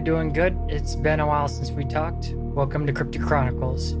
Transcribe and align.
You're 0.00 0.16
doing 0.16 0.32
good. 0.32 0.58
It's 0.70 0.96
been 0.96 1.20
a 1.20 1.26
while 1.26 1.46
since 1.46 1.70
we 1.72 1.84
talked. 1.84 2.32
Welcome 2.32 2.86
to 2.86 2.92
Cryptic 2.94 3.20
Chronicles. 3.20 3.96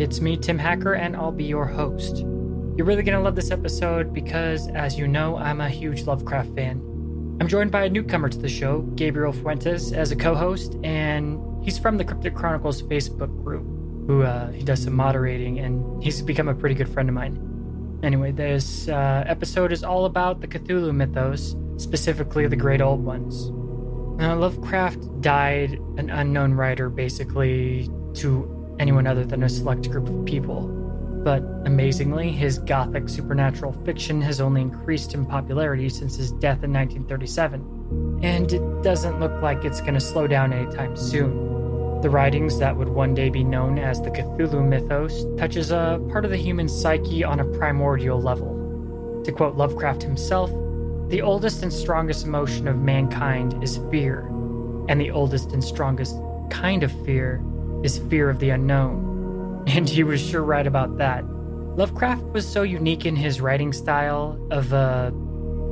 It's 0.00 0.20
me, 0.20 0.36
Tim 0.36 0.56
Hacker, 0.56 0.94
and 0.94 1.16
I'll 1.16 1.32
be 1.32 1.42
your 1.42 1.66
host. 1.66 2.18
You're 2.18 2.86
really 2.86 3.02
going 3.02 3.18
to 3.18 3.20
love 3.20 3.34
this 3.34 3.50
episode 3.50 4.14
because, 4.14 4.68
as 4.68 4.96
you 4.96 5.08
know, 5.08 5.36
I'm 5.36 5.60
a 5.60 5.68
huge 5.68 6.02
Lovecraft 6.02 6.54
fan. 6.54 6.76
I'm 7.40 7.48
joined 7.48 7.72
by 7.72 7.86
a 7.86 7.90
newcomer 7.90 8.28
to 8.28 8.38
the 8.38 8.48
show, 8.48 8.82
Gabriel 8.94 9.32
Fuentes, 9.32 9.90
as 9.90 10.12
a 10.12 10.16
co 10.16 10.36
host, 10.36 10.76
and 10.84 11.42
he's 11.64 11.80
from 11.80 11.96
the 11.96 12.04
Cryptic 12.04 12.36
Chronicles 12.36 12.80
Facebook 12.84 13.36
group, 13.42 13.66
who 14.06 14.22
uh, 14.22 14.52
he 14.52 14.62
does 14.62 14.84
some 14.84 14.94
moderating, 14.94 15.58
and 15.58 16.00
he's 16.00 16.22
become 16.22 16.46
a 16.46 16.54
pretty 16.54 16.76
good 16.76 16.88
friend 16.88 17.08
of 17.08 17.14
mine. 17.16 17.98
Anyway, 18.04 18.30
this 18.30 18.88
uh, 18.88 19.24
episode 19.26 19.72
is 19.72 19.82
all 19.82 20.04
about 20.04 20.42
the 20.42 20.46
Cthulhu 20.46 20.94
mythos, 20.94 21.56
specifically 21.76 22.46
the 22.46 22.54
Great 22.54 22.80
Old 22.80 23.04
Ones. 23.04 23.50
Now, 24.20 24.36
Lovecraft 24.36 25.22
died 25.22 25.80
an 25.96 26.10
unknown 26.10 26.52
writer, 26.52 26.90
basically, 26.90 27.88
to 28.16 28.74
anyone 28.78 29.06
other 29.06 29.24
than 29.24 29.42
a 29.42 29.48
select 29.48 29.90
group 29.90 30.10
of 30.10 30.26
people. 30.26 30.68
But 31.24 31.42
amazingly, 31.64 32.30
his 32.30 32.58
gothic 32.58 33.08
supernatural 33.08 33.72
fiction 33.86 34.20
has 34.20 34.38
only 34.38 34.60
increased 34.60 35.14
in 35.14 35.24
popularity 35.24 35.88
since 35.88 36.16
his 36.16 36.32
death 36.32 36.62
in 36.62 36.70
1937, 36.70 38.20
and 38.22 38.52
it 38.52 38.82
doesn't 38.82 39.20
look 39.20 39.40
like 39.40 39.64
it's 39.64 39.80
going 39.80 39.94
to 39.94 40.00
slow 40.00 40.26
down 40.26 40.52
anytime 40.52 40.98
soon. 40.98 42.02
The 42.02 42.10
writings 42.10 42.58
that 42.58 42.76
would 42.76 42.90
one 42.90 43.14
day 43.14 43.30
be 43.30 43.42
known 43.42 43.78
as 43.78 44.02
the 44.02 44.10
Cthulhu 44.10 44.62
mythos 44.62 45.24
touches 45.38 45.70
a 45.70 45.98
part 46.10 46.26
of 46.26 46.30
the 46.30 46.36
human 46.36 46.68
psyche 46.68 47.24
on 47.24 47.40
a 47.40 47.44
primordial 47.56 48.20
level. 48.20 49.22
To 49.24 49.32
quote 49.32 49.56
Lovecraft 49.56 50.02
himself, 50.02 50.50
the 51.10 51.22
oldest 51.22 51.64
and 51.64 51.72
strongest 51.72 52.24
emotion 52.24 52.68
of 52.68 52.78
mankind 52.78 53.60
is 53.64 53.78
fear, 53.90 54.28
and 54.88 55.00
the 55.00 55.10
oldest 55.10 55.50
and 55.50 55.62
strongest 55.62 56.14
kind 56.50 56.84
of 56.84 56.92
fear 57.04 57.42
is 57.82 57.98
fear 57.98 58.30
of 58.30 58.38
the 58.38 58.50
unknown. 58.50 59.08
And 59.66 59.88
he 59.88 60.04
was 60.04 60.20
sure 60.20 60.42
right 60.42 60.66
about 60.66 60.98
that. 60.98 61.24
Lovecraft 61.76 62.22
was 62.32 62.48
so 62.48 62.62
unique 62.62 63.04
in 63.04 63.14
his 63.14 63.40
writing 63.40 63.72
style 63.72 64.38
of 64.50 64.72
uh, 64.72 65.10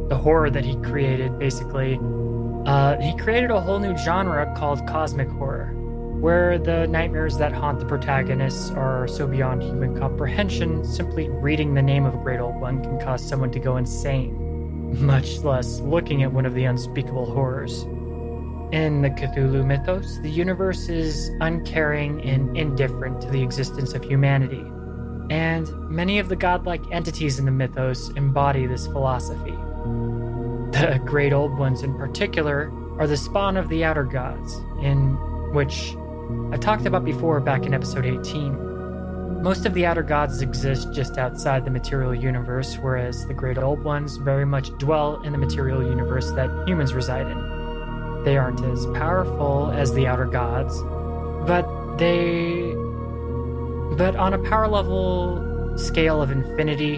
the 0.08 0.16
horror 0.16 0.50
that 0.50 0.64
he 0.64 0.76
created, 0.82 1.38
basically. 1.38 1.98
Uh, 2.66 3.00
he 3.00 3.16
created 3.16 3.50
a 3.50 3.60
whole 3.60 3.78
new 3.78 3.96
genre 3.96 4.52
called 4.56 4.86
cosmic 4.88 5.28
horror, 5.28 5.72
where 6.20 6.58
the 6.58 6.86
nightmares 6.88 7.38
that 7.38 7.52
haunt 7.52 7.78
the 7.78 7.86
protagonists 7.86 8.70
are 8.72 9.06
so 9.06 9.26
beyond 9.26 9.62
human 9.62 9.96
comprehension, 9.96 10.84
simply 10.84 11.28
reading 11.28 11.74
the 11.74 11.82
name 11.82 12.04
of 12.04 12.14
a 12.14 12.18
great 12.18 12.40
old 12.40 12.60
one 12.60 12.82
can 12.82 12.98
cause 13.00 13.26
someone 13.26 13.52
to 13.52 13.60
go 13.60 13.76
insane 13.76 14.47
much 14.94 15.38
less 15.38 15.80
looking 15.80 16.22
at 16.22 16.32
one 16.32 16.46
of 16.46 16.54
the 16.54 16.64
unspeakable 16.64 17.26
horrors. 17.26 17.82
In 18.72 19.02
the 19.02 19.10
Cthulhu 19.10 19.64
mythos, 19.64 20.18
the 20.20 20.30
universe 20.30 20.88
is 20.88 21.30
uncaring 21.40 22.22
and 22.22 22.56
indifferent 22.56 23.20
to 23.22 23.30
the 23.30 23.42
existence 23.42 23.94
of 23.94 24.04
humanity, 24.04 24.64
and 25.30 25.68
many 25.88 26.18
of 26.18 26.28
the 26.28 26.36
godlike 26.36 26.82
entities 26.90 27.38
in 27.38 27.44
the 27.44 27.50
mythos 27.50 28.10
embody 28.10 28.66
this 28.66 28.86
philosophy. 28.86 29.56
The 30.72 31.00
Great 31.04 31.32
Old 31.32 31.56
Ones, 31.58 31.82
in 31.82 31.96
particular, 31.96 32.70
are 32.98 33.06
the 33.06 33.16
spawn 33.16 33.56
of 33.56 33.70
the 33.70 33.84
Outer 33.84 34.04
Gods, 34.04 34.54
in 34.82 35.14
which 35.54 35.96
I 36.52 36.58
talked 36.58 36.84
about 36.84 37.04
before 37.04 37.40
back 37.40 37.64
in 37.64 37.72
episode 37.72 38.04
18. 38.04 38.67
Most 39.40 39.66
of 39.66 39.74
the 39.74 39.86
outer 39.86 40.02
gods 40.02 40.42
exist 40.42 40.92
just 40.92 41.16
outside 41.16 41.64
the 41.64 41.70
material 41.70 42.12
universe, 42.12 42.76
whereas 42.76 43.24
the 43.26 43.34
great 43.34 43.56
old 43.56 43.82
ones 43.84 44.16
very 44.16 44.44
much 44.44 44.76
dwell 44.78 45.22
in 45.22 45.30
the 45.30 45.38
material 45.38 45.80
universe 45.80 46.32
that 46.32 46.50
humans 46.66 46.92
reside 46.92 47.28
in. 47.28 48.24
They 48.24 48.36
aren't 48.36 48.64
as 48.64 48.84
powerful 48.86 49.70
as 49.70 49.94
the 49.94 50.08
outer 50.08 50.26
gods, 50.26 50.82
but 51.46 51.64
they. 51.98 52.74
But 53.96 54.16
on 54.16 54.34
a 54.34 54.38
power 54.38 54.66
level 54.66 55.78
scale 55.78 56.20
of 56.20 56.32
infinity, 56.32 56.96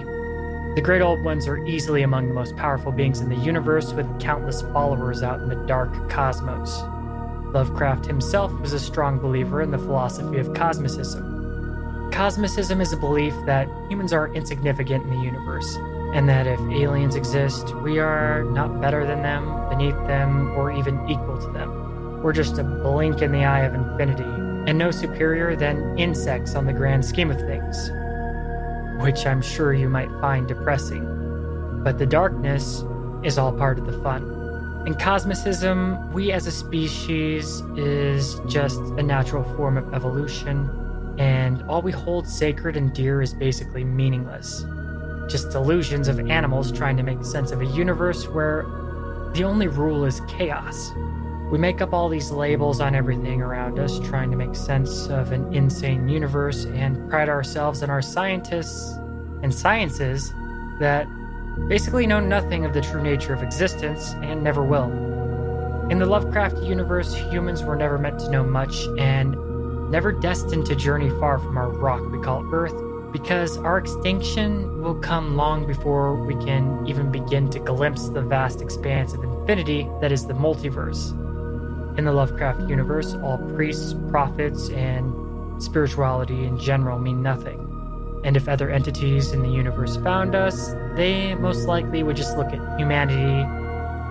the 0.74 0.82
Great 0.82 1.02
Old 1.02 1.22
Ones 1.22 1.46
are 1.46 1.62
easily 1.66 2.02
among 2.02 2.28
the 2.28 2.34
most 2.34 2.56
powerful 2.56 2.90
beings 2.90 3.20
in 3.20 3.28
the 3.28 3.36
universe, 3.36 3.92
with 3.92 4.06
countless 4.18 4.62
followers 4.62 5.22
out 5.22 5.40
in 5.40 5.48
the 5.50 5.66
dark 5.66 6.08
cosmos. 6.08 6.80
Lovecraft 7.52 8.06
himself 8.06 8.50
was 8.60 8.72
a 8.72 8.80
strong 8.80 9.18
believer 9.18 9.60
in 9.60 9.70
the 9.70 9.78
philosophy 9.78 10.38
of 10.38 10.54
cosmicism, 10.54 11.29
Cosmicism 12.20 12.82
is 12.82 12.92
a 12.92 12.98
belief 12.98 13.32
that 13.46 13.66
humans 13.88 14.12
are 14.12 14.28
insignificant 14.34 15.04
in 15.04 15.08
the 15.08 15.24
universe, 15.24 15.76
and 16.12 16.28
that 16.28 16.46
if 16.46 16.60
aliens 16.60 17.14
exist, 17.14 17.74
we 17.76 17.98
are 17.98 18.44
not 18.44 18.78
better 18.78 19.06
than 19.06 19.22
them, 19.22 19.70
beneath 19.70 19.96
them, 20.06 20.50
or 20.50 20.70
even 20.70 21.00
equal 21.08 21.38
to 21.38 21.50
them. 21.52 22.22
We're 22.22 22.34
just 22.34 22.58
a 22.58 22.62
blink 22.62 23.22
in 23.22 23.32
the 23.32 23.46
eye 23.46 23.60
of 23.60 23.74
infinity, 23.74 24.22
and 24.68 24.76
no 24.76 24.90
superior 24.90 25.56
than 25.56 25.98
insects 25.98 26.54
on 26.54 26.66
the 26.66 26.74
grand 26.74 27.06
scheme 27.06 27.30
of 27.30 27.38
things. 27.38 27.90
Which 29.02 29.24
I'm 29.24 29.40
sure 29.40 29.72
you 29.72 29.88
might 29.88 30.10
find 30.20 30.46
depressing. 30.46 31.80
But 31.82 31.96
the 31.96 32.04
darkness 32.04 32.84
is 33.22 33.38
all 33.38 33.50
part 33.50 33.78
of 33.78 33.86
the 33.86 33.98
fun. 34.02 34.84
In 34.86 34.92
cosmicism, 34.92 36.12
we 36.12 36.32
as 36.32 36.46
a 36.46 36.52
species 36.52 37.62
is 37.78 38.42
just 38.46 38.78
a 38.78 39.02
natural 39.02 39.44
form 39.56 39.78
of 39.78 39.94
evolution 39.94 40.68
and 41.18 41.62
all 41.62 41.82
we 41.82 41.92
hold 41.92 42.26
sacred 42.26 42.76
and 42.76 42.92
dear 42.92 43.22
is 43.22 43.34
basically 43.34 43.84
meaningless. 43.84 44.64
Just 45.28 45.50
delusions 45.50 46.08
of 46.08 46.18
animals 46.30 46.72
trying 46.72 46.96
to 46.96 47.02
make 47.02 47.24
sense 47.24 47.52
of 47.52 47.60
a 47.60 47.66
universe 47.66 48.26
where 48.28 48.62
the 49.34 49.44
only 49.44 49.68
rule 49.68 50.04
is 50.04 50.20
chaos. 50.28 50.90
We 51.50 51.58
make 51.58 51.80
up 51.80 51.92
all 51.92 52.08
these 52.08 52.30
labels 52.30 52.80
on 52.80 52.94
everything 52.94 53.42
around 53.42 53.78
us, 53.78 53.98
trying 54.00 54.30
to 54.30 54.36
make 54.36 54.54
sense 54.54 55.08
of 55.08 55.32
an 55.32 55.52
insane 55.52 56.08
universe, 56.08 56.64
and 56.64 57.10
pride 57.10 57.28
ourselves 57.28 57.82
on 57.82 57.90
our 57.90 58.02
scientists 58.02 58.96
and 59.42 59.54
sciences 59.54 60.32
that 60.78 61.06
basically 61.68 62.06
know 62.06 62.20
nothing 62.20 62.64
of 62.64 62.72
the 62.72 62.80
true 62.80 63.02
nature 63.02 63.34
of 63.34 63.42
existence 63.42 64.12
and 64.22 64.42
never 64.42 64.64
will. 64.64 64.90
In 65.90 65.98
the 65.98 66.06
Lovecraft 66.06 66.58
universe, 66.58 67.14
humans 67.14 67.64
were 67.64 67.74
never 67.74 67.98
meant 67.98 68.20
to 68.20 68.30
know 68.30 68.44
much, 68.44 68.86
and 68.98 69.34
never 69.90 70.12
destined 70.12 70.64
to 70.66 70.76
journey 70.76 71.10
far 71.18 71.38
from 71.38 71.58
our 71.58 71.68
rock 71.68 72.00
we 72.10 72.18
call 72.20 72.46
Earth, 72.54 72.74
because 73.12 73.58
our 73.58 73.76
extinction 73.76 74.80
will 74.80 74.94
come 74.94 75.36
long 75.36 75.66
before 75.66 76.14
we 76.14 76.34
can 76.44 76.86
even 76.86 77.10
begin 77.10 77.50
to 77.50 77.58
glimpse 77.58 78.08
the 78.08 78.22
vast 78.22 78.62
expanse 78.62 79.12
of 79.12 79.24
infinity 79.24 79.88
that 80.00 80.12
is 80.12 80.26
the 80.26 80.32
multiverse. 80.32 81.10
In 81.98 82.04
the 82.04 82.12
Lovecraft 82.12 82.68
universe, 82.68 83.14
all 83.14 83.38
priests, 83.56 83.96
prophets, 84.10 84.70
and 84.70 85.12
spirituality 85.60 86.44
in 86.44 86.56
general 86.56 87.00
mean 87.00 87.20
nothing. 87.20 87.66
And 88.24 88.36
if 88.36 88.48
other 88.48 88.70
entities 88.70 89.32
in 89.32 89.42
the 89.42 89.48
universe 89.48 89.96
found 89.96 90.36
us, 90.36 90.72
they 90.94 91.34
most 91.34 91.66
likely 91.66 92.04
would 92.04 92.16
just 92.16 92.36
look 92.36 92.52
at 92.52 92.78
humanity 92.78 93.44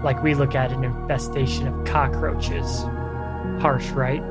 like 0.03 0.21
we 0.21 0.33
look 0.33 0.55
at 0.55 0.71
an 0.71 0.83
infestation 0.83 1.67
of 1.67 1.85
cockroaches. 1.85 2.83
Harsh, 3.61 3.89
right? 3.91 4.23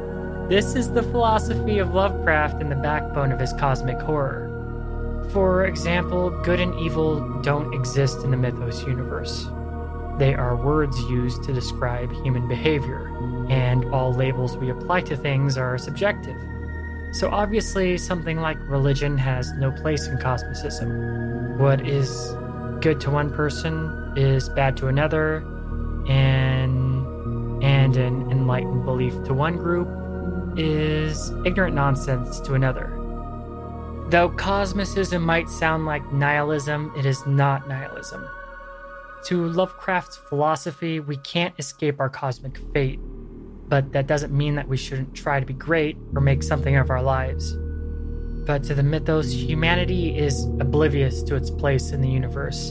This 0.49 0.75
is 0.75 0.91
the 0.91 1.03
philosophy 1.03 1.77
of 1.77 1.93
Lovecraft 1.93 2.62
and 2.62 2.73
the 2.73 2.77
backbone 2.77 3.33
of 3.33 3.39
his 3.39 3.53
cosmic 3.53 4.00
horror. 4.00 4.49
For 5.31 5.67
example, 5.67 6.31
good 6.43 6.59
and 6.59 6.75
evil 6.81 7.21
don't 7.43 7.75
exist 7.75 8.25
in 8.25 8.31
the 8.31 8.39
Mythos 8.39 8.83
universe. 8.87 9.50
They 10.17 10.33
are 10.33 10.56
words 10.56 10.99
used 11.03 11.45
to 11.45 11.53
describe 11.53 12.11
human 12.25 12.49
behavior, 12.49 13.15
and 13.50 13.85
all 13.93 14.15
labels 14.15 14.56
we 14.56 14.71
apply 14.71 15.03
to 15.03 15.19
things 15.19 15.59
are 15.59 15.77
subjective. 15.77 16.41
So 17.12 17.29
obviously, 17.29 17.99
something 17.99 18.41
like 18.41 18.56
religion 18.71 19.19
has 19.19 19.53
no 19.53 19.71
place 19.71 20.06
in 20.06 20.17
cosmicism. 20.17 21.59
What 21.59 21.87
is 21.87 22.35
good 22.81 23.03
to 23.03 23.11
one 23.11 23.31
person 23.35 24.15
is 24.17 24.49
bad 24.49 24.79
to 24.79 24.87
another, 24.87 25.45
and 26.09 27.62
and 27.62 27.99
an 27.99 28.31
enlightened 28.31 28.87
belief 28.87 29.12
to 29.25 29.35
one 29.35 29.59
group 29.59 29.89
is 30.59 31.31
ignorant 31.45 31.75
nonsense 31.75 32.41
to 32.41 32.55
another. 32.55 32.93
Though 34.11 34.31
cosmicism 34.31 35.23
might 35.23 35.49
sound 35.49 35.87
like 35.87 36.13
nihilism, 36.13 36.93
it 36.97 37.07
is 37.07 37.25
not 37.27 37.69
nihilism. 37.69 38.27
To 39.27 39.47
Lovecraft's 39.49 40.17
philosophy, 40.17 40.99
we 40.99 41.19
can't 41.19 41.55
escape 41.59 42.01
our 42.01 42.09
cosmic 42.09 42.57
fate, 42.73 42.99
but 43.69 43.93
that 43.93 44.07
doesn't 44.07 44.33
mean 44.33 44.55
that 44.55 44.67
we 44.67 44.77
shouldn't 44.77 45.15
try 45.15 45.39
to 45.41 45.47
be 45.47 45.53
great 45.53 45.97
or 46.15 46.21
make 46.21 46.43
something 46.43 46.77
of 46.77 46.91
our 46.91 47.03
lives. 47.03 47.55
But 48.47 48.65
to 48.65 48.75
the 48.75 48.83
mythos, 48.83 49.31
humanity 49.31 50.17
is 50.17 50.45
oblivious 50.59 51.23
to 51.25 51.37
its 51.37 51.51
place 51.51 51.91
in 51.91 52.01
the 52.01 52.09
universe, 52.09 52.71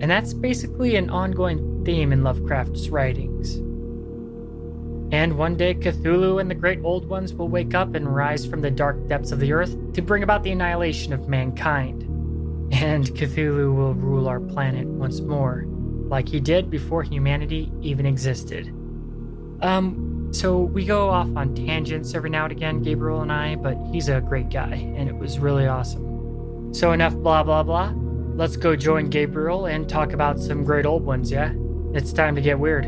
and 0.00 0.08
that's 0.08 0.32
basically 0.32 0.94
an 0.94 1.10
ongoing 1.10 1.84
theme 1.84 2.12
in 2.12 2.22
Lovecraft's 2.22 2.90
writings. 2.90 3.60
And 5.12 5.38
one 5.38 5.56
day, 5.56 5.74
Cthulhu 5.74 6.40
and 6.40 6.50
the 6.50 6.54
Great 6.54 6.80
Old 6.82 7.08
Ones 7.08 7.32
will 7.32 7.48
wake 7.48 7.74
up 7.74 7.94
and 7.94 8.12
rise 8.12 8.44
from 8.44 8.60
the 8.60 8.70
dark 8.70 9.06
depths 9.06 9.30
of 9.30 9.38
the 9.38 9.52
earth 9.52 9.92
to 9.92 10.02
bring 10.02 10.24
about 10.24 10.42
the 10.42 10.50
annihilation 10.50 11.12
of 11.12 11.28
mankind. 11.28 12.02
And 12.72 13.06
Cthulhu 13.06 13.74
will 13.74 13.94
rule 13.94 14.26
our 14.28 14.40
planet 14.40 14.86
once 14.86 15.20
more, 15.20 15.64
like 16.08 16.28
he 16.28 16.40
did 16.40 16.70
before 16.70 17.04
humanity 17.04 17.70
even 17.82 18.04
existed. 18.04 18.66
Um, 19.62 20.28
so 20.32 20.62
we 20.62 20.84
go 20.84 21.08
off 21.08 21.28
on 21.36 21.54
tangents 21.54 22.14
every 22.14 22.30
now 22.30 22.44
and 22.44 22.52
again, 22.52 22.82
Gabriel 22.82 23.22
and 23.22 23.32
I, 23.32 23.54
but 23.54 23.78
he's 23.92 24.08
a 24.08 24.20
great 24.20 24.50
guy, 24.50 24.74
and 24.96 25.08
it 25.08 25.14
was 25.14 25.38
really 25.38 25.66
awesome. 25.66 26.74
So 26.74 26.90
enough 26.90 27.14
blah 27.14 27.44
blah 27.44 27.62
blah. 27.62 27.94
Let's 28.34 28.56
go 28.56 28.74
join 28.74 29.08
Gabriel 29.08 29.66
and 29.66 29.88
talk 29.88 30.12
about 30.12 30.40
some 30.40 30.64
great 30.64 30.84
old 30.84 31.04
ones, 31.04 31.30
yeah? 31.30 31.52
It's 31.94 32.12
time 32.12 32.34
to 32.34 32.40
get 32.42 32.58
weird. 32.58 32.84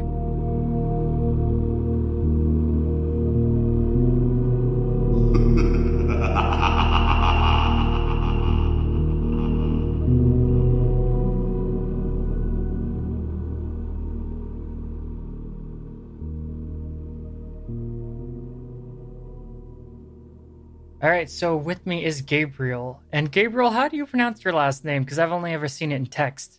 All 21.01 21.09
right, 21.09 21.31
so 21.31 21.57
with 21.57 21.87
me 21.87 22.05
is 22.05 22.23
Gabriel. 22.23 23.01
And 23.13 23.31
Gabriel, 23.31 23.71
how 23.71 23.87
do 23.87 23.97
you 23.97 24.05
pronounce 24.05 24.43
your 24.45 24.53
last 24.53 24.85
name? 24.85 25.05
Because 25.05 25.21
I've 25.21 25.31
only 25.31 25.53
ever 25.53 25.69
seen 25.69 25.93
it 25.93 25.95
in 25.95 26.07
text. 26.07 26.59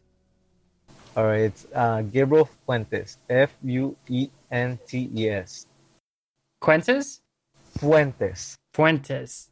All 1.18 1.26
right, 1.26 1.42
it's 1.42 1.68
uh, 1.76 2.04
Gabriel 2.04 2.48
Fuentes. 2.66 3.18
F 3.30 3.52
U 3.64 3.98
E 4.08 4.30
N 4.50 4.80
T 4.88 5.12
E 5.14 5.30
S. 5.30 5.68
Quentes? 6.62 7.20
Fuentes. 7.80 8.56
Fuentes. 8.74 9.50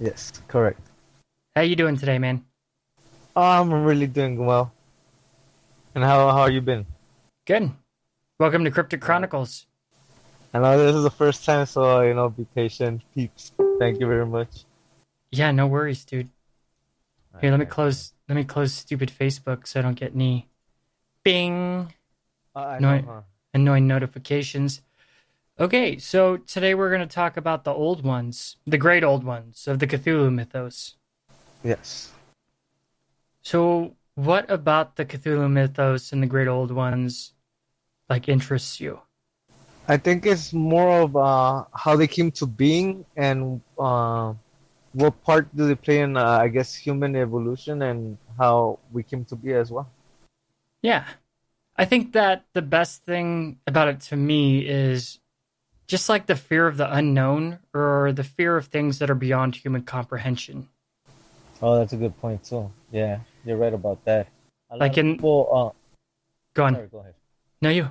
Yes, 0.00 0.32
correct. 0.48 0.80
How 1.54 1.62
you 1.62 1.76
doing 1.76 1.96
today, 1.96 2.18
man? 2.18 2.44
Oh, 3.36 3.42
I'm 3.42 3.72
really 3.72 4.08
doing 4.08 4.44
well. 4.44 4.72
And 5.94 6.02
how 6.02 6.32
how 6.32 6.46
you 6.46 6.60
been? 6.60 6.84
Good. 7.46 7.70
Welcome 8.40 8.64
to 8.64 8.72
Cryptic 8.72 9.00
Chronicles. 9.00 9.66
I 10.56 10.58
know 10.58 10.86
this 10.86 10.96
is 10.96 11.02
the 11.02 11.10
first 11.10 11.44
time, 11.44 11.66
so 11.66 12.00
you 12.00 12.14
know, 12.14 12.30
be 12.30 12.46
patient, 12.54 13.02
peeps. 13.14 13.52
Thank 13.78 14.00
you 14.00 14.06
very 14.06 14.24
much. 14.24 14.64
Yeah, 15.30 15.50
no 15.50 15.66
worries, 15.66 16.04
dude. 16.04 16.30
Here, 17.40 17.50
let 17.50 17.60
me 17.60 17.66
close. 17.66 18.14
Let 18.26 18.36
me 18.36 18.44
close 18.44 18.72
stupid 18.72 19.10
Facebook 19.10 19.66
so 19.66 19.80
I 19.80 19.82
don't 19.82 19.94
get 19.98 20.14
any 20.14 20.48
bing 21.22 21.92
Uh, 22.54 22.78
No, 22.80 22.96
know, 22.96 23.02
huh? 23.06 23.20
annoying 23.52 23.86
notifications. 23.86 24.80
Okay, 25.60 25.98
so 25.98 26.38
today 26.38 26.74
we're 26.74 26.88
going 26.88 27.06
to 27.06 27.14
talk 27.14 27.36
about 27.36 27.64
the 27.64 27.72
old 27.72 28.02
ones, 28.02 28.56
the 28.66 28.78
great 28.78 29.04
old 29.04 29.24
ones 29.24 29.68
of 29.68 29.78
the 29.78 29.86
Cthulhu 29.86 30.32
mythos. 30.32 30.96
Yes. 31.62 32.12
So, 33.42 33.96
what 34.14 34.50
about 34.50 34.96
the 34.96 35.04
Cthulhu 35.04 35.50
mythos 35.50 36.12
and 36.12 36.22
the 36.22 36.26
great 36.26 36.48
old 36.48 36.70
ones 36.70 37.34
like 38.08 38.28
interests 38.28 38.80
you? 38.80 39.00
I 39.88 39.96
think 39.96 40.26
it's 40.26 40.52
more 40.52 41.00
of 41.02 41.16
uh, 41.16 41.64
how 41.72 41.96
they 41.96 42.06
came 42.08 42.30
to 42.32 42.46
being 42.46 43.04
and 43.16 43.60
uh, 43.78 44.34
what 44.92 45.22
part 45.22 45.54
do 45.54 45.68
they 45.68 45.76
play 45.76 46.00
in, 46.00 46.16
uh, 46.16 46.24
I 46.42 46.48
guess, 46.48 46.74
human 46.74 47.14
evolution 47.14 47.82
and 47.82 48.18
how 48.36 48.80
we 48.92 49.02
came 49.02 49.24
to 49.26 49.36
be 49.36 49.52
as 49.54 49.70
well. 49.70 49.88
Yeah. 50.82 51.04
I 51.76 51.84
think 51.84 52.12
that 52.14 52.44
the 52.52 52.62
best 52.62 53.04
thing 53.04 53.58
about 53.66 53.88
it 53.88 54.00
to 54.08 54.16
me 54.16 54.66
is 54.66 55.20
just 55.86 56.08
like 56.08 56.26
the 56.26 56.34
fear 56.34 56.66
of 56.66 56.76
the 56.78 56.92
unknown 56.92 57.60
or 57.74 58.12
the 58.12 58.24
fear 58.24 58.56
of 58.56 58.66
things 58.66 58.98
that 58.98 59.10
are 59.10 59.14
beyond 59.14 59.54
human 59.54 59.82
comprehension. 59.82 60.68
Oh, 61.62 61.78
that's 61.78 61.92
a 61.92 61.96
good 61.96 62.18
point 62.20 62.42
too. 62.44 62.70
Yeah, 62.90 63.20
you're 63.44 63.56
right 63.56 63.72
about 63.72 64.04
that. 64.04 64.28
A 64.70 64.74
lot 64.76 64.80
Like 64.80 64.98
in- 64.98 65.14
people, 65.16 65.72
Go 66.54 66.64
uh, 66.64 66.66
on. 66.66 66.74
sorry, 66.74 66.88
go 66.88 66.98
ahead. 66.98 67.14
No, 67.62 67.68
you. 67.70 67.88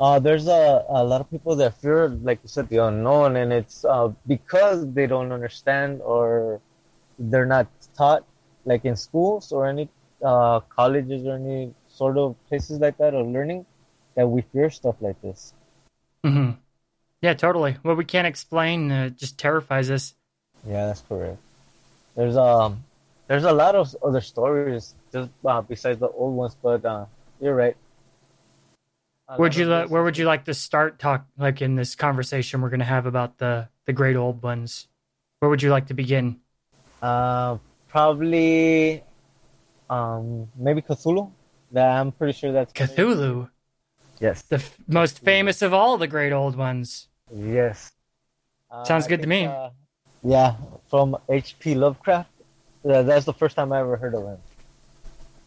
Uh, 0.00 0.18
there's 0.18 0.48
a, 0.48 0.84
a 0.88 1.04
lot 1.04 1.20
of 1.20 1.30
people 1.30 1.54
that 1.56 1.78
fear, 1.80 2.08
like 2.08 2.40
you 2.42 2.48
said, 2.48 2.68
the 2.70 2.78
unknown, 2.78 3.36
and 3.36 3.52
it's 3.52 3.84
uh, 3.84 4.10
because 4.26 4.90
they 4.94 5.06
don't 5.06 5.30
understand 5.30 6.00
or 6.02 6.60
they're 7.18 7.46
not 7.46 7.66
taught, 7.96 8.24
like 8.64 8.84
in 8.86 8.96
schools 8.96 9.52
or 9.52 9.66
any 9.66 9.88
uh, 10.24 10.60
colleges 10.60 11.26
or 11.26 11.34
any 11.36 11.74
sort 11.88 12.16
of 12.16 12.34
places 12.48 12.80
like 12.80 12.96
that, 12.96 13.14
or 13.14 13.24
learning, 13.24 13.66
that 14.14 14.26
we 14.26 14.40
fear 14.52 14.70
stuff 14.70 14.96
like 15.00 15.20
this. 15.20 15.52
hmm 16.24 16.52
Yeah, 17.20 17.34
totally. 17.34 17.76
What 17.82 17.98
we 17.98 18.04
can't 18.06 18.26
explain 18.26 18.90
uh, 18.90 19.10
just 19.10 19.38
terrifies 19.38 19.90
us. 19.90 20.14
Yeah, 20.66 20.86
that's 20.86 21.02
correct. 21.02 21.38
There's 22.16 22.36
um, 22.36 22.84
there's 23.28 23.44
a 23.44 23.52
lot 23.52 23.74
of 23.74 23.94
other 24.02 24.20
stories 24.22 24.94
just 25.12 25.30
uh, 25.44 25.60
besides 25.62 26.00
the 26.00 26.08
old 26.08 26.36
ones, 26.36 26.56
but 26.62 26.84
uh, 26.84 27.06
you're 27.40 27.54
right. 27.54 27.76
Would 29.38 29.54
you 29.56 29.68
where 29.68 30.02
would 30.02 30.18
you 30.18 30.24
like 30.24 30.44
to 30.46 30.54
start 30.54 30.98
talk 30.98 31.26
like 31.38 31.62
in 31.62 31.76
this 31.76 31.94
conversation 31.94 32.60
we're 32.60 32.70
going 32.70 32.80
to 32.80 32.86
have 32.86 33.06
about 33.06 33.38
the 33.38 33.68
the 33.86 33.92
great 33.92 34.16
old 34.16 34.42
ones? 34.42 34.88
Where 35.38 35.48
would 35.48 35.62
you 35.62 35.70
like 35.70 35.86
to 35.86 35.94
begin? 35.94 36.40
Uh, 37.00 37.58
probably, 37.88 39.02
um, 39.88 40.48
maybe 40.56 40.82
Cthulhu. 40.82 41.30
I'm 41.74 42.12
pretty 42.12 42.32
sure 42.32 42.52
that's 42.52 42.72
Cthulhu, 42.72 43.48
Yes. 44.18 44.42
the 44.42 44.56
f- 44.56 44.76
most 44.86 45.20
famous 45.20 45.62
of 45.62 45.72
all 45.72 45.96
the 45.96 46.08
great 46.08 46.32
old 46.32 46.56
ones. 46.56 47.08
Yes. 47.32 47.92
Uh, 48.70 48.84
Sounds 48.84 49.06
I 49.06 49.08
good 49.08 49.22
to 49.22 49.28
me. 49.28 49.46
uh, 49.46 49.70
yeah, 50.22 50.56
from 50.90 51.16
H.P. 51.30 51.74
Lovecraft. 51.74 52.30
Yeah, 52.84 53.02
that's 53.02 53.24
the 53.24 53.32
first 53.32 53.56
time 53.56 53.72
I 53.72 53.80
ever 53.80 53.96
heard 53.96 54.14
of 54.14 54.24
him, 54.24 54.38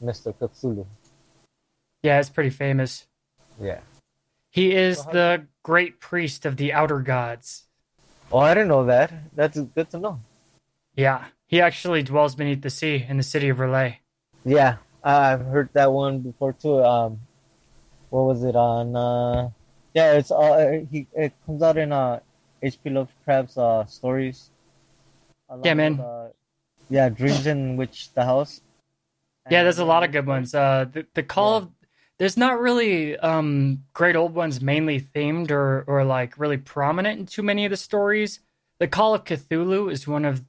Mr. 0.02 0.34
Cthulhu. 0.34 0.86
Yeah, 2.02 2.20
it's 2.20 2.30
pretty 2.30 2.50
famous. 2.50 3.06
Yeah. 3.60 3.79
He 4.51 4.74
is 4.75 4.98
So 4.98 5.03
how- 5.05 5.12
the 5.12 5.48
great 5.63 6.00
priest 6.00 6.45
of 6.45 6.57
the 6.57 6.74
outer 6.74 7.00
gods. 7.00 7.65
Oh, 8.31 8.39
I 8.39 8.53
didn't 8.53 8.69
know 8.69 8.86
that. 8.86 9.12
That's 9.36 9.60
good 9.60 9.89
to 9.91 10.00
know. 10.00 10.19
Yeah, 10.95 11.25
he 11.48 11.62
actually 11.62 12.03
dwells 12.03 12.36
beneath 12.36 12.62
the 12.62 12.69
sea 12.69 13.05
in 13.07 13.17
the 13.17 13.24
city 13.24 13.50
of 13.50 13.57
R'lyeh. 13.57 13.98
Yeah, 14.45 14.77
I've 15.03 15.41
heard 15.45 15.69
that 15.74 15.91
one 15.91 16.19
before 16.19 16.53
too. 16.53 16.83
Um, 16.83 17.22
what 18.10 18.24
was 18.24 18.43
it 18.43 18.55
on? 18.55 18.95
Uh, 18.95 19.50
yeah, 19.93 20.13
it's 20.13 20.31
uh, 20.31 20.81
he 20.91 21.07
it 21.13 21.33
comes 21.45 21.62
out 21.63 21.77
in 21.77 21.91
uh 21.91 22.19
H.P. 22.62 22.89
Lovecraft's 22.91 23.57
uh 23.57 23.86
stories. 23.86 24.50
Yeah, 25.63 25.74
man. 25.75 25.98
with, 25.98 26.05
uh, 26.05 26.27
yeah, 26.89 27.10
Dreams 27.10 27.45
in 27.48 27.75
Which 27.77 28.12
the 28.13 28.24
House. 28.25 28.62
Yeah, 29.50 29.63
there's 29.63 29.79
a 29.79 29.86
lot 29.86 30.03
of 30.03 30.12
good 30.12 30.25
ones. 30.25 30.53
Uh, 30.55 30.86
the 30.91 31.05
the 31.13 31.24
call 31.24 31.51
Yeah. 31.51 31.57
of 31.57 31.72
there's 32.20 32.38
not 32.38 32.60
really 32.60 33.17
um 33.17 33.84
great 33.93 34.15
old 34.15 34.34
ones 34.36 34.62
mainly 34.62 35.01
themed 35.01 35.51
or 35.51 35.84
or 35.88 36.03
like 36.05 36.38
really 36.38 36.58
prominent 36.58 37.20
in 37.20 37.25
too 37.25 37.43
many 37.43 37.65
of 37.65 37.72
the 37.72 37.77
stories. 37.77 38.39
The 38.79 38.88
Call 38.88 39.13
of 39.15 39.24
Cthulhu 39.24 39.91
is 39.91 40.08
one 40.08 40.25
of 40.25 40.43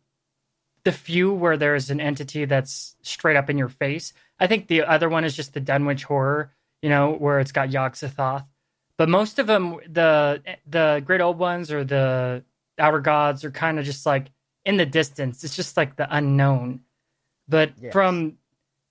the 0.84 0.92
few 0.92 1.32
where 1.32 1.56
there's 1.56 1.90
an 1.90 2.00
entity 2.00 2.44
that's 2.44 2.96
straight 3.02 3.36
up 3.36 3.48
in 3.48 3.56
your 3.58 3.68
face. 3.68 4.12
I 4.38 4.46
think 4.46 4.66
the 4.66 4.82
other 4.82 5.08
one 5.08 5.24
is 5.24 5.34
just 5.34 5.54
the 5.54 5.60
Dunwich 5.60 6.04
horror, 6.04 6.52
you 6.82 6.90
know, 6.90 7.12
where 7.12 7.40
it's 7.40 7.52
got 7.52 7.70
Yog-Sothoth. 7.70 8.44
But 8.98 9.08
most 9.08 9.38
of 9.38 9.46
them, 9.46 9.78
the 9.88 10.42
the 10.66 11.02
great 11.04 11.20
old 11.20 11.38
ones 11.38 11.72
or 11.72 11.84
the 11.84 12.44
outer 12.78 13.00
gods, 13.00 13.44
are 13.44 13.50
kind 13.50 13.78
of 13.78 13.84
just 13.84 14.04
like 14.06 14.26
in 14.64 14.76
the 14.76 14.86
distance. 14.86 15.42
It's 15.44 15.56
just 15.56 15.76
like 15.76 15.96
the 15.96 16.06
unknown. 16.14 16.80
But 17.48 17.72
Yes. 17.80 17.92
from 17.92 18.38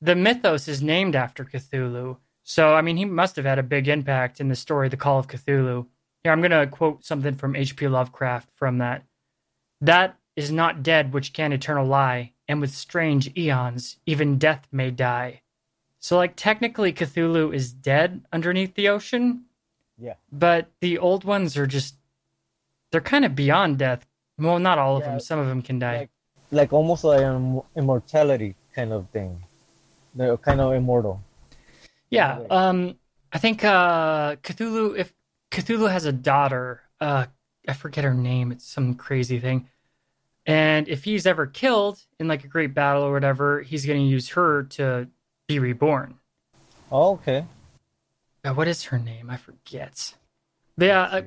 the 0.02 0.16
mythos 0.16 0.68
is 0.68 0.82
named 0.82 1.16
after 1.16 1.46
Cthulhu. 1.46 2.18
So, 2.44 2.74
I 2.74 2.82
mean, 2.82 2.98
he 2.98 3.06
must 3.06 3.36
have 3.38 3.46
had 3.46 3.60
a 3.60 3.64
big 3.64 3.88
impact 3.88 4.40
in 4.42 4.50
the 4.50 4.56
story, 4.56 4.90
The 4.90 4.98
Call 4.98 5.20
of 5.20 5.28
Cthulhu. 5.28 5.86
Here, 6.24 6.32
I'm 6.32 6.42
going 6.42 6.52
to 6.52 6.68
quote 6.68 7.06
something 7.06 7.36
from 7.36 7.56
H.P. 7.56 7.88
Lovecraft 7.88 8.50
from 8.56 8.78
that. 8.80 9.04
That 9.82 10.18
is 10.36 10.52
not 10.52 10.84
dead 10.84 11.14
which 11.14 11.34
can 11.34 11.54
eternal 11.54 11.86
lie, 11.86 12.34
and 12.48 12.60
with 12.60 12.72
strange 12.72 13.32
eons, 13.38 13.98
even 14.06 14.38
death 14.38 14.68
may 14.72 14.92
die. 14.92 15.42
So, 16.00 16.18
like, 16.18 16.36
technically, 16.36 16.92
Cthulhu 16.92 17.54
is 17.54 17.72
dead 17.72 18.26
underneath 18.34 18.76
the 18.76 18.90
ocean, 18.90 19.46
Yeah. 19.98 20.16
but 20.32 20.68
the 20.82 20.98
old 20.98 21.24
ones 21.24 21.56
are 21.56 21.68
just, 21.68 21.96
they're 22.92 23.00
kind 23.02 23.24
of 23.26 23.36
beyond 23.36 23.78
death. 23.80 24.06
Well, 24.38 24.60
not 24.60 24.78
all 24.80 24.98
of 24.98 25.04
them. 25.04 25.20
Some 25.20 25.40
of 25.40 25.48
them 25.48 25.62
can 25.62 25.80
die. 25.80 25.98
like- 26.00 26.10
like 26.52 26.74
almost 26.74 27.04
like 27.04 27.22
an 27.22 27.62
immortality 27.76 28.56
kind 28.76 28.92
of 28.94 29.10
thing. 29.10 29.44
They're 30.14 30.38
kind 30.38 30.62
of 30.62 30.74
immortal. 30.74 31.22
Yeah, 32.14 32.40
um, 32.50 32.96
I 33.32 33.40
think 33.40 33.64
uh, 33.64 34.36
Cthulhu. 34.38 34.98
If 34.98 35.14
Cthulhu 35.52 35.90
has 35.90 36.06
a 36.06 36.12
daughter, 36.12 36.82
uh, 37.02 37.26
I 37.68 37.74
forget 37.74 38.04
her 38.04 38.14
name. 38.14 38.52
It's 38.52 38.68
some 38.68 38.96
crazy 38.96 39.40
thing. 39.40 39.70
And 40.46 40.88
if 40.88 41.04
he's 41.04 41.26
ever 41.26 41.48
killed 41.48 42.04
in 42.20 42.28
like 42.28 42.44
a 42.44 42.48
great 42.48 42.74
battle 42.74 43.04
or 43.04 43.14
whatever, 43.14 43.62
he's 43.62 43.86
going 43.86 44.00
to 44.00 44.06
use 44.06 44.30
her 44.30 44.64
to 44.64 45.08
be 45.48 45.60
reborn. 45.60 46.20
Oh, 46.92 47.14
okay. 47.14 47.46
Uh, 48.44 48.54
what 48.54 48.68
is 48.68 48.84
her 48.86 49.00
name? 49.00 49.30
I 49.30 49.38
forget. 49.38 50.14
Yeah, 50.78 51.02
uh, 51.02 51.22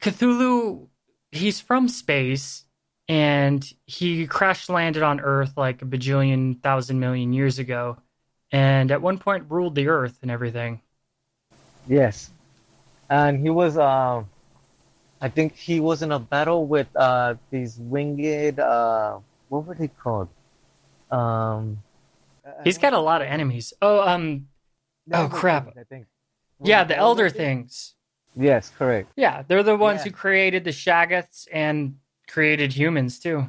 Cthulhu. 0.00 0.88
He's 1.30 1.60
from 1.60 1.88
space, 1.88 2.64
and 3.08 3.66
he 3.86 4.26
crash 4.26 4.68
landed 4.68 5.02
on 5.02 5.20
Earth 5.20 5.54
like 5.56 5.82
a 5.82 5.86
bajillion 5.86 6.62
thousand 6.62 7.00
million 7.00 7.32
years 7.32 7.58
ago, 7.58 7.96
and 8.52 8.90
at 8.90 9.02
one 9.02 9.18
point 9.18 9.44
ruled 9.48 9.74
the 9.74 9.88
Earth 9.88 10.18
and 10.22 10.30
everything. 10.30 10.80
Yes, 11.88 12.30
and 13.10 13.40
he 13.40 13.50
was 13.50 13.76
um, 13.78 14.28
I 15.20 15.28
think 15.28 15.56
he 15.56 15.80
was 15.80 16.02
in 16.02 16.12
a 16.12 16.18
battle 16.18 16.66
with 16.66 16.88
uh, 16.94 17.34
these 17.50 17.78
winged. 17.78 18.60
Uh, 18.60 19.18
what 19.48 19.66
were 19.66 19.74
they 19.74 19.88
called? 19.88 20.28
Um, 21.10 21.82
He's 22.64 22.78
got 22.78 22.92
a 22.92 22.98
lot 22.98 23.22
of 23.22 23.28
enemies. 23.28 23.72
Oh, 23.80 24.00
um, 24.06 24.48
oh, 25.12 25.28
crap. 25.28 25.68
I 25.78 25.84
think. 25.84 26.06
yeah, 26.62 26.84
the 26.84 26.96
Elder 26.96 27.30
Things. 27.30 27.94
Yes, 28.34 28.72
correct. 28.76 29.12
Yeah, 29.16 29.42
they're 29.46 29.62
the 29.62 29.76
ones 29.76 30.00
Yeah. 30.00 30.04
who 30.04 30.10
created 30.10 30.64
the 30.64 30.70
Shoggoths 30.70 31.46
and 31.52 31.96
created 32.28 32.72
humans 32.72 33.18
too. 33.20 33.48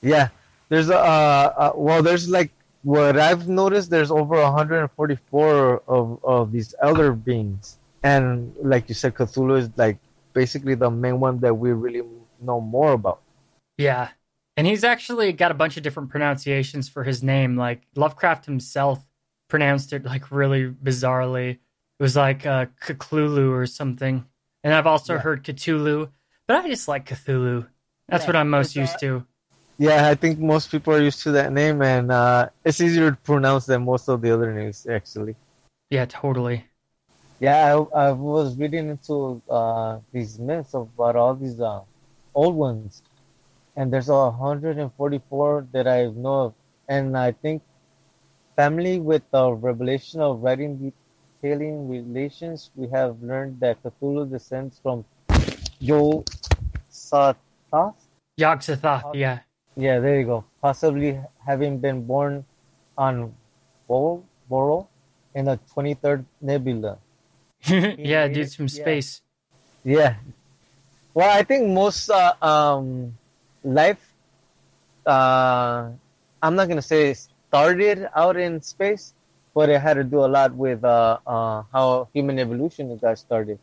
Yeah, 0.00 0.28
there's 0.68 0.88
a 0.88 0.96
uh, 0.98 1.54
uh, 1.56 1.72
well, 1.74 2.02
there's 2.02 2.28
like 2.28 2.50
what 2.82 3.18
I've 3.18 3.48
noticed. 3.48 3.90
There's 3.90 4.10
over 4.10 4.36
144 4.40 5.82
of 5.86 6.18
of 6.24 6.52
these 6.52 6.74
elder 6.82 7.12
beings, 7.12 7.78
and 8.02 8.54
like 8.62 8.88
you 8.88 8.94
said, 8.94 9.14
Cthulhu 9.14 9.58
is 9.58 9.70
like 9.76 9.98
basically 10.32 10.74
the 10.74 10.90
main 10.90 11.20
one 11.20 11.38
that 11.40 11.54
we 11.54 11.72
really 11.72 12.02
know 12.40 12.60
more 12.60 12.92
about. 12.92 13.20
Yeah. 13.78 14.10
And 14.56 14.66
he's 14.66 14.84
actually 14.84 15.32
got 15.32 15.50
a 15.50 15.54
bunch 15.54 15.76
of 15.76 15.82
different 15.82 16.10
pronunciations 16.10 16.88
for 16.88 17.04
his 17.04 17.22
name. 17.22 17.56
Like 17.56 17.82
Lovecraft 17.96 18.44
himself 18.44 19.04
pronounced 19.48 19.92
it 19.92 20.04
like 20.04 20.30
really 20.30 20.70
bizarrely. 20.70 21.50
It 21.52 22.02
was 22.02 22.16
like 22.16 22.44
uh, 22.46 22.66
Cthulhu 22.80 23.50
or 23.52 23.66
something. 23.66 24.24
And 24.64 24.74
I've 24.74 24.86
also 24.86 25.14
Yeah. 25.14 25.20
heard 25.20 25.44
Cthulhu, 25.44 26.10
but 26.46 26.64
I 26.64 26.68
just 26.68 26.88
like 26.88 27.06
Cthulhu. 27.08 27.68
That's 28.10 28.24
Yeah, 28.24 28.28
what 28.28 28.36
I'm 28.36 28.50
most 28.50 28.68
it's, 28.70 28.76
used 28.76 28.98
to. 29.00 29.26
Yeah, 29.82 30.06
I 30.08 30.14
think 30.14 30.38
most 30.38 30.70
people 30.70 30.94
are 30.94 31.02
used 31.02 31.24
to 31.24 31.32
that 31.32 31.52
name, 31.52 31.82
and 31.82 32.12
uh, 32.12 32.50
it's 32.64 32.80
easier 32.80 33.10
to 33.10 33.16
pronounce 33.16 33.66
than 33.66 33.84
most 33.84 34.08
of 34.08 34.20
the 34.22 34.30
other 34.30 34.54
names, 34.54 34.86
actually. 34.86 35.34
Yeah, 35.90 36.04
totally. 36.04 36.66
Yeah, 37.40 37.58
I, 37.66 38.06
I 38.06 38.12
was 38.12 38.56
reading 38.56 38.90
into 38.90 39.42
uh, 39.50 39.98
these 40.12 40.38
myths 40.38 40.74
about 40.74 41.16
all 41.16 41.34
these 41.34 41.60
uh, 41.60 41.80
old 42.32 42.54
ones, 42.54 43.02
and 43.74 43.92
there's 43.92 44.08
a 44.08 44.30
144 44.30 45.66
that 45.72 45.88
I 45.88 46.06
know 46.06 46.42
of, 46.42 46.54
and 46.88 47.18
I 47.18 47.32
think 47.32 47.60
family 48.54 49.00
with 49.00 49.28
the 49.32 49.50
revelation 49.50 50.20
of 50.20 50.44
writing 50.44 50.94
detailing 51.42 51.88
relations, 51.88 52.70
we 52.76 52.86
have 52.90 53.20
learned 53.20 53.58
that 53.58 53.82
Cthulhu 53.82 54.30
descends 54.30 54.78
from 54.78 55.04
Yog 55.80 56.28
Sothoth. 56.88 57.96
Yog-Sothoth, 58.36 59.14
yeah. 59.14 59.40
Yeah, 59.76 60.00
there 60.00 60.20
you 60.20 60.26
go. 60.26 60.44
Possibly 60.60 61.18
having 61.46 61.78
been 61.78 62.04
born 62.04 62.44
on 62.96 63.34
Bor- 63.88 64.22
Boro 64.48 64.88
in 65.34 65.46
the 65.46 65.58
23rd 65.74 66.24
nebula. 66.40 66.98
yeah, 67.66 68.28
dudes 68.28 68.54
from 68.54 68.68
space. 68.68 69.22
Yeah. 69.84 70.16
Well, 71.14 71.30
I 71.30 71.42
think 71.42 71.68
most 71.68 72.10
uh, 72.10 72.34
um, 72.40 73.16
life, 73.64 74.00
uh, 75.06 75.90
I'm 76.42 76.54
not 76.54 76.68
gonna 76.68 76.82
say 76.82 77.14
started 77.14 78.08
out 78.16 78.36
in 78.36 78.62
space, 78.62 79.14
but 79.54 79.68
it 79.68 79.80
had 79.80 79.94
to 79.94 80.04
do 80.04 80.24
a 80.24 80.30
lot 80.30 80.54
with 80.54 80.84
uh, 80.84 81.18
uh, 81.26 81.62
how 81.72 82.08
human 82.14 82.38
evolution 82.38 82.96
got 82.96 83.18
started. 83.18 83.58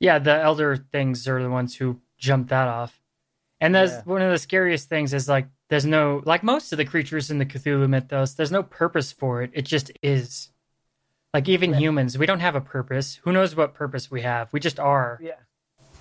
Yeah, 0.00 0.18
the 0.18 0.36
elder 0.40 0.76
things 0.76 1.26
are 1.26 1.42
the 1.42 1.50
ones 1.50 1.76
who 1.76 2.00
jumped 2.18 2.50
that 2.50 2.68
off. 2.68 2.97
And 3.60 3.74
that's 3.74 3.92
Yeah. 3.92 4.02
one 4.04 4.22
of 4.22 4.30
the 4.30 4.38
scariest 4.38 4.88
things 4.88 5.12
is 5.12 5.28
like 5.28 5.48
there's 5.68 5.84
no 5.84 6.22
like 6.24 6.42
most 6.42 6.72
of 6.72 6.76
the 6.78 6.84
creatures 6.84 7.30
in 7.30 7.38
the 7.38 7.46
Cthulhu 7.46 7.88
mythos, 7.88 8.34
there's 8.34 8.52
no 8.52 8.62
purpose 8.62 9.10
for 9.12 9.42
it. 9.42 9.50
It 9.52 9.62
just 9.62 9.90
is. 10.02 10.50
Like 11.34 11.48
even 11.48 11.70
Yeah. 11.72 11.78
humans, 11.78 12.16
we 12.16 12.24
don't 12.26 12.40
have 12.40 12.54
a 12.56 12.60
purpose. 12.60 13.16
Who 13.24 13.32
knows 13.32 13.54
what 13.56 13.74
purpose 13.74 14.10
we 14.10 14.22
have? 14.22 14.52
We 14.52 14.60
just 14.60 14.78
are. 14.80 15.18
Yeah, 15.20 15.32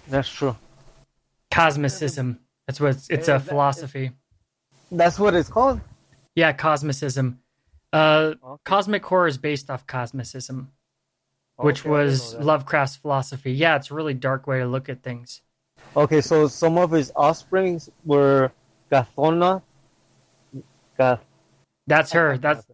that's 0.07 0.29
true. 0.29 0.55
Cosmicism. 1.51 2.39
That's 2.67 2.79
what 2.79 2.91
it's, 2.91 3.09
it's 3.09 3.27
Yeah, 3.27 3.35
a 3.35 3.39
that- 3.39 3.47
philosophy. 3.47 4.11
That's 4.91 5.19
what 5.19 5.33
it's 5.33 5.49
called. 5.49 5.81
Yeah, 6.35 6.53
cosmicism. 6.53 7.37
Uh 7.91 8.33
Okay. 8.43 8.61
cosmic 8.65 9.05
horror 9.05 9.27
is 9.27 9.37
based 9.37 9.69
off 9.69 9.87
cosmicism, 9.87 10.67
which 11.55 11.81
Okay, 11.81 11.89
I 11.89 11.97
didn't 12.03 12.05
was. 12.11 12.35
Lovecraft's 12.35 12.97
philosophy. 12.97 13.51
Yeah, 13.53 13.75
it's 13.77 13.91
a 13.91 13.93
really 13.95 14.13
dark 14.13 14.45
way 14.47 14.59
to 14.59 14.65
look 14.67 14.89
at 14.89 15.01
things. 15.03 15.41
Okay, 15.95 16.21
so 16.21 16.47
some 16.47 16.77
of 16.77 16.91
his 16.91 17.11
offsprings 17.15 17.89
were 18.05 18.51
Gathona. 18.91 19.61
Gath- 20.97 21.23
That's 21.87 22.11
her. 22.11 22.37
That's 22.37 22.65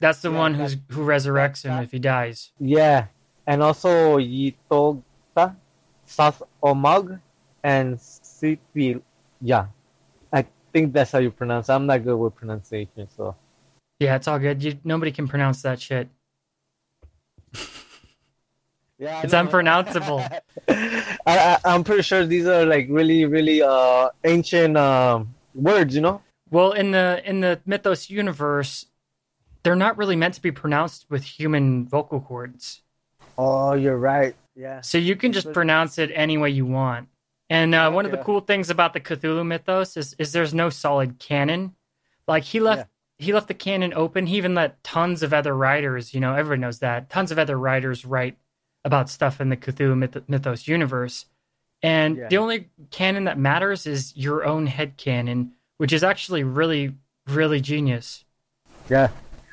That's 0.00 0.20
the 0.20 0.32
Yeah, 0.32 0.38
one 0.38 0.52
that- 0.54 0.58
who's 0.58 0.76
who 0.90 1.04
resurrects 1.06 1.62
him 1.62 1.80
if 1.82 1.92
he 1.92 2.00
dies. 2.00 2.50
yeah, 2.58 3.06
and 3.46 3.62
also 3.62 4.18
Yitogta, 4.18 5.54
Sas 6.06 6.42
Omag, 6.60 7.20
and 7.62 7.96
Siti. 7.98 9.00
Yeah, 9.40 9.66
I 10.32 10.44
think 10.72 10.92
that's 10.92 11.12
how 11.12 11.20
you 11.20 11.30
pronounce. 11.30 11.68
it. 11.68 11.72
I'm 11.74 11.86
not 11.86 12.02
good 12.02 12.16
with 12.16 12.34
pronunciation, 12.34 13.08
so 13.16 13.36
Yeah, 14.00 14.16
it's 14.16 14.26
all 14.26 14.40
good. 14.40 14.60
You, 14.64 14.76
nobody 14.82 15.12
can 15.12 15.28
pronounce 15.28 15.62
that 15.62 15.80
shit. 15.80 16.08
Yeah, 18.98 19.18
I 19.18 19.22
It's 19.22 19.32
know. 19.32 19.40
unpronounceable. 19.40 20.24
I, 20.68 21.02
I, 21.26 21.58
I'm 21.64 21.84
pretty 21.84 22.02
sure 22.02 22.24
these 22.24 22.46
are 22.46 22.64
like 22.64 22.86
really, 22.90 23.24
really 23.24 23.62
uh 23.62 24.10
ancient 24.24 24.76
um 24.76 25.34
words. 25.54 25.94
You 25.94 26.02
know? 26.02 26.22
Well, 26.50 26.72
in 26.72 26.90
the 26.90 27.22
in 27.24 27.40
the 27.40 27.60
mythos 27.66 28.10
universe, 28.10 28.86
they're 29.62 29.76
not 29.76 29.96
really 29.96 30.16
meant 30.16 30.34
to 30.34 30.42
be 30.42 30.52
pronounced 30.52 31.06
with 31.08 31.24
human 31.24 31.86
vocal 31.86 32.20
cords. 32.20 32.82
Oh, 33.38 33.74
you're 33.74 33.96
right. 33.96 34.34
Yeah. 34.54 34.82
So 34.82 34.98
you 34.98 35.16
can 35.16 35.32
just 35.32 35.52
pronounce 35.52 35.98
it 35.98 36.10
any 36.14 36.36
way 36.36 36.50
you 36.50 36.66
want. 36.66 37.08
And 37.48 37.74
uh, 37.74 37.90
one 37.90 38.04
of 38.04 38.10
the 38.10 38.18
cool 38.18 38.40
things 38.40 38.70
about 38.70 38.92
the 38.92 39.00
Cthulhu 39.00 39.46
mythos 39.46 39.96
is, 39.96 40.14
is 40.18 40.32
there's 40.32 40.54
no 40.54 40.70
solid 40.70 41.18
canon. 41.18 41.74
Like 42.26 42.44
he 42.44 42.60
left 42.60 42.88
he 43.18 43.32
left 43.32 43.48
the 43.48 43.54
canon 43.54 43.92
open. 43.94 44.26
He 44.26 44.36
even 44.36 44.54
let 44.54 44.82
tons 44.82 45.22
of 45.22 45.32
other 45.32 45.54
writers, 45.54 46.12
you 46.12 46.20
know, 46.20 46.34
everyone 46.34 46.60
knows 46.60 46.80
that. 46.80 47.08
Tons 47.08 47.30
of 47.30 47.38
other 47.38 47.58
writers 47.58 48.04
write 48.04 48.36
about 48.84 49.08
stuff 49.08 49.40
in 49.40 49.48
the 49.48 49.56
Cthulhu 49.56 49.96
myth- 49.96 50.28
mythos 50.28 50.66
universe. 50.66 51.26
And 51.82 52.16
Yeah. 52.16 52.28
the 52.28 52.38
only 52.38 52.70
canon 52.90 53.24
that 53.24 53.38
matters 53.38 53.86
is 53.86 54.16
your 54.16 54.44
own 54.44 54.66
head 54.66 54.96
canon, 54.96 55.52
which 55.78 55.92
is 55.92 56.04
actually 56.04 56.44
really 56.44 56.94
really 57.28 57.60
genius. 57.60 58.24
Yeah, 58.88 59.08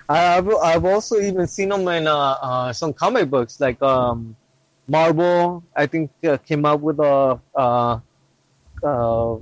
I've 0.08 0.50
I've 0.56 0.86
also 0.86 1.20
even 1.20 1.46
seen 1.48 1.70
them 1.70 1.88
in 1.88 2.08
uh, 2.08 2.18
uh 2.18 2.74
some 2.74 2.94
comic 2.94 3.30
books 3.30 3.60
like 3.60 3.82
um 3.82 4.36
Marvel. 4.88 5.64
I 5.76 5.86
think 5.86 6.12
uh, 6.26 6.38
came 6.38 6.66
out 6.66 6.82
with 6.82 7.00
a 7.00 7.40
uh, 7.56 8.00
uh 8.84 9.38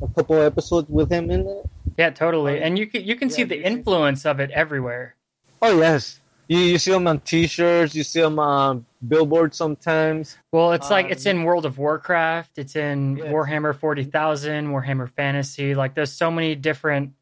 a 0.00 0.08
couple 0.14 0.36
episodes 0.40 0.88
with 0.88 1.10
him 1.10 1.30
in 1.30 1.46
it. 1.46 1.66
Yeah, 1.98 2.10
totally. 2.10 2.60
Oh, 2.60 2.62
And 2.62 2.78
you 2.78 2.86
can 2.86 3.04
you 3.04 3.16
can 3.16 3.30
see 3.30 3.42
the 3.42 3.60
influence 3.62 4.24
of 4.24 4.38
it 4.40 4.50
everywhere. 4.52 5.16
Oh 5.60 5.78
yes, 5.78 6.20
you 6.48 6.58
you 6.58 6.78
see 6.78 6.90
them 6.90 7.06
on 7.06 7.20
T-shirts. 7.20 7.94
You 7.94 8.02
see 8.02 8.20
them 8.20 8.38
on 8.38 8.84
billboards 9.06 9.56
sometimes. 9.56 10.36
Well, 10.52 10.72
it's 10.72 10.90
like 10.90 11.06
Um, 11.06 11.12
it's 11.12 11.26
in 11.26 11.44
World 11.44 11.66
of 11.66 11.78
Warcraft, 11.78 12.58
it's 12.58 12.76
in 12.76 13.16
Yes. 13.16 13.26
Warhammer 13.28 13.74
40,000, 13.74 14.68
Warhammer 14.68 15.10
Fantasy. 15.10 15.74
Like 15.74 15.94
there's 15.94 16.12
so 16.12 16.30
many 16.30 16.54
different 16.54 17.12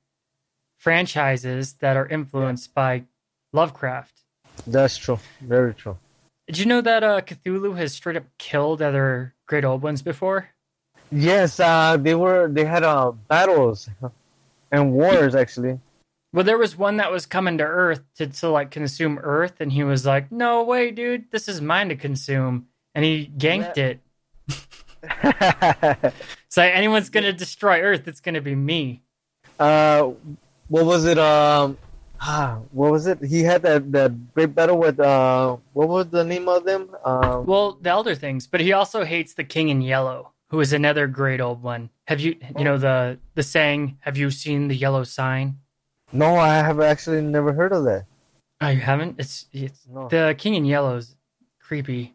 franchises 0.79 1.75
that 1.75 1.97
are 1.97 2.07
influenced 2.07 2.75
by 2.75 3.05
Lovecraft. 3.53 4.23
That's 4.67 4.97
true. 4.97 5.19
Very 5.41 5.75
true. 5.75 5.97
Did 6.47 6.59
you 6.59 6.67
know 6.67 6.81
that 6.81 7.05
uh, 7.05 7.21
Cthulhu 7.21 7.77
has 7.77 7.93
straight 7.93 8.17
up 8.17 8.25
killed 8.39 8.83
other 8.83 9.35
great 9.47 9.65
old 9.65 9.83
ones 9.83 10.03
before? 10.03 10.49
Yes, 11.13 11.61
uh, 11.61 11.97
they 11.97 12.15
were 12.15 12.49
they 12.49 12.65
had 12.65 12.83
uh 12.85 13.11
battles 13.29 13.89
and 14.71 14.93
wars 14.93 15.35
actually. 15.35 15.79
Well, 16.33 16.45
there 16.45 16.59
was 16.59 16.77
one 16.79 16.99
that 16.99 17.11
was 17.11 17.27
coming 17.27 17.59
to 17.59 17.65
Earth 17.65 18.03
to, 18.17 18.27
to 18.29 18.49
like 18.49 18.71
consume 18.71 19.19
Earth, 19.19 19.55
and 19.61 19.73
he 19.73 19.83
was 19.83 20.07
like, 20.07 20.31
"No 20.31 20.63
way, 20.63 20.91
dude, 20.93 21.31
this 21.33 21.49
is 21.49 21.61
mine 21.61 21.89
to 21.89 21.97
consume," 21.97 22.67
and 22.95 23.05
he 23.05 23.27
ganked 23.37 23.77
Yeah. 23.77 23.95
it. 23.97 24.01
So 26.49 26.63
anyone's 26.63 27.11
gonna 27.11 27.33
destroy 27.33 27.81
Earth, 27.81 28.09
it's 28.09 28.21
gonna 28.21 28.41
be 28.41 28.55
me. 28.57 29.03
uh, 29.59 30.11
what 30.69 30.85
was 30.85 31.05
it? 31.05 31.17
Um, 31.19 31.79
ah, 32.21 32.59
what 32.73 32.91
was 32.93 33.07
it? 33.07 33.23
He 33.25 33.43
had 33.43 33.63
that 33.63 33.91
that 33.93 34.35
great 34.35 34.55
battle 34.55 34.77
with 34.79 34.99
uh, 35.01 35.57
what 35.73 35.89
was 35.89 36.09
the 36.09 36.25
name 36.25 36.49
of 36.49 36.65
them? 36.65 36.91
Um, 37.05 37.47
Well, 37.47 37.79
the 37.81 37.91
elder 37.91 38.15
things, 38.17 38.47
but 38.47 38.61
he 38.61 38.73
also 38.73 39.05
hates 39.05 39.35
the 39.35 39.45
king 39.45 39.69
in 39.69 39.81
yellow, 39.81 40.33
who 40.51 40.61
is 40.61 40.73
another 40.73 41.07
great 41.07 41.41
old 41.41 41.63
one. 41.63 41.91
Have 42.07 42.21
you, 42.21 42.37
you 42.59 42.65
know, 42.65 42.79
the 42.79 43.19
the 43.35 43.43
saying, 43.45 43.99
"Have 44.01 44.17
you 44.17 44.31
seen 44.31 44.69
the 44.69 44.77
yellow 44.77 45.05
sign?" 45.05 45.59
No, 46.13 46.37
I 46.37 46.55
have 46.57 46.81
actually 46.81 47.23
never 47.23 47.53
heard 47.53 47.73
of 47.73 47.85
that. 47.85 48.05
Oh, 48.61 48.69
you 48.69 48.81
haven't? 48.81 49.17
It's 49.19 49.47
it's 49.53 49.87
No. 49.89 50.09
the 50.09 50.35
king 50.37 50.55
in 50.55 50.65
yellow's 50.65 51.17
creepy. 51.61 52.15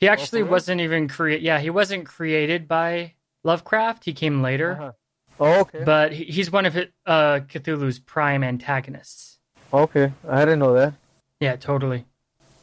He 0.00 0.08
actually 0.08 0.42
real? 0.42 0.52
wasn't 0.52 0.80
even 0.80 1.08
create. 1.08 1.42
Yeah, 1.42 1.60
he 1.60 1.70
wasn't 1.70 2.06
created 2.06 2.66
by 2.66 3.14
Lovecraft. 3.44 4.04
He 4.04 4.12
came 4.12 4.42
later, 4.42 4.72
Uh-huh. 4.72 4.92
Oh, 5.38 5.60
okay. 5.60 5.84
but 5.84 6.12
he, 6.12 6.24
he's 6.24 6.50
one 6.50 6.66
of 6.66 6.76
it, 6.76 6.92
uh, 7.06 7.40
Cthulhu's 7.48 7.98
prime 7.98 8.42
antagonists. 8.42 9.38
Okay, 9.72 10.12
I 10.28 10.40
didn't 10.44 10.58
know 10.58 10.74
that. 10.74 10.94
Yeah, 11.40 11.56
totally. 11.56 12.04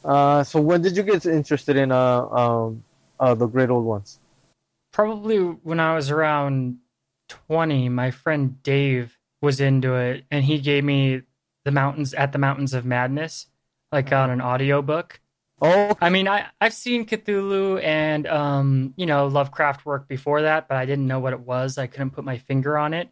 Uh, 0.04 0.42
so 0.44 0.60
when 0.60 0.80
did 0.82 0.96
you 0.96 1.02
get 1.02 1.26
interested 1.26 1.76
in 1.76 1.92
uh 1.92 2.22
um 2.26 2.82
uh 3.18 3.34
the 3.34 3.46
great 3.46 3.70
old 3.70 3.84
ones? 3.84 4.18
probably 4.92 5.38
when 5.38 5.78
I 5.78 5.94
was 5.94 6.10
around 6.10 6.78
20, 7.28 7.88
my 7.88 8.10
friend 8.10 8.60
Dave 8.62 9.16
was 9.40 9.60
into 9.60 9.94
it 9.94 10.24
and 10.30 10.44
he 10.44 10.58
gave 10.58 10.84
me 10.84 11.22
The 11.64 11.70
Mountains 11.70 12.14
at 12.14 12.32
the 12.32 12.38
Mountains 12.38 12.74
of 12.74 12.84
Madness, 12.84 13.46
like 13.92 14.12
on 14.12 14.30
an 14.30 14.40
audiobook. 14.40 15.20
Oh, 15.62 15.94
I 16.00 16.08
mean, 16.08 16.26
I, 16.26 16.46
I've 16.60 16.72
seen 16.72 17.04
Cthulhu 17.04 17.82
and, 17.84 18.26
um, 18.26 18.94
you 18.96 19.04
know, 19.04 19.26
Lovecraft 19.26 19.84
work 19.84 20.08
before 20.08 20.42
that, 20.42 20.68
but 20.68 20.78
I 20.78 20.86
didn't 20.86 21.06
know 21.06 21.20
what 21.20 21.34
it 21.34 21.40
was. 21.40 21.76
I 21.76 21.86
couldn't 21.86 22.12
put 22.12 22.24
my 22.24 22.38
finger 22.38 22.78
on 22.78 22.94
it. 22.94 23.10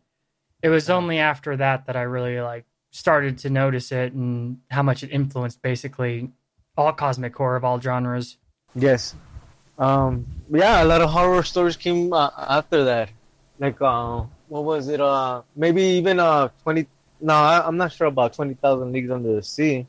It 0.62 0.70
was 0.70 0.88
only 0.88 1.18
after 1.18 1.56
that 1.56 1.86
that 1.86 1.96
I 1.96 2.02
really, 2.02 2.40
like, 2.40 2.64
started 2.90 3.36
to 3.38 3.50
notice 3.50 3.92
it 3.92 4.14
and 4.14 4.60
how 4.70 4.82
much 4.82 5.02
it 5.02 5.10
influenced 5.10 5.60
basically 5.60 6.30
all 6.74 6.92
cosmic 6.92 7.36
horror 7.36 7.56
of 7.56 7.64
all 7.64 7.80
genres. 7.80 8.38
yes. 8.74 9.14
Um, 9.78 10.26
yeah, 10.50 10.82
a 10.82 10.86
lot 10.86 11.02
of 11.02 11.10
horror 11.10 11.42
stories 11.42 11.76
came 11.76 12.12
uh, 12.12 12.30
after 12.36 12.84
that. 12.84 13.10
Like, 13.60 13.80
uh, 13.80 14.24
what 14.48 14.64
was 14.64 14.88
it? 14.88 15.00
Uh, 15.00 15.42
maybe 15.56 15.82
even 15.82 16.18
uh, 16.20 16.48
twenty. 16.62 16.86
No, 17.20 17.34
I, 17.34 17.66
I'm 17.66 17.76
not 17.76 17.92
sure 17.92 18.06
about 18.06 18.34
Twenty 18.34 18.54
Thousand 18.54 18.92
Leagues 18.92 19.10
Under 19.10 19.34
the 19.34 19.42
Sea. 19.42 19.86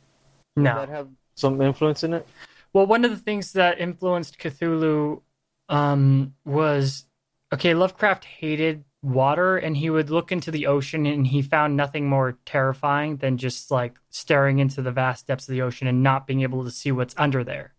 No. 0.55 0.75
that 0.75 0.89
have 0.89 1.07
some 1.35 1.61
influence 1.61 2.03
in 2.03 2.13
it? 2.13 2.27
Well, 2.73 2.85
one 2.85 3.05
of 3.05 3.11
the 3.11 3.17
things 3.17 3.53
that 3.53 3.79
influenced 3.79 4.37
Cthulhu 4.39 5.21
um, 5.69 6.33
was 6.45 7.05
okay, 7.53 7.73
Lovecraft 7.73 8.25
hated 8.25 8.83
water 9.01 9.55
and 9.57 9.77
he 9.77 9.89
would 9.89 10.09
look 10.09 10.31
into 10.31 10.51
the 10.51 10.67
ocean 10.67 11.05
and 11.05 11.25
he 11.25 11.41
found 11.41 11.77
nothing 11.77 12.05
more 12.09 12.37
terrifying 12.45 13.15
than 13.15 13.37
just 13.37 13.71
like 13.71 13.95
staring 14.09 14.59
into 14.59 14.81
the 14.81 14.91
vast 14.91 15.25
depths 15.27 15.47
of 15.47 15.53
the 15.53 15.61
ocean 15.61 15.87
and 15.87 16.03
not 16.03 16.27
being 16.27 16.41
able 16.41 16.65
to 16.65 16.71
see 16.71 16.91
what's 16.91 17.15
under 17.17 17.43
there. 17.43 17.73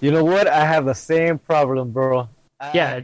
You 0.00 0.12
know 0.12 0.22
what? 0.22 0.46
I 0.46 0.64
have 0.64 0.84
the 0.84 0.94
same 0.94 1.38
problem, 1.38 1.90
bro. 1.90 2.28
I- 2.60 2.70
Yeah. 2.72 3.00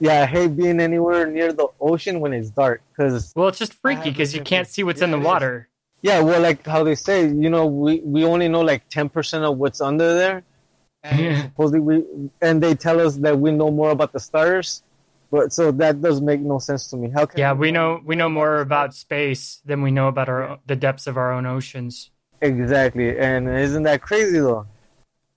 Yeah, 0.00 0.22
I 0.22 0.26
hate 0.26 0.56
being 0.56 0.80
anywhere 0.80 1.26
near 1.26 1.52
the 1.52 1.68
ocean 1.80 2.20
when 2.20 2.32
it's 2.32 2.50
dark. 2.50 2.82
Cause 2.96 3.32
Well, 3.36 3.48
it's 3.48 3.58
just 3.58 3.74
freaky 3.74 4.10
because 4.10 4.34
you 4.34 4.42
can't 4.42 4.66
see 4.68 4.82
what's 4.82 5.00
Yeah, 5.00 5.06
in 5.06 5.10
the 5.12 5.18
water. 5.18 5.68
yeah, 6.02 6.20
well, 6.20 6.40
like 6.40 6.66
how 6.66 6.84
they 6.84 6.94
say, 6.94 7.26
you 7.28 7.50
know, 7.50 7.66
we 7.66 8.00
we 8.00 8.24
only 8.24 8.48
know 8.48 8.60
like 8.60 8.88
ten 8.88 9.08
percent 9.08 9.44
of 9.44 9.58
what's 9.58 9.80
under 9.80 10.14
there. 10.14 10.44
And 11.02 11.20
Yeah. 11.20 11.42
supposedly 11.42 11.80
we 11.80 12.04
and 12.42 12.62
they 12.62 12.74
tell 12.74 13.00
us 13.00 13.16
that 13.18 13.38
we 13.38 13.52
know 13.52 13.70
more 13.70 13.90
about 13.90 14.12
the 14.12 14.20
stars, 14.20 14.82
but 15.30 15.52
so 15.52 15.70
that 15.72 16.02
does 16.02 16.20
make 16.20 16.40
no 16.40 16.58
sense 16.58 16.88
to 16.90 16.96
me. 16.96 17.10
How 17.10 17.26
can 17.26 17.38
Yeah, 17.40 17.52
we 17.52 17.70
know 17.70 18.00
we 18.04 18.16
know 18.16 18.28
more 18.28 18.60
about 18.60 18.94
space 18.94 19.60
than 19.64 19.82
we 19.82 19.90
know 19.90 20.08
about 20.08 20.28
our 20.28 20.58
the 20.66 20.76
depths 20.76 21.06
of 21.06 21.16
our 21.16 21.32
own 21.32 21.46
oceans. 21.46 22.10
exactly? 22.40 23.18
And 23.18 23.48
isn't 23.48 23.84
that 23.84 24.02
crazy 24.02 24.38
though? 24.40 24.66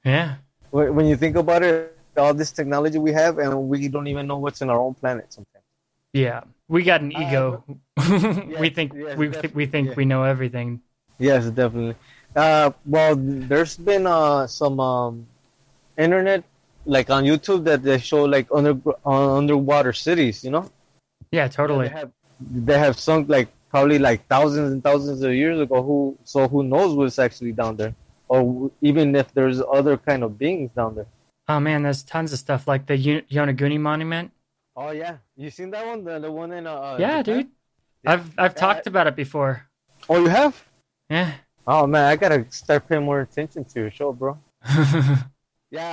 Yeah. 0.04 0.36
When 0.72 0.96
when 0.96 1.06
you 1.06 1.16
think 1.16 1.36
about 1.36 1.64
it, 1.64 1.99
all 2.20 2.34
this 2.34 2.52
technology 2.52 3.00
we 3.00 3.12
have, 3.14 3.38
and 3.40 3.70
we 3.70 3.88
don't 3.88 4.08
even 4.08 4.28
know 4.28 4.38
what's 4.38 4.62
in 4.62 4.70
our 4.70 4.80
own 4.80 4.94
planet 4.96 5.32
sometimes. 5.34 5.66
Yeah. 6.14 6.42
We 6.68 6.84
got 6.84 7.02
an 7.02 7.14
Uh, 7.16 7.22
ego. 7.22 7.64
we 8.60 8.70
think 8.70 8.94
yes, 8.94 9.18
we 9.18 9.28
definitely, 9.28 9.56
we 9.56 9.66
think 9.66 9.88
yeah. 9.90 9.94
we 9.98 10.06
know 10.06 10.24
everything. 10.24 10.82
Yes, 11.18 11.50
definitely. 11.50 11.96
Uh, 12.36 12.72
well, 12.86 13.16
there's 13.18 13.76
been 13.78 14.06
uh, 14.08 14.48
some 14.48 14.80
um, 14.80 15.26
internet, 15.98 16.44
like 16.86 17.10
on 17.10 17.24
YouTube, 17.26 17.64
that 17.66 17.84
they 17.84 17.98
show 17.98 18.24
like 18.26 18.48
under 18.54 18.78
uh, 19.06 19.36
underwater 19.36 19.94
cities. 19.94 20.44
You 20.44 20.52
know, 20.52 20.72
Yeah, 21.32 21.48
totally. 21.48 21.88
they 21.88 21.94
have 21.94 22.12
they 22.40 22.78
have 22.80 22.98
sunk 23.00 23.30
like 23.30 23.50
probably 23.70 24.00
like 24.00 24.26
thousands 24.28 24.72
and 24.74 24.84
thousands 24.84 25.22
of 25.22 25.34
years 25.34 25.60
ago. 25.60 25.82
Who 25.84 26.18
so 26.24 26.48
who 26.48 26.64
knows 26.64 26.96
what's 26.96 27.20
actually 27.20 27.52
down 27.54 27.76
there, 27.78 27.94
or 28.28 28.72
even 28.82 29.16
if 29.16 29.34
there's 29.34 29.62
other 29.62 29.98
kind 29.98 30.24
of 30.24 30.38
beings 30.38 30.72
down 30.76 30.96
there. 30.96 31.08
Oh 31.50 31.60
man, 31.60 31.82
there's 31.84 32.04
tons 32.04 32.32
of 32.32 32.38
stuff 32.40 32.68
like 32.68 32.86
the 32.86 32.96
Yo- 32.96 33.22
Yonaguni 33.32 33.80
Monument. 33.80 34.32
Oh 34.76 34.92
yeah, 34.92 35.18
you 35.36 35.50
seen 35.50 35.72
that 35.72 35.86
one? 35.86 36.04
The 36.04 36.20
the 36.20 36.32
one 36.32 36.52
in 36.52 36.68
uh. 36.68 36.96
yeah, 37.00 37.22
Japan? 37.24 37.24
dude. 37.44 37.48
Yeah. 38.04 38.12
I've 38.14 38.26
I've 38.38 38.54
Yeah. 38.54 38.62
talked 38.66 38.86
about 38.88 39.08
it 39.08 39.16
before. 39.16 39.66
Oh, 40.08 40.22
you 40.22 40.28
have? 40.30 40.54
Yeah. 41.10 41.32
Oh 41.66 41.88
man, 41.88 42.06
I 42.06 42.16
gotta 42.16 42.46
start 42.52 42.88
paying 42.88 43.04
more 43.04 43.22
attention 43.22 43.66
to 43.66 43.80
your 43.82 43.92
show, 43.92 44.14
bro. 44.14 44.38
yeah. 44.70 45.18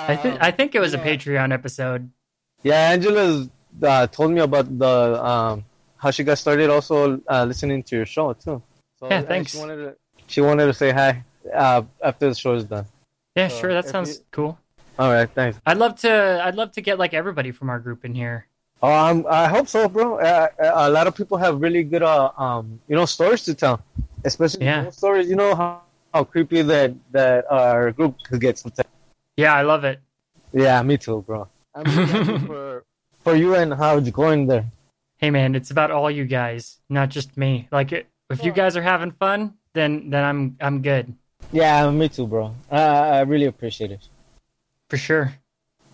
I 0.08 0.12
Yeah, 0.12 0.16
think 0.16 0.42
I 0.42 0.50
think 0.50 0.74
it 0.74 0.80
was 0.80 0.92
a. 0.94 0.98
Patreon 0.98 1.52
episode. 1.52 2.10
Yeah, 2.62 2.90
Angela 2.92 3.48
uh, 3.82 4.06
told 4.08 4.32
me 4.32 4.40
about 4.40 4.66
the 4.78 5.24
um, 5.24 5.64
how 5.96 6.10
she 6.10 6.22
got 6.22 6.36
started. 6.38 6.68
Also, 6.70 7.20
uh, 7.28 7.44
listening 7.48 7.82
to 7.84 7.96
your 7.96 8.06
show 8.06 8.32
too. 8.34 8.62
So, 9.00 9.08
Yeah, 9.08 9.20
uh, 9.20 9.22
thanks. 9.22 9.52
She 9.52 9.58
wanted 9.58 9.76
to, 9.76 9.96
she 10.26 10.40
wanted 10.42 10.66
to 10.66 10.74
say 10.74 10.90
hi 10.92 11.24
uh, 11.52 11.82
after 12.04 12.28
the 12.28 12.34
show 12.34 12.54
is 12.54 12.64
done. 12.64 12.84
Yeah, 13.34 13.48
So, 13.48 13.60
sure. 13.60 13.72
That 13.72 13.86
sounds 13.88 14.18
you- 14.18 14.24
cool. 14.32 14.58
All 14.98 15.12
right, 15.12 15.28
thanks. 15.34 15.58
I'd 15.66 15.76
love 15.76 15.96
to. 16.00 16.40
I'd 16.44 16.54
love 16.54 16.72
to 16.72 16.80
get 16.80 16.98
like 16.98 17.12
everybody 17.12 17.52
from 17.52 17.68
our 17.68 17.78
group 17.78 18.04
in 18.04 18.14
here. 18.14 18.46
Um, 18.82 19.26
I 19.28 19.48
hope 19.48 19.68
so, 19.68 19.88
bro. 19.88 20.18
Uh, 20.18 20.48
a 20.58 20.90
lot 20.90 21.06
of 21.06 21.14
people 21.14 21.36
have 21.38 21.60
really 21.60 21.82
good, 21.82 22.02
uh, 22.02 22.30
um, 22.36 22.78
you 22.88 22.96
know, 22.96 23.04
stories 23.06 23.42
to 23.44 23.54
tell, 23.54 23.80
especially 24.24 24.64
Yeah. 24.66 24.90
stories. 24.90 25.28
You 25.28 25.36
know 25.36 25.54
how, 25.54 25.82
how 26.14 26.24
creepy 26.24 26.62
that 26.62 26.94
that 27.12 27.44
our 27.50 27.92
group 27.92 28.16
could 28.22 28.40
get 28.40 28.58
sometimes. 28.58 28.88
Yeah, 29.36 29.54
I 29.54 29.62
love 29.62 29.84
it. 29.84 30.00
Yeah, 30.52 30.80
me 30.82 30.96
too, 30.96 31.22
bro. 31.26 31.48
I'm 31.74 31.84
for 32.46 32.84
for 33.24 33.34
you 33.34 33.54
and 33.54 33.74
how 33.74 33.98
it's 33.98 34.10
going 34.10 34.46
there. 34.46 34.64
Hey 35.18 35.30
man, 35.30 35.54
it's 35.54 35.70
about 35.70 35.90
all 35.90 36.10
you 36.10 36.24
guys, 36.24 36.78
not 36.88 37.08
just 37.10 37.36
me. 37.36 37.68
Like 37.70 37.92
it, 37.92 38.06
if 38.30 38.44
you 38.44 38.52
guys 38.52 38.76
are 38.76 38.82
having 38.82 39.12
fun, 39.12 39.54
then 39.74 40.08
then 40.10 40.24
I'm 40.24 40.56
I'm 40.60 40.80
good 40.80 41.12
Yeah, 41.52 41.90
me 41.90 42.08
too, 42.08 42.26
bro. 42.26 42.54
Uh, 42.70 42.74
I 42.74 43.20
really 43.20 43.46
appreciate 43.46 43.90
it. 43.92 44.08
For 44.88 44.96
sure. 44.96 45.34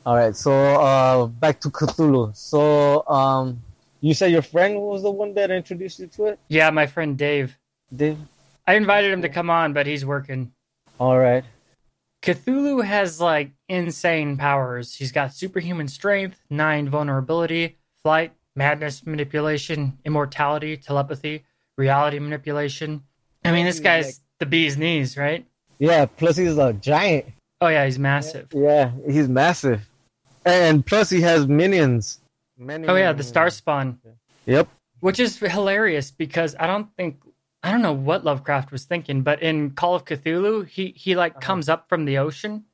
All 0.04 0.16
right, 0.16 0.34
so 0.34 0.52
uh, 0.52 1.26
back 1.26 1.60
to 1.60 1.70
Cthulhu. 1.70 2.36
So 2.36 3.06
um, 3.06 3.62
you 4.00 4.14
said 4.14 4.32
your 4.32 4.42
friend 4.42 4.80
was 4.80 5.02
the 5.02 5.10
one 5.10 5.34
that 5.34 5.50
introduced 5.50 6.00
you 6.00 6.08
to 6.08 6.26
it, 6.26 6.38
Yeah, 6.48 6.70
my 6.70 6.86
friend 6.86 7.16
Dave. 7.16 7.56
Dave. 7.94 8.18
I 8.66 8.74
invited 8.74 9.12
him 9.12 9.22
to 9.22 9.28
come 9.28 9.50
on, 9.50 9.72
but 9.72 9.86
he's 9.86 10.04
working. 10.04 10.52
All 10.98 11.18
right. 11.18 11.44
Cthulhu 12.22 12.84
has 12.84 13.20
like 13.20 13.50
insane 13.68 14.36
powers. 14.36 14.94
He's 14.94 15.12
got 15.12 15.34
superhuman 15.34 15.88
strength, 15.88 16.40
nine 16.50 16.88
vulnerability, 16.88 17.78
flight, 18.04 18.32
madness, 18.54 19.04
manipulation, 19.04 19.98
immortality, 20.04 20.76
telepathy, 20.76 21.44
reality 21.76 22.18
manipulation. 22.18 23.02
I 23.44 23.50
mean, 23.50 23.66
this 23.66 23.80
guy's 23.80 24.20
the 24.38 24.46
bee's 24.46 24.76
knees, 24.76 25.16
right? 25.16 25.46
Yeah. 25.78 26.06
Plus, 26.06 26.36
he's 26.36 26.58
a 26.58 26.72
giant. 26.72 27.26
Oh 27.62 27.68
yeah, 27.68 27.84
he's 27.84 27.98
massive. 27.98 28.48
Yeah, 28.52 28.90
he's 29.08 29.28
massive, 29.28 29.88
and 30.44 30.84
plus 30.84 31.08
he 31.10 31.20
has 31.20 31.46
minions. 31.46 32.18
Many, 32.58 32.88
Oh 32.88 32.96
yeah, 32.96 33.12
the 33.12 33.22
Star. 33.22 33.50
Spawn, 33.50 34.00
Yep. 34.46 34.68
which 34.98 35.20
is 35.20 35.38
hilarious 35.38 36.10
because 36.10 36.56
I 36.58 36.66
don't 36.66 36.88
think 36.96 37.22
I 37.62 37.70
don't 37.70 37.80
know 37.82 37.92
what 37.92 38.24
Lovecraft 38.24 38.72
was 38.72 38.82
thinking, 38.84 39.22
but 39.22 39.40
in 39.40 39.70
Call 39.70 39.94
of 39.94 40.04
Cthulhu, 40.04 40.66
he 40.66 40.88
he 40.96 41.14
like 41.14 41.32
Uh-huh. 41.36 41.40
comes 41.40 41.68
up 41.68 41.88
from 41.88 42.04
the 42.04 42.18
ocean, 42.18 42.64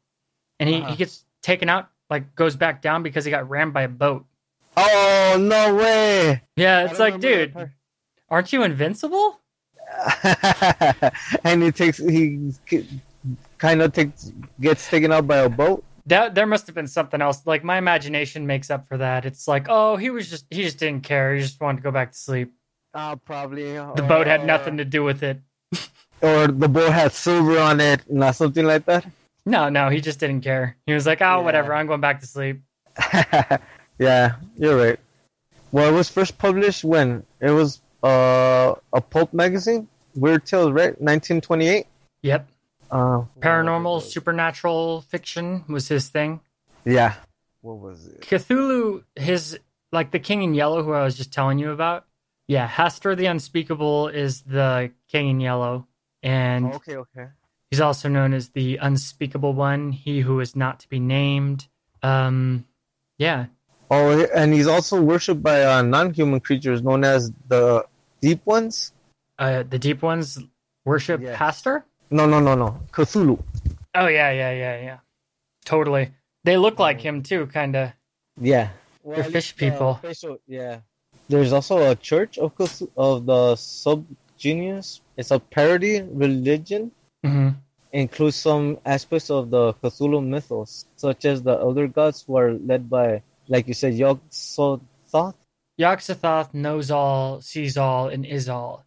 and 0.58 0.70
he, 0.70 0.76
Uh-huh. 0.76 0.90
he 0.92 0.96
gets 0.96 1.26
taken 1.42 1.68
out, 1.68 1.90
like 2.08 2.34
goes 2.34 2.56
back 2.56 2.80
down 2.80 3.02
because 3.02 3.26
he 3.26 3.30
got 3.30 3.46
rammed 3.50 3.74
by 3.74 3.82
a 3.82 3.88
boat. 3.88 4.24
Oh 4.78 5.36
no 5.38 5.74
way! 5.74 6.42
Yeah, 6.56 6.84
it's 6.86 6.98
like, 6.98 7.20
dude, 7.20 7.54
aren't 8.30 8.52
you 8.54 8.62
invincible? 8.62 9.40
and 11.44 11.62
he 11.62 11.72
takes 11.72 11.98
he 11.98 12.52
kind 13.58 13.82
of 13.82 13.92
takes 13.92 14.32
gets 14.60 14.88
taken 14.88 15.12
out 15.12 15.26
by 15.26 15.38
a 15.38 15.48
boat. 15.48 15.84
That 16.06 16.34
there 16.34 16.46
must 16.46 16.66
have 16.66 16.74
been 16.74 16.86
something 16.86 17.20
else. 17.20 17.46
Like 17.46 17.62
my 17.64 17.76
imagination 17.76 18.46
makes 18.46 18.70
up 18.70 18.86
for 18.86 18.96
that. 18.96 19.26
It's 19.26 19.46
like, 19.46 19.66
oh, 19.68 19.96
he 19.96 20.10
was 20.10 20.30
just 20.30 20.46
he 20.50 20.62
just 20.62 20.78
didn't 20.78 21.02
care. 21.04 21.34
He 21.34 21.42
just 21.42 21.60
wanted 21.60 21.78
to 21.78 21.82
go 21.82 21.90
back 21.90 22.12
to 22.12 22.18
sleep. 22.18 22.52
Uh, 22.94 23.16
probably 23.16 23.74
The 23.74 24.04
boat 24.08 24.26
had 24.26 24.44
nothing 24.46 24.78
to 24.78 24.84
do 24.84 25.04
with 25.04 25.22
it. 25.22 25.40
or 26.22 26.46
the 26.46 26.68
boat 26.68 26.92
had 26.92 27.12
silver 27.12 27.58
on 27.58 27.80
it, 27.80 28.10
not 28.10 28.34
something 28.34 28.64
like 28.64 28.86
that. 28.86 29.06
No, 29.44 29.68
no, 29.68 29.88
he 29.88 30.00
just 30.00 30.18
didn't 30.18 30.40
care. 30.40 30.76
He 30.86 30.94
was 30.94 31.06
like, 31.06 31.20
oh, 31.20 31.38
Yeah. 31.38 31.44
whatever. 31.44 31.74
I'm 31.74 31.86
going 31.86 32.00
back 32.00 32.20
to 32.20 32.26
sleep. 32.26 32.60
yeah, 33.98 34.36
you're 34.56 34.76
right. 34.76 34.98
Well, 35.72 35.88
it 35.88 35.92
was 35.96 36.08
first 36.08 36.38
published 36.38 36.84
when 36.84 37.24
it 37.40 37.50
was 37.50 37.80
uh, 38.02 38.74
a 38.92 39.00
pulp 39.00 39.32
magazine, 39.32 39.86
Weird 40.14 40.44
Tales, 40.46 40.72
right? 40.72 40.98
1928. 41.00 41.86
Yep. 42.22 42.48
Uh, 42.90 43.22
Paranormal, 43.40 44.02
supernatural 44.02 45.02
fiction 45.02 45.64
was 45.68 45.88
his 45.88 46.08
thing. 46.08 46.40
Yeah. 46.84 47.14
What 47.60 47.78
was 47.78 48.06
it? 48.06 48.20
Cthulhu, 48.22 49.02
his 49.16 49.58
like 49.92 50.10
the 50.10 50.18
King 50.18 50.42
in 50.42 50.54
Yellow, 50.54 50.82
who 50.82 50.92
I 50.92 51.02
was 51.04 51.16
just 51.16 51.32
telling 51.32 51.58
you 51.58 51.70
about. 51.72 52.06
Yeah, 52.46 52.66
Hastur 52.68 53.16
the 53.16 53.26
Unspeakable 53.26 54.08
is 54.08 54.42
the 54.42 54.90
King 55.10 55.28
in 55.28 55.40
Yellow, 55.40 55.86
and 56.22 56.72
okay, 56.74 56.96
okay. 56.96 57.26
he's 57.70 57.80
also 57.80 58.08
known 58.08 58.32
as 58.32 58.48
the 58.50 58.78
Unspeakable 58.78 59.52
One, 59.52 59.92
he 59.92 60.20
who 60.20 60.40
is 60.40 60.56
not 60.56 60.80
to 60.80 60.88
be 60.88 60.98
named. 61.00 61.66
Um, 62.02 62.64
yeah, 63.18 63.46
Oh, 63.90 64.22
and 64.34 64.52
he's 64.54 64.66
also 64.66 65.00
worshipped 65.00 65.42
by 65.42 65.64
uh, 65.64 65.82
non-human 65.82 66.40
creatures 66.40 66.82
known 66.82 67.04
as 67.04 67.32
the 67.48 67.84
Deep 68.20 68.44
Ones. 68.46 68.92
uh, 69.38 69.62
the 69.62 69.78
Deep 69.78 70.02
Ones 70.02 70.38
worship 70.84 71.20
Yes. 71.20 71.38
Hastur. 71.38 71.82
No, 72.10 72.26
no, 72.26 72.40
no, 72.40 72.54
no. 72.54 72.80
Cthulhu. 72.92 73.38
Oh 73.94 74.06
yeah, 74.06 74.30
yeah, 74.32 74.52
yeah, 74.52 74.80
yeah. 74.82 74.98
Totally. 75.64 76.10
They 76.44 76.56
look 76.56 76.78
like 76.78 77.00
him 77.00 77.22
too, 77.22 77.46
kind 77.48 77.76
of. 77.76 77.90
Yeah. 78.40 78.70
Well, 79.02 79.16
They're 79.16 79.24
fish 79.24 79.54
least, 79.58 79.62
uh, 79.62 79.70
people. 79.70 79.94
facial- 80.02 80.38
yeah. 80.46 80.80
There's 81.28 81.52
also 81.52 81.90
a 81.90 81.94
church 81.96 82.38
of 82.38 82.54
Cthul- 82.56 82.90
of 82.96 83.26
the 83.26 83.56
subgenius. 83.56 85.00
It's 85.16 85.30
a 85.30 85.38
parody 85.38 86.02
religion. 86.02 86.90
hmm 87.24 87.50
Includes 87.92 88.36
some 88.36 88.78
aspects 88.84 89.30
of 89.30 89.48
the 89.50 89.72
Cthulhu 89.74 90.20
mythos, 90.24 90.84
such 90.96 91.24
as 91.24 91.42
the 91.42 91.56
elder 91.58 91.88
gods 91.88 92.22
who 92.26 92.36
are 92.36 92.52
led 92.52 92.88
by, 92.90 93.22
like 93.48 93.66
you 93.66 93.72
said, 93.74 93.94
Yog 93.94 94.20
Sothoth. 94.30 95.34
Yog-Sothoth 95.78 96.52
knows 96.52 96.90
all, 96.90 97.40
sees 97.40 97.78
all, 97.78 98.08
and 98.08 98.26
is 98.26 98.46
all. 98.48 98.84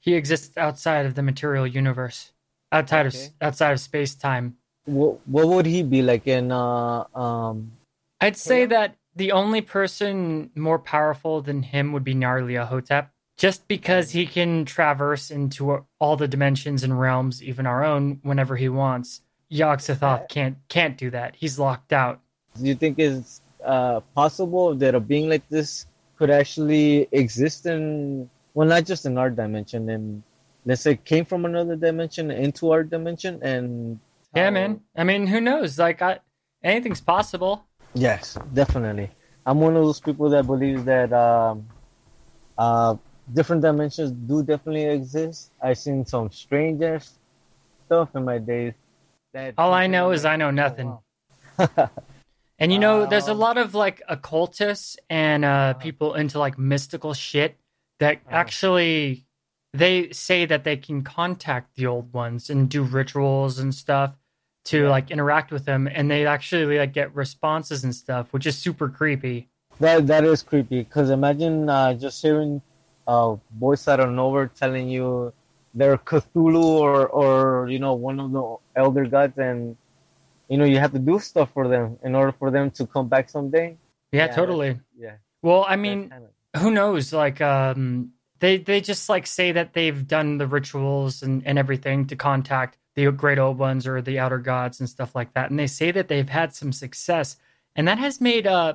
He 0.00 0.14
exists 0.14 0.56
outside 0.56 1.06
of 1.06 1.14
the 1.14 1.22
material 1.22 1.66
universe, 1.68 2.31
outside 2.72 3.06
of 3.06 3.14
outside 3.40 3.72
of 3.72 3.80
space 3.80 4.14
time. 4.14 4.56
What, 4.84 5.20
what 5.28 5.46
would 5.46 5.66
he 5.66 5.82
be 5.82 6.02
like 6.02 6.26
in? 6.26 6.50
Uh, 6.50 7.04
um, 7.14 7.72
I'd 8.20 8.36
say 8.36 8.66
that 8.66 8.96
the 9.14 9.32
only 9.32 9.60
person 9.60 10.50
more 10.54 10.78
powerful 10.78 11.42
than 11.42 11.62
him 11.62 11.92
would 11.92 12.02
be 12.04 12.14
Nyarlathotep, 12.14 13.08
just 13.36 13.68
because 13.68 14.10
he 14.10 14.26
can 14.26 14.64
traverse 14.64 15.30
into 15.30 15.84
all 16.00 16.16
the 16.16 16.28
dimensions 16.28 16.82
and 16.82 16.98
realms, 16.98 17.42
even 17.42 17.66
our 17.66 17.84
own, 17.84 18.20
whenever 18.22 18.56
he 18.56 18.68
wants. 18.68 19.20
Yog-Sothoth 19.50 20.28
can't 20.28 20.56
can't 20.68 20.96
do 20.96 21.10
that. 21.10 21.36
He's 21.36 21.58
locked 21.58 21.92
out. 21.92 22.20
do 22.58 22.66
you 22.66 22.74
think 22.74 22.98
it's 22.98 23.42
uh, 23.64 24.00
possible 24.14 24.74
that 24.74 24.94
a 24.94 25.00
being 25.00 25.28
like 25.28 25.46
this 25.48 25.86
could 26.16 26.30
actually 26.30 27.08
exist 27.12 27.66
in, 27.66 28.30
well, 28.54 28.66
not 28.66 28.84
just 28.84 29.06
in 29.06 29.18
our 29.18 29.28
dimension, 29.28 29.90
and 29.90 30.22
let's 30.64 30.82
say 30.82 30.96
came 30.96 31.24
from 31.24 31.44
another 31.44 31.76
dimension 31.76 32.30
into 32.30 32.70
our 32.72 32.82
dimension, 32.84 33.42
and 33.42 33.98
Yeah, 34.34 34.50
man. 34.50 34.80
I 34.96 35.04
mean, 35.04 35.26
who 35.26 35.40
knows? 35.40 35.78
Like, 35.78 36.02
I, 36.02 36.20
anything's 36.62 37.00
possible. 37.00 37.66
Yes, 37.94 38.38
definitely. 38.54 39.10
I'm 39.44 39.60
one 39.60 39.76
of 39.76 39.84
those 39.84 40.00
people 40.00 40.30
that 40.30 40.46
believes 40.46 40.84
that 40.84 41.12
um, 41.12 41.66
uh, 42.56 42.94
different 43.34 43.62
dimensions 43.62 44.10
do 44.12 44.42
definitely 44.42 44.84
exist. 44.84 45.52
I've 45.62 45.78
seen 45.78 46.06
some 46.06 46.30
strangest 46.30 47.18
stuff 47.86 48.14
in 48.14 48.24
my 48.24 48.38
days. 48.38 48.74
That 49.34 49.54
All 49.58 49.72
I 49.74 49.86
know 49.86 50.10
is 50.12 50.24
I 50.24 50.36
know 50.36 50.48
"Oh, 50.48 50.50
nothing. 50.50 50.98
wow." 51.58 51.90
And 52.58 52.72
you 52.72 52.78
know, 52.78 53.06
there's 53.06 53.26
a 53.26 53.32
Um, 53.32 53.38
lot 53.38 53.58
of 53.58 53.74
like 53.74 54.02
occultists 54.08 54.96
and 55.10 55.44
uh, 55.44 55.74
people 55.74 56.14
into 56.14 56.38
like 56.38 56.58
mystical 56.58 57.12
shit 57.12 57.58
that 57.98 58.18
Uh-huh. 58.26 58.36
actually 58.36 59.26
they 59.72 60.10
say 60.10 60.44
that 60.46 60.64
they 60.64 60.76
can 60.76 61.02
contact 61.02 61.74
the 61.76 61.86
old 61.86 62.12
ones 62.12 62.50
and 62.50 62.68
do 62.68 62.82
rituals 62.82 63.58
and 63.58 63.74
stuff 63.74 64.14
to 64.64 64.82
Yeah. 64.84 64.90
like 64.90 65.10
interact 65.10 65.50
with 65.50 65.64
them, 65.64 65.88
and 65.88 66.10
they 66.10 66.26
actually 66.26 66.78
like 66.78 66.92
get 66.92 67.14
responses 67.14 67.82
and 67.84 67.94
stuff, 67.94 68.32
which 68.32 68.46
is 68.46 68.56
super 68.56 68.88
creepy. 68.88 69.48
That 69.80 70.06
that 70.06 70.24
is 70.24 70.42
creepy. 70.42 70.84
Cause 70.84 71.10
imagine 71.10 71.68
uh, 71.68 71.94
just 71.94 72.22
hearing 72.22 72.60
a 73.08 73.36
voice 73.58 73.88
out 73.88 73.98
of 74.00 74.10
nowhere 74.10 74.46
telling 74.48 74.88
you 74.88 75.32
they're 75.74 75.96
Cthulhu 75.98 76.62
or 76.62 77.08
or 77.08 77.68
you 77.68 77.78
know 77.78 77.94
one 77.94 78.20
of 78.20 78.30
the 78.30 78.56
elder 78.76 79.06
gods, 79.06 79.38
and 79.38 79.76
you 80.48 80.58
know 80.58 80.64
you 80.64 80.78
have 80.78 80.92
to 80.92 80.98
do 81.00 81.18
stuff 81.18 81.50
for 81.52 81.66
them 81.66 81.98
in 82.04 82.14
order 82.14 82.30
for 82.32 82.50
them 82.50 82.70
to 82.72 82.86
come 82.86 83.08
back 83.08 83.30
someday. 83.30 83.76
Yeah, 84.12 84.26
Yeah, 84.26 84.34
totally. 84.36 84.78
Yeah, 84.96 85.14
Well, 85.40 85.64
I 85.66 85.76
mean, 85.76 86.10
kinda- 86.10 86.28
who 86.58 86.70
knows? 86.70 87.12
Like, 87.14 87.40
um, 87.40 88.12
they 88.42 88.58
they 88.58 88.80
just 88.80 89.08
like 89.08 89.26
say 89.26 89.52
that 89.52 89.72
they've 89.72 90.06
done 90.06 90.36
the 90.36 90.48
rituals 90.48 91.22
and 91.22 91.46
and 91.46 91.58
everything 91.58 92.06
to 92.08 92.16
contact 92.16 92.76
the 92.96 93.10
great 93.12 93.38
old 93.38 93.56
ones 93.56 93.86
or 93.86 94.02
the 94.02 94.18
outer 94.18 94.38
gods 94.38 94.80
and 94.80 94.90
stuff 94.90 95.14
like 95.14 95.32
that, 95.32 95.48
and 95.48 95.58
they 95.58 95.68
say 95.68 95.92
that 95.92 96.08
they've 96.08 96.28
had 96.28 96.52
some 96.54 96.72
success, 96.72 97.36
and 97.76 97.86
that 97.88 97.98
has 97.98 98.20
made 98.20 98.46
uh, 98.46 98.74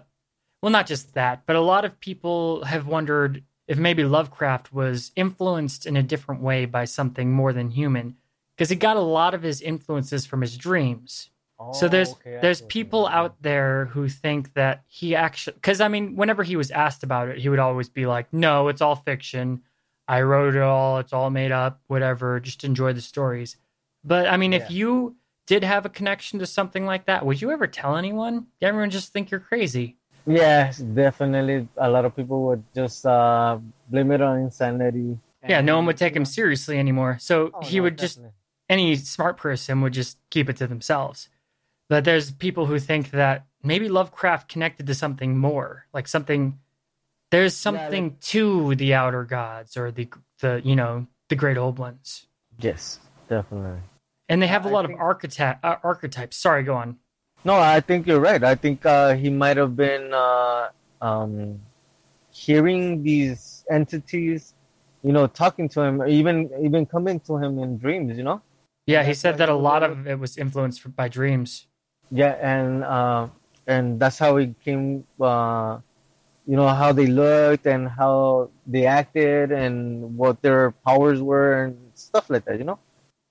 well, 0.62 0.72
not 0.72 0.88
just 0.88 1.14
that, 1.14 1.44
but 1.46 1.58
a 1.58 1.62
lot 1.62 1.86
of 1.86 2.00
people 2.00 2.64
have 2.64 2.88
wondered 2.88 3.44
if 3.68 3.78
maybe 3.78 4.06
Lovecraft 4.06 4.72
was 4.72 5.12
influenced 5.18 5.86
in 5.86 5.98
a 5.98 6.02
different 6.04 6.42
way 6.42 6.66
by 6.66 6.86
something 6.86 7.34
more 7.34 7.52
than 7.52 7.70
human, 7.70 8.16
because 8.56 8.70
he 8.70 8.76
got 8.78 8.96
a 8.96 9.02
lot 9.02 9.34
of 9.34 9.44
his 9.44 9.62
influences 9.62 10.26
from 10.26 10.42
his 10.42 10.58
dreams 10.58 11.30
so 11.74 11.86
Oh, 11.86 11.90
there's 11.90 12.12
okay, 12.12 12.38
there's 12.42 12.60
see 12.60 12.64
what 12.66 12.76
you 12.76 12.84
people 12.84 13.08
out 13.08 13.42
there 13.42 13.86
who 13.86 14.08
think 14.08 14.54
that 14.54 14.84
he 14.88 15.16
actually 15.16 15.56
because 15.56 15.82
I 15.82 15.88
mean 15.88 16.16
whenever 16.16 16.44
he 16.44 16.56
was 16.56 16.70
asked 16.72 17.04
about 17.04 17.30
it 17.30 17.40
he 17.40 17.50
would 17.50 17.60
always 17.60 17.90
be 17.90 18.06
like 18.06 18.32
no 18.32 18.68
it's 18.68 18.82
all 18.82 18.96
fiction. 18.96 19.64
I 20.08 20.22
wrote 20.22 20.56
it 20.56 20.62
all. 20.62 21.00
It's 21.00 21.14
all 21.14 21.30
made 21.30 21.52
up 21.52 21.82
whatever. 21.88 22.40
Just 22.40 22.64
enjoy 22.64 22.94
the 22.94 23.02
stories. 23.02 23.58
But 24.04 24.28
I 24.28 24.38
mean 24.38 24.54
if 24.54 24.70
you 24.70 25.16
did 25.48 25.64
have 25.64 25.86
a 25.86 25.90
connection 25.90 26.40
to 26.40 26.46
something 26.46 26.86
like 26.86 27.06
that 27.06 27.26
would 27.26 27.42
you 27.42 27.52
ever 27.52 27.68
tell 27.68 27.96
anyone? 27.96 28.48
Everyone 28.62 28.90
just 28.90 29.12
think 29.12 29.32
you're 29.32 29.40
crazy? 29.40 29.98
Yes, 30.28 30.80
definitely. 30.80 31.68
A 31.78 31.90
lot 31.90 32.04
of 32.06 32.16
people 32.16 32.44
would 32.48 32.64
just 32.76 33.06
uh, 33.06 33.58
blame 33.90 34.12
it 34.12 34.22
on 34.22 34.40
insanity. 34.40 35.18
yeah 35.48 35.62
no 35.62 35.78
one 35.78 35.86
would 35.88 35.98
take 35.98 36.16
him 36.16 36.26
seriously 36.26 36.78
anymore. 36.78 37.18
So 37.20 37.52
oh, 37.54 37.66
he 37.66 37.78
no, 37.78 37.84
would 37.84 37.98
just 37.98 38.20
any 38.70 38.96
smart 38.98 39.38
person 39.38 39.82
would 39.82 39.94
just 39.94 40.18
keep 40.30 40.50
it 40.50 40.58
to 40.58 40.68
themselves. 40.68 41.30
But 41.90 42.04
there's 42.04 42.32
people 42.32 42.66
who 42.66 42.80
think 42.80 43.12
that 43.12 43.46
maybe 43.64 43.88
Lovecraft 43.90 44.50
connected 44.50 44.88
to 44.88 44.94
something 44.94 45.38
more, 45.38 45.86
like 45.94 46.08
something. 46.08 46.60
There's 47.32 47.56
something 47.56 48.18
to 48.22 48.76
the 48.76 48.94
outer 48.94 49.24
gods 49.24 49.76
or 49.78 49.92
the 49.92 50.08
the 50.40 50.62
you 50.64 50.76
know 50.76 51.08
the 51.30 51.36
great 51.36 51.58
old 51.58 51.78
ones, 51.80 52.28
Yes, 52.60 53.00
definitely. 53.28 53.82
and 54.30 54.42
they 54.42 54.48
have 54.48 54.66
a 54.66 54.70
I 54.70 54.72
lot 54.72 54.86
think- 54.86 54.98
of 55.00 55.04
archetype 55.04 55.60
uh, 55.64 55.76
archetypes. 55.84 56.38
Sorry, 56.38 56.64
go 56.64 56.76
on. 56.76 56.98
No, 57.46 57.56
I 57.56 57.80
think 57.82 58.08
you're 58.08 58.20
right. 58.20 58.44
I 58.44 58.56
think 58.56 58.86
uh, 58.86 59.14
he 59.16 59.30
might 59.30 59.58
have 59.58 59.76
been 59.76 60.14
uh, 60.14 60.70
um, 61.02 61.60
hearing 62.32 63.04
these 63.04 63.64
entities, 63.72 64.54
you 65.04 65.12
know, 65.14 65.28
talking 65.28 65.70
to 65.70 65.82
him, 65.82 66.02
or 66.02 66.08
even 66.08 66.50
even 66.62 66.86
coming 66.86 67.20
to 67.22 67.38
him 67.38 67.60
in 67.60 67.78
dreams. 67.78 68.18
You 68.18 68.24
know. 68.24 68.42
Yeah, 68.86 69.04
he 69.04 69.14
said 69.14 69.38
that 69.40 69.50
a 69.50 69.56
lot 69.56 69.84
of 69.84 70.08
it 70.08 70.18
was 70.20 70.38
influenced 70.38 70.96
by 70.96 71.08
dreams. 71.10 71.68
Yeah, 72.12 72.36
and 72.42 72.84
uh, 72.84 73.28
and 73.68 74.00
that's 74.00 74.18
how 74.18 74.38
he 74.38 74.54
came. 74.64 75.06
Uh, 75.20 75.80
you 76.46 76.56
know 76.56 76.68
how 76.70 76.94
they 76.94 77.08
looked 77.08 77.66
and 77.68 77.90
how 77.90 78.50
they 78.66 78.86
acted 78.86 79.52
and 79.52 80.18
what 80.18 80.42
their 80.42 80.72
powers 80.72 81.22
were 81.22 81.66
and 81.66 81.78
stuff 81.94 82.30
like 82.30 82.46
that. 82.46 82.58
You 82.60 82.64
know. 82.66 82.80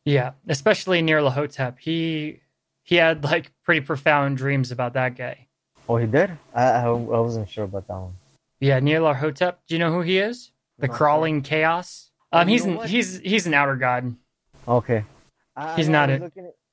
Yeah, 0.04 0.32
especially 0.48 1.02
Nyarlathotep. 1.02 1.78
He 1.78 2.40
he 2.84 2.96
had 2.96 3.24
like 3.24 3.50
pretty 3.64 3.80
profound 3.80 4.36
dreams 4.36 4.70
about 4.70 4.92
that 4.94 5.16
guy. 5.16 5.46
Oh, 5.88 5.96
he 5.96 6.06
did. 6.06 6.30
I 6.54 6.62
I, 6.64 6.82
I 6.88 6.90
wasn't 6.92 7.48
sure 7.48 7.64
about 7.64 7.86
that 7.88 7.94
one. 7.98 8.12
Yeah, 8.60 8.80
Nyarlathotep 8.80 9.56
Do 9.66 9.74
you 9.74 9.78
know 9.78 9.92
who 9.92 10.02
he 10.02 10.18
is? 10.18 10.50
The 10.78 10.86
Not 10.86 10.92
sure. 10.92 10.96
crawling 10.98 11.42
chaos. 11.42 12.10
Oh, 12.32 12.40
Um, 12.40 12.48
he's 12.48 12.64
an, 12.64 12.78
he's 12.86 13.18
he's 13.20 13.46
an 13.46 13.54
outer 13.54 13.76
god. 13.76 14.14
Okay. 14.68 15.04
I, 15.56 15.74
He's 15.76 15.88
I 15.88 15.92
not 15.92 16.10
it. 16.10 16.22
at- 16.22 16.32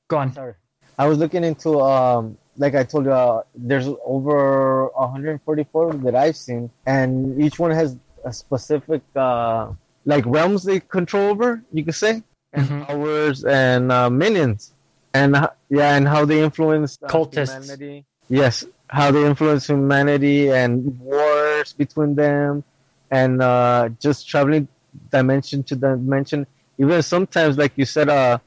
Go 0.09 0.17
on. 0.17 0.33
Sorry. 0.33 0.55
I 0.97 1.08
was 1.08 1.17
looking 1.17 1.43
into 1.43 1.79
um 1.82 2.38
like 2.58 2.75
I 2.75 2.84
told 2.84 3.06
you 3.06 3.12
uh, 3.12 3.41
there's 3.56 3.88
over 4.06 4.88
144 4.88 5.93
that 6.06 6.15
I've 6.15 6.38
seen 6.38 6.69
and 6.86 7.41
each 7.41 7.58
one 7.60 7.71
has 7.71 7.97
a 8.23 8.32
specific 8.34 9.01
uh 9.15 9.71
like 10.06 10.25
realms 10.25 10.63
they 10.63 10.79
control 10.82 11.29
over, 11.32 11.63
you 11.71 11.84
could 11.86 11.95
say, 11.95 12.23
and 12.51 12.69
Mhm. 12.69 12.88
powers 12.88 13.43
and 13.45 13.91
uh, 13.91 14.10
minions. 14.10 14.73
And 15.13 15.36
yeah, 15.69 15.95
and 15.95 16.08
how 16.08 16.25
they 16.25 16.41
influence 16.43 16.97
uh, 17.01 17.08
Cultists. 17.08 17.53
humanity. 17.53 18.06
Yes, 18.29 18.65
how 18.88 19.12
they 19.12 19.25
influence 19.25 19.67
humanity 19.67 20.49
and 20.49 20.99
wars 20.99 21.73
between 21.73 22.15
them 22.15 22.63
and 23.12 23.41
uh 23.41 23.89
just 23.99 24.27
traveling 24.27 24.67
dimension 25.12 25.63
to 25.63 25.75
dimension 25.75 26.45
even 26.77 27.01
sometimes 27.01 27.58
like 27.58 27.73
you 27.75 27.86
said 27.86 28.10
uh 28.10 28.38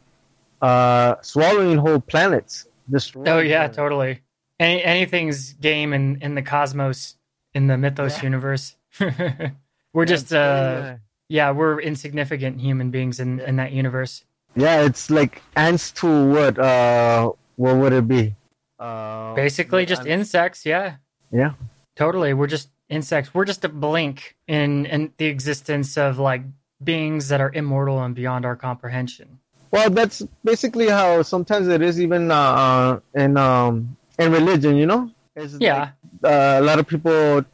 uh 0.62 1.16
swallowing 1.22 1.78
whole 1.78 2.00
planets 2.00 2.66
destroying 2.90 3.28
Oh 3.28 3.38
yeah, 3.40 3.58
planets. 3.58 3.76
totally. 3.76 4.22
Any 4.58 4.82
anything's 4.82 5.52
game 5.54 5.92
in 5.92 6.18
in 6.22 6.34
the 6.34 6.42
cosmos 6.42 7.16
in 7.54 7.66
the 7.66 7.76
mythos 7.76 8.18
Yeah. 8.18 8.22
universe. 8.24 8.76
we're 9.92 10.04
just 10.06 10.32
uh 10.32 10.96
yeah, 11.28 11.50
we're 11.50 11.80
insignificant 11.80 12.60
human 12.60 12.90
beings 12.90 13.20
in 13.20 13.40
in 13.40 13.56
that 13.56 13.72
universe. 13.72 14.24
yeah 14.54 14.80
it's 14.84 15.10
like 15.10 15.42
ants 15.56 15.92
to 15.92 16.06
what 16.32 16.58
uh 16.58 17.30
what 17.56 17.76
would 17.76 17.92
it 17.92 18.08
be 18.08 18.34
uh 18.78 19.34
Basically, 19.34 19.84
just 19.86 20.02
ant- 20.02 20.08
insects. 20.20 20.64
Yeah, 20.64 20.96
yeah 21.32 21.52
totally. 21.96 22.32
We're 22.34 22.46
just 22.46 22.70
insects. 22.88 23.34
We're 23.34 23.44
just 23.44 23.64
a 23.64 23.68
blink 23.68 24.36
in 24.48 24.86
in 24.86 25.12
the 25.18 25.26
existence 25.26 25.96
of 25.98 26.18
like 26.18 26.42
beings 26.82 27.28
that 27.28 27.40
are 27.40 27.50
immortal 27.52 28.02
and 28.02 28.14
beyond 28.14 28.44
our 28.46 28.56
comprehension. 28.56 29.35
Well 29.70 29.90
that's 29.90 30.22
basically 30.44 30.88
how 30.88 31.22
sometimes 31.22 31.68
it 31.68 31.82
is 31.82 32.00
even 32.00 32.30
uh, 32.30 32.34
uh 32.34 33.00
in 33.14 33.36
um 33.36 33.96
in 34.18 34.32
religion 34.32 34.76
you 34.76 34.86
know 34.86 35.10
it's 35.34 35.54
Yeah, 35.58 35.90
like, 36.22 36.24
uh, 36.24 36.58
a 36.60 36.64
lot 36.64 36.78
of 36.78 36.86
people 36.86 37.44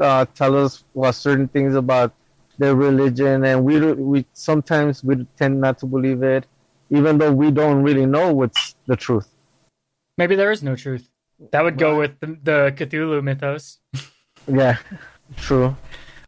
uh, 0.00 0.24
tell 0.34 0.56
us 0.56 0.84
well, 0.94 1.12
certain 1.12 1.48
things 1.48 1.74
about 1.74 2.12
their 2.58 2.74
religion, 2.74 3.44
and 3.44 3.64
we 3.64 3.78
we 3.94 4.26
sometimes 4.32 5.04
we 5.04 5.24
tend 5.36 5.60
not 5.60 5.78
to 5.78 5.86
believe 5.86 6.22
it, 6.22 6.46
even 6.90 7.18
though 7.18 7.32
we 7.32 7.50
don't 7.50 7.82
really 7.82 8.06
know 8.06 8.32
what's 8.34 8.74
the 8.86 8.96
truth. 8.96 9.28
maybe 10.16 10.34
there 10.36 10.50
is 10.50 10.62
no 10.62 10.76
truth. 10.76 11.08
That 11.52 11.62
would 11.62 11.78
go 11.78 11.98
with 11.98 12.18
the, 12.20 12.26
the 12.42 12.72
Cthulhu 12.76 13.22
mythos. 13.22 13.78
Yeah, 14.48 14.78
true. 15.36 15.76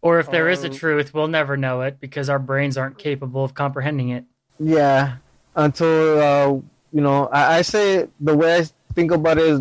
Or 0.03 0.19
if 0.19 0.31
there 0.31 0.49
is 0.49 0.65
a 0.65 0.69
Um, 0.69 0.73
truth, 0.73 1.13
we'll 1.15 1.29
never 1.29 1.57
know 1.57 1.83
it 1.83 2.01
because 2.01 2.29
our 2.31 2.39
brains 2.39 2.77
aren't 2.77 2.99
capable 2.99 3.45
of 3.45 3.55
comprehending 3.55 4.11
it. 4.11 4.25
Yeah, 4.59 5.17
until 5.55 6.21
uh, 6.21 6.47
you 6.93 7.01
know, 7.01 7.27
I, 7.27 7.59
I 7.59 7.63
say 7.63 8.09
the 8.21 8.35
way 8.37 8.59
I 8.59 8.65
think 8.95 9.11
about 9.13 9.39
it 9.39 9.45
is 9.47 9.61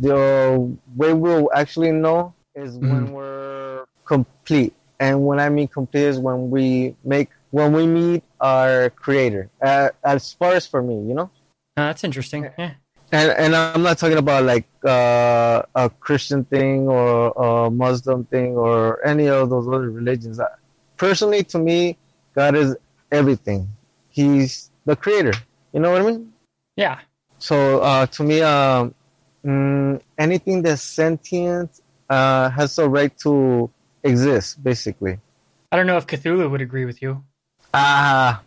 the 0.00 0.76
way 0.94 1.12
we'll 1.12 1.50
actually 1.54 1.92
know 1.92 2.34
is 2.54 2.76
when 2.76 3.12
we're 3.12 3.84
complete, 4.04 4.74
and 5.00 5.24
when 5.26 5.38
I 5.40 5.48
mean 5.48 5.68
complete 5.68 6.04
is 6.04 6.18
when 6.18 6.50
we 6.50 6.94
make 7.04 7.30
when 7.50 7.72
we 7.72 7.86
meet 7.86 8.22
our 8.40 8.90
creator. 8.90 9.50
Uh, 9.62 9.90
as 10.04 10.32
far 10.32 10.52
as 10.54 10.66
for 10.66 10.82
me, 10.82 10.94
you 11.08 11.14
know, 11.14 11.30
Uh, 11.76 11.88
that's 11.88 12.04
interesting. 12.04 12.50
Yeah. 12.58 12.72
and 13.12 13.30
and 13.32 13.54
I'm 13.54 13.82
not 13.82 13.98
talking 13.98 14.18
about 14.18 14.44
like 14.44 14.66
uh, 14.84 15.62
a 15.74 15.88
Christian 16.00 16.44
thing 16.44 16.88
or 16.88 17.32
a 17.36 17.70
Muslim 17.70 18.24
thing 18.24 18.56
or 18.56 19.04
any 19.06 19.28
of 19.28 19.48
those 19.50 19.66
other 19.68 19.90
religions. 19.90 20.40
Personally, 20.96 21.42
to 21.44 21.58
me, 21.58 21.96
God 22.34 22.54
is 22.56 22.76
everything. 23.12 23.68
He's 24.08 24.70
the 24.86 24.96
creator. 24.96 25.32
You 25.72 25.80
know 25.80 25.92
what 25.92 26.00
I 26.00 26.06
mean? 26.06 26.32
Yeah. 26.76 27.00
So 27.38 27.80
uh, 27.80 28.06
to 28.06 28.24
me, 28.24 28.40
um, 28.40 28.94
mm, 29.44 30.00
anything 30.16 30.62
that's 30.62 30.82
sentient 30.82 31.80
uh, 32.08 32.48
has 32.50 32.78
a 32.78 32.88
right 32.88 33.16
to 33.18 33.70
exist, 34.02 34.62
basically. 34.62 35.18
I 35.70 35.76
don't 35.76 35.86
know 35.86 35.96
if 35.98 36.06
Cthulhu 36.06 36.50
would 36.50 36.62
agree 36.62 36.86
with 36.86 37.02
you. 37.02 37.24
Ah, 37.74 38.42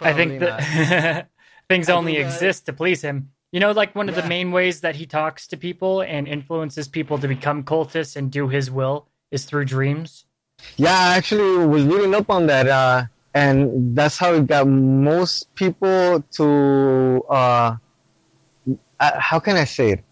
I 0.00 0.12
think 0.12 0.40
that 0.40 1.28
things 1.68 1.88
I 1.88 1.92
only 1.92 2.16
exist 2.16 2.66
to 2.66 2.72
please 2.72 3.02
him. 3.02 3.30
You 3.52 3.60
know, 3.60 3.70
like 3.70 3.94
one 3.94 4.08
of 4.08 4.16
the 4.16 4.26
main 4.26 4.50
ways 4.50 4.80
that 4.80 4.96
he 4.96 5.06
talks 5.06 5.46
to 5.48 5.56
people 5.56 6.00
and 6.00 6.26
influences 6.26 6.88
people 6.88 7.18
to 7.18 7.28
become 7.28 7.62
cultists 7.62 8.16
and 8.16 8.32
do 8.32 8.48
his 8.48 8.68
will 8.68 9.06
is 9.30 9.44
through 9.44 9.66
dreams. 9.66 10.24
Yeah, 10.76 10.98
I 10.98 11.16
actually 11.16 11.64
was 11.64 11.84
reading 11.84 12.14
up 12.14 12.30
on 12.30 12.46
that, 12.46 12.66
uh, 12.66 13.04
and 13.34 13.96
that's 13.96 14.16
how 14.18 14.32
it 14.34 14.46
got 14.46 14.66
most 14.66 15.54
people 15.54 16.22
to. 16.32 17.24
Uh, 17.28 17.76
uh, 19.00 19.18
how 19.20 19.38
can 19.40 19.56
I 19.56 19.64
say 19.64 19.90
it? 19.92 20.04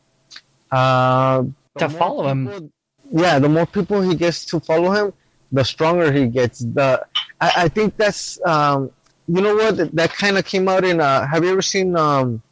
Uh, 0.71 1.45
To 1.79 1.89
follow 1.89 2.29
him. 2.29 2.47
people- 2.49 2.71
Yeah, 3.15 3.39
the 3.39 3.49
more 3.49 3.67
people 3.67 4.01
he 4.01 4.15
gets 4.15 4.45
to 4.47 4.61
follow 4.61 4.91
him, 4.91 5.13
the 5.53 5.65
stronger 5.65 6.11
he 6.11 6.27
gets. 6.29 6.61
The 6.61 7.05
I, 7.41 7.53
I 7.65 7.69
think 7.69 7.97
that's 7.97 8.41
um, 8.45 8.91
you 9.29 9.41
know 9.41 9.55
what 9.55 9.95
that 9.95 10.11
kind 10.15 10.37
of 10.39 10.45
came 10.45 10.67
out 10.69 10.85
in. 10.85 11.01
Uh, 11.01 11.27
have 11.27 11.45
you 11.45 11.53
ever 11.53 11.63
seen 11.63 11.95
um, 11.97 12.43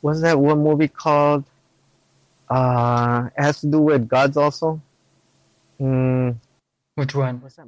what's 0.00 0.20
that 0.22 0.38
one 0.38 0.62
movie 0.64 0.88
called? 0.88 1.44
Uh, 2.50 3.28
it 3.36 3.42
has 3.42 3.60
to 3.60 3.66
do 3.66 3.80
with 3.80 4.08
gods 4.08 4.36
also. 4.36 4.80
Mm, 5.80 6.36
Which 6.96 7.14
one? 7.14 7.40
what's 7.40 7.56
that? 7.56 7.66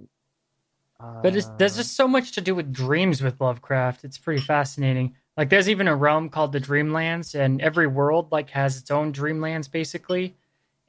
But 1.00 1.36
it's, 1.36 1.48
there's 1.58 1.74
Uh, 1.74 1.78
just 1.82 1.96
so 1.96 2.06
much 2.08 2.32
to 2.32 2.40
do 2.40 2.54
with 2.54 2.72
dreams 2.72 3.20
with 3.22 3.40
Lovecraft. 3.40 4.04
It's 4.04 4.16
pretty 4.18 4.40
fascinating. 4.40 5.14
Like 5.36 5.48
there's 5.50 5.68
even 5.68 5.88
a 5.88 5.96
realm 5.96 6.28
called 6.28 6.52
the 6.52 6.60
Dreamlands, 6.60 7.34
and 7.38 7.60
every 7.60 7.86
world 7.86 8.30
like 8.32 8.50
has 8.50 8.76
its 8.78 8.90
own 8.90 9.12
dreamlands 9.12 9.70
basically. 9.70 10.36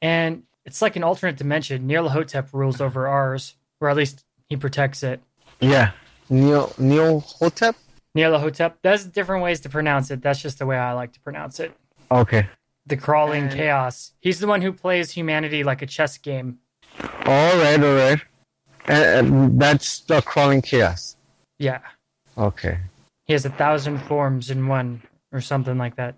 And 0.02 0.44
it's 0.66 0.82
like 0.82 0.96
an 0.96 1.04
alternate 1.04 1.38
dimension. 1.38 1.88
Nyarlathotep 1.88 2.54
rules 2.54 2.80
over 2.82 3.08
ours, 3.08 3.56
or 3.80 3.90
at 3.90 3.98
least 3.98 4.24
he 4.48 4.56
protects 4.56 5.02
it. 5.04 5.22
Yeah, 5.60 5.92
Neo 6.30 6.72
Neo 6.78 7.20
Hotep. 7.20 7.76
Nyarlathotep. 8.16 8.74
There's 8.84 9.06
different 9.06 9.44
ways 9.44 9.60
to 9.62 9.70
pronounce 9.70 10.12
it. 10.12 10.22
That's 10.22 10.42
just 10.42 10.60
the 10.60 10.66
way 10.66 10.78
I 10.78 10.94
like 10.94 11.14
to 11.14 11.20
pronounce 11.20 11.60
it. 11.60 11.74
Okay. 12.12 12.48
The 12.86 12.96
crawling 12.98 13.46
And- 13.46 13.52
chaos. 13.54 14.12
He's 14.22 14.40
the 14.40 14.48
one 14.48 14.62
who 14.62 14.72
plays 14.72 15.12
humanity 15.12 15.64
like 15.64 15.82
a 15.82 15.88
chess 15.88 16.18
game. 16.20 16.60
All 17.26 17.58
right, 17.58 17.84
all 17.84 17.96
right. 17.96 18.22
And, 18.88 19.28
and 19.28 19.62
that's 19.62 20.00
the 20.02 20.22
crawling 20.22 20.62
chaos. 20.62 21.16
Yeah. 21.60 21.80
Okay. 22.38 22.78
He 23.26 23.34
has 23.34 23.46
a 23.46 23.50
thousand 23.50 24.00
forms 24.00 24.50
in 24.52 24.68
one, 24.68 25.02
or 25.32 25.42
something 25.42 25.78
like 25.78 25.96
that. 25.96 26.16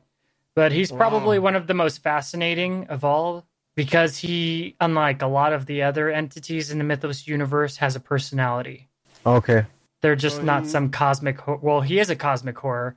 But 0.56 0.72
he's 0.72 0.92
probably 0.92 1.40
Wow. 1.40 1.44
one 1.46 1.56
of 1.56 1.68
the 1.68 1.74
most 1.74 2.02
fascinating 2.02 2.88
of 2.88 3.04
all 3.04 3.46
because 3.76 4.18
he, 4.18 4.76
unlike 4.82 5.22
a 5.22 5.28
lot 5.28 5.54
of 5.54 5.68
the 5.68 5.84
other 5.84 6.10
entities 6.10 6.72
in 6.72 6.80
the 6.80 6.84
Mythos 6.84 7.28
universe, 7.28 7.78
has 7.78 7.96
a 7.96 8.00
personality. 8.00 8.90
Okay. 9.26 9.66
They're 10.02 10.16
just 10.16 10.38
So 10.38 10.42
not 10.44 10.64
he- 10.64 10.70
some 10.70 10.90
cosmic. 10.90 11.40
Ho- 11.42 11.60
well, 11.62 11.82
he 11.82 12.00
is 12.00 12.10
a 12.10 12.16
cosmic 12.16 12.58
horror, 12.58 12.96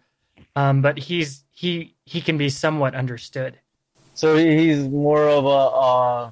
um, 0.57 0.81
but 0.83 0.99
he's 0.99 1.45
he 1.51 1.95
he 2.07 2.21
can 2.21 2.37
be 2.39 2.49
somewhat 2.49 2.95
understood. 2.95 3.59
So 4.15 4.37
he's 4.37 4.89
more 4.89 5.29
of 5.29 5.45
a 5.45 5.49
uh, 5.49 6.31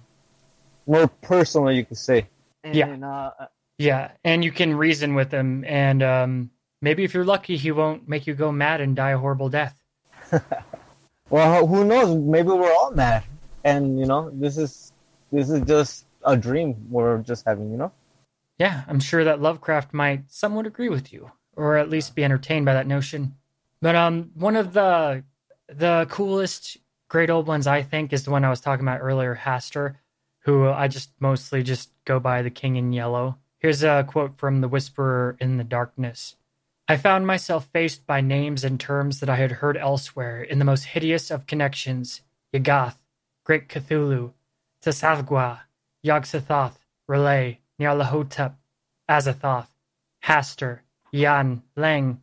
more 0.86 1.08
personal, 1.08 1.70
you 1.72 1.84
could 1.84 1.96
say. 1.98 2.26
Yeah. 2.74 2.88
And, 2.88 3.04
uh, 3.04 3.30
Yeah, 3.78 4.10
and 4.24 4.44
you 4.44 4.50
can 4.50 4.74
reason 4.74 5.14
with 5.14 5.30
him, 5.30 5.64
and 5.64 6.02
um, 6.02 6.50
maybe 6.82 7.04
if 7.04 7.14
you're 7.14 7.24
lucky, 7.24 7.56
he 7.56 7.70
won't 7.70 8.08
make 8.08 8.26
you 8.26 8.34
go 8.34 8.50
mad 8.50 8.80
and 8.80 8.96
die 8.96 9.10
a 9.10 9.18
horrible 9.18 9.48
death. 9.48 9.80
well, 11.30 11.66
who 11.66 11.84
knows? 11.84 12.16
Maybe 12.16 12.48
we're 12.48 12.72
all 12.72 12.90
mad, 12.90 13.22
and 13.64 13.98
you 13.98 14.06
know, 14.06 14.30
this 14.32 14.58
is 14.58 14.92
this 15.30 15.48
is 15.48 15.60
just 15.62 16.06
a 16.24 16.36
dream 16.36 16.74
we're 16.90 17.18
just 17.18 17.44
having. 17.46 17.70
You 17.70 17.76
know. 17.76 17.92
Yeah, 18.58 18.82
I'm 18.88 18.98
sure 18.98 19.22
that 19.22 19.40
Lovecraft 19.40 19.94
might 19.94 20.24
somewhat 20.28 20.66
agree 20.66 20.88
with 20.88 21.12
you, 21.12 21.30
or 21.54 21.76
at 21.76 21.88
least 21.88 22.16
be 22.16 22.24
entertained 22.24 22.66
by 22.66 22.74
that 22.74 22.88
notion. 22.88 23.36
But 23.80 23.94
um, 23.94 24.30
one 24.34 24.56
of 24.56 24.72
the 24.72 25.22
the 25.68 26.06
coolest 26.10 26.78
great 27.08 27.30
old 27.30 27.46
ones 27.46 27.66
I 27.66 27.82
think 27.82 28.12
is 28.12 28.24
the 28.24 28.30
one 28.30 28.44
I 28.44 28.50
was 28.50 28.60
talking 28.60 28.84
about 28.86 29.00
earlier, 29.00 29.34
Hastur, 29.34 29.96
who 30.48 30.66
I 30.66 30.88
just 30.88 31.10
mostly 31.20 31.62
just 31.62 31.90
go 32.06 32.18
by 32.18 32.40
the 32.40 32.48
King 32.48 32.76
in 32.76 32.94
Yellow. 32.94 33.36
Here's 33.58 33.82
a 33.82 34.06
quote 34.08 34.38
from 34.38 34.62
the 34.62 34.68
Whisperer 34.68 35.36
in 35.38 35.58
the 35.58 35.62
Darkness. 35.64 36.36
I 36.88 36.96
found 36.96 37.26
myself 37.26 37.68
faced 37.70 38.06
by 38.06 38.22
names 38.22 38.64
and 38.64 38.80
terms 38.80 39.20
that 39.20 39.28
I 39.28 39.36
had 39.36 39.52
heard 39.52 39.76
elsewhere 39.76 40.42
in 40.42 40.58
the 40.58 40.64
most 40.64 40.84
hideous 40.84 41.30
of 41.30 41.46
connections 41.46 42.22
Yuggoth, 42.54 42.96
Great 43.44 43.68
Cthulhu, 43.68 44.32
Tsathoggua, 44.82 45.64
Yog-Sothoth, 46.02 46.78
R'lyeh, 47.10 47.58
Nyarlathotep, 47.78 48.54
Azathoth, 49.06 49.68
Hastur, 50.24 50.78
Yian, 51.12 51.60
Leng, 51.76 52.20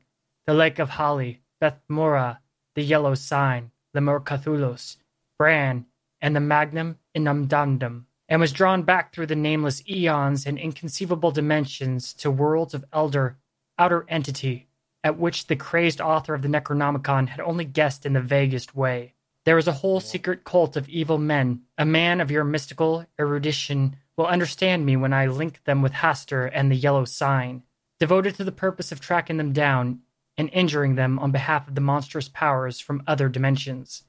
the 0.47 0.55
Lake 0.55 0.79
of 0.79 0.89
Hali, 0.89 1.41
Bethmoora, 1.61 2.39
the 2.73 2.81
Yellow 2.81 3.13
Sign, 3.13 3.69
the 3.93 3.99
Morcathulos, 3.99 4.95
Bran, 5.38 5.85
and 6.19 6.35
the 6.35 6.39
Magnum 6.39 6.97
Innominandum, 7.15 8.05
and 8.27 8.41
was 8.41 8.51
drawn 8.51 8.83
back 8.83 9.13
through 9.13 9.27
the 9.27 9.35
nameless 9.35 9.88
eons 9.88 10.45
and 10.45 10.57
inconceivable 10.57 11.31
dimensions 11.31 12.13
to 12.13 12.31
worlds 12.31 12.73
of 12.73 12.85
elder, 12.91 13.38
outer 13.77 14.05
entity, 14.09 14.67
at 15.03 15.17
which 15.17 15.47
the 15.47 15.55
crazed 15.55 16.01
author 16.01 16.33
of 16.33 16.41
the 16.41 16.47
Necronomicon 16.47 17.27
had 17.27 17.39
only 17.39 17.65
guessed 17.65 18.05
in 18.05 18.13
the 18.13 18.21
vaguest 18.21 18.75
way. 18.75 19.13
There 19.43 19.59
is 19.59 19.67
a 19.67 19.73
whole 19.73 19.99
secret 19.99 20.43
cult 20.43 20.75
of 20.75 20.89
evil 20.89 21.19
men. 21.19 21.61
A 21.77 21.85
man 21.85 22.19
of 22.19 22.31
your 22.31 22.43
mystical 22.43 23.05
erudition 23.19 23.97
will 24.17 24.25
understand 24.25 24.85
me 24.85 24.95
when 24.97 25.13
I 25.13 25.27
link 25.27 25.63
them 25.65 25.83
with 25.83 25.93
Hastur 25.93 26.49
and 26.51 26.71
the 26.71 26.75
Yellow 26.75 27.05
Sign, 27.05 27.61
devoted 27.99 28.35
to 28.35 28.43
the 28.43 28.51
purpose 28.51 28.91
of 28.91 28.99
tracking 28.99 29.38
them 29.38 29.53
down 29.53 29.99
and 30.38 30.49
injuring 30.51 30.95
them 30.95 31.19
on 31.19 31.31
behalf 31.31 31.67
of 31.67 31.75
the 31.75 31.81
monstrous 31.81 32.27
powers 32.29 32.79
from 32.79 33.03
other 33.05 33.29
dimensions. 33.29 34.03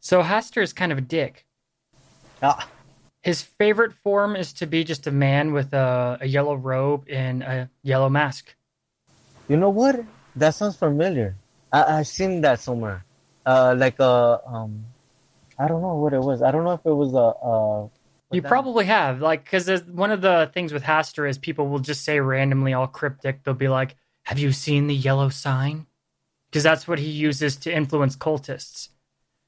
So 0.00 0.22
Hastur 0.22 0.62
is 0.62 0.72
kind 0.72 0.90
of 0.90 0.98
a 0.98 1.02
dick. 1.02 1.46
Ah. 2.42 2.68
His 3.22 3.42
favorite 3.42 3.92
form 4.02 4.34
is 4.34 4.52
to 4.54 4.66
be 4.66 4.82
just 4.84 5.06
a 5.06 5.12
man 5.12 5.52
with 5.52 5.72
a, 5.72 6.18
a 6.20 6.26
yellow 6.26 6.54
robe 6.54 7.06
and 7.08 7.42
a 7.42 7.70
yellow 7.82 8.08
mask. 8.08 8.54
You 9.48 9.56
know 9.56 9.70
what? 9.70 10.04
That 10.36 10.54
sounds 10.54 10.76
familiar. 10.76 11.36
I 11.72 11.98
I've 11.98 12.06
seen 12.08 12.40
that 12.40 12.60
somewhere. 12.60 13.04
Uh, 13.46 13.74
like 13.76 13.98
a 14.00 14.40
um, 14.46 14.84
I 15.58 15.68
don't 15.68 15.82
know 15.82 15.94
what 15.94 16.12
it 16.12 16.20
was. 16.20 16.42
I 16.42 16.50
don't 16.50 16.64
know 16.64 16.72
if 16.72 16.84
it 16.84 16.92
was 16.92 17.14
a. 17.14 17.18
uh 17.18 17.88
You 18.32 18.42
probably 18.42 18.86
have, 18.86 19.20
like, 19.20 19.44
because 19.44 19.68
one 19.84 20.10
of 20.10 20.20
the 20.22 20.50
things 20.54 20.72
with 20.72 20.82
Hastur 20.82 21.28
is 21.28 21.38
people 21.38 21.68
will 21.68 21.80
just 21.80 22.02
say 22.02 22.18
randomly, 22.18 22.72
all 22.72 22.86
cryptic. 22.86 23.44
They'll 23.44 23.54
be 23.54 23.68
like, 23.68 23.94
"Have 24.24 24.38
you 24.38 24.52
seen 24.52 24.86
the 24.86 24.94
yellow 24.94 25.28
sign?" 25.28 25.86
Because 26.50 26.62
that's 26.64 26.88
what 26.88 26.98
he 26.98 27.08
uses 27.08 27.56
to 27.56 27.72
influence 27.72 28.16
cultists. 28.16 28.88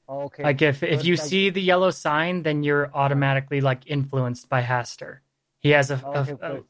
Okay. 0.07 0.43
Like, 0.43 0.61
if 0.61 0.83
if 0.83 1.03
you 1.03 1.15
like- 1.15 1.25
see 1.25 1.49
the 1.49 1.61
yellow 1.61 1.91
sign, 1.91 2.43
then 2.43 2.63
you're 2.63 2.85
uh-huh. 2.85 2.97
automatically 2.97 3.61
like 3.61 3.81
influenced 3.87 4.49
by 4.49 4.61
Hastur. 4.61 5.19
He 5.61 5.69
has 5.71 5.91
a, 5.91 5.95
a- 5.95 6.19
Okay, 6.19 6.31
a- 6.31 6.35
but- 6.35 6.63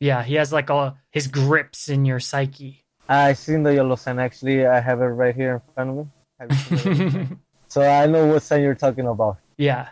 yeah, 0.00 0.24
he 0.24 0.34
has 0.34 0.52
like 0.52 0.68
all 0.68 0.96
his 1.10 1.28
grips 1.28 1.88
in 1.88 2.04
your 2.04 2.18
psyche. 2.18 2.84
I 3.08 3.34
seen 3.34 3.62
the 3.62 3.74
yellow 3.74 3.96
sign. 3.96 4.18
Actually, 4.18 4.66
I 4.66 4.80
have 4.80 5.00
it 5.00 5.06
right 5.06 5.34
here 5.34 5.54
in 5.54 5.74
front 5.74 5.90
of 5.90 5.96
me. 5.96 6.06
Have 6.40 6.50
you 6.50 6.56
seen 6.56 6.78
the 6.78 6.94
yellow 6.94 7.10
sign? 7.10 7.38
so 7.68 7.82
I 7.82 8.06
know 8.06 8.26
what 8.26 8.42
sign 8.42 8.62
you're 8.62 8.74
talking 8.74 9.06
about. 9.06 9.38
yeah. 9.56 9.90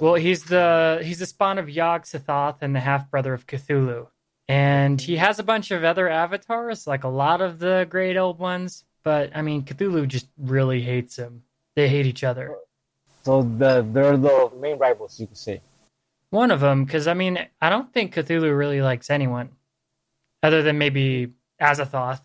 Well, 0.00 0.14
he's 0.14 0.44
the 0.44 1.00
he's 1.02 1.20
the 1.20 1.26
spawn 1.26 1.58
of 1.58 1.70
Yog 1.70 2.02
Sothoth 2.04 2.58
and 2.60 2.76
the 2.76 2.80
half 2.80 3.10
brother 3.10 3.32
of 3.32 3.46
Cthulhu, 3.46 4.08
and 4.46 5.00
he 5.00 5.14
mm-hmm. 5.14 5.24
has 5.24 5.38
a 5.38 5.42
bunch 5.42 5.70
of 5.70 5.84
other 5.84 6.08
avatars, 6.08 6.86
like 6.86 7.04
a 7.04 7.08
lot 7.08 7.40
of 7.40 7.58
the 7.58 7.86
great 7.88 8.16
old 8.16 8.38
ones. 8.38 8.84
But 9.02 9.30
I 9.34 9.42
mean, 9.42 9.62
Cthulhu 9.62 10.06
just 10.06 10.28
really 10.36 10.82
hates 10.82 11.16
him. 11.16 11.44
They 11.76 11.88
hate 11.88 12.06
each 12.06 12.24
other. 12.24 12.56
So 13.22 13.42
the 13.42 13.86
they're 13.92 14.16
the 14.16 14.50
main 14.58 14.78
rivals, 14.78 15.20
you 15.20 15.26
could 15.26 15.36
say. 15.36 15.60
One 16.30 16.50
of 16.50 16.60
them, 16.60 16.84
because 16.84 17.06
I 17.06 17.14
mean, 17.14 17.38
I 17.60 17.70
don't 17.70 17.92
think 17.92 18.14
Cthulhu 18.14 18.56
really 18.56 18.82
likes 18.82 19.10
anyone, 19.10 19.50
other 20.42 20.62
than 20.62 20.78
maybe 20.78 21.32
Azathoth. 21.60 22.22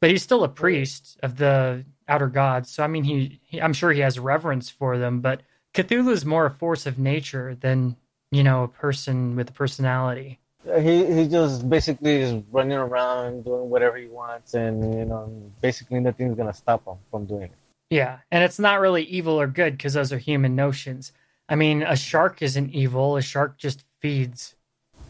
But 0.00 0.10
he's 0.10 0.22
still 0.22 0.44
a 0.44 0.48
priest 0.48 1.18
of 1.22 1.36
the 1.36 1.84
outer 2.06 2.28
gods, 2.28 2.70
so 2.70 2.84
I 2.84 2.86
mean, 2.86 3.04
he, 3.04 3.40
he 3.42 3.60
I'm 3.60 3.72
sure 3.72 3.90
he 3.90 4.00
has 4.00 4.18
reverence 4.18 4.70
for 4.70 4.96
them. 4.96 5.20
But 5.20 5.42
Cthulhu 5.74 6.12
is 6.12 6.24
more 6.24 6.46
a 6.46 6.50
force 6.50 6.86
of 6.86 6.98
nature 6.98 7.56
than 7.58 7.96
you 8.30 8.44
know 8.44 8.62
a 8.62 8.68
person 8.68 9.34
with 9.34 9.50
a 9.50 9.52
personality. 9.52 10.38
Uh, 10.68 10.78
he 10.78 11.04
he 11.06 11.26
just 11.26 11.68
basically 11.68 12.16
is 12.16 12.42
running 12.52 12.78
around 12.78 13.44
doing 13.44 13.70
whatever 13.70 13.96
he 13.96 14.06
wants, 14.06 14.54
and 14.54 14.94
you 14.94 15.04
know, 15.04 15.52
basically 15.60 15.98
nothing's 16.00 16.36
gonna 16.36 16.52
stop 16.52 16.86
him 16.86 16.96
from 17.10 17.26
doing 17.26 17.44
it. 17.44 17.52
Yeah, 17.90 18.18
and 18.30 18.44
it's 18.44 18.58
not 18.58 18.80
really 18.80 19.02
evil 19.04 19.40
or 19.40 19.46
good 19.46 19.76
because 19.76 19.94
those 19.94 20.12
are 20.12 20.18
human 20.18 20.54
notions. 20.54 21.12
I 21.48 21.54
mean, 21.56 21.82
a 21.82 21.96
shark 21.96 22.42
isn't 22.42 22.70
evil. 22.74 23.16
A 23.16 23.22
shark 23.22 23.56
just 23.56 23.84
feeds. 24.00 24.54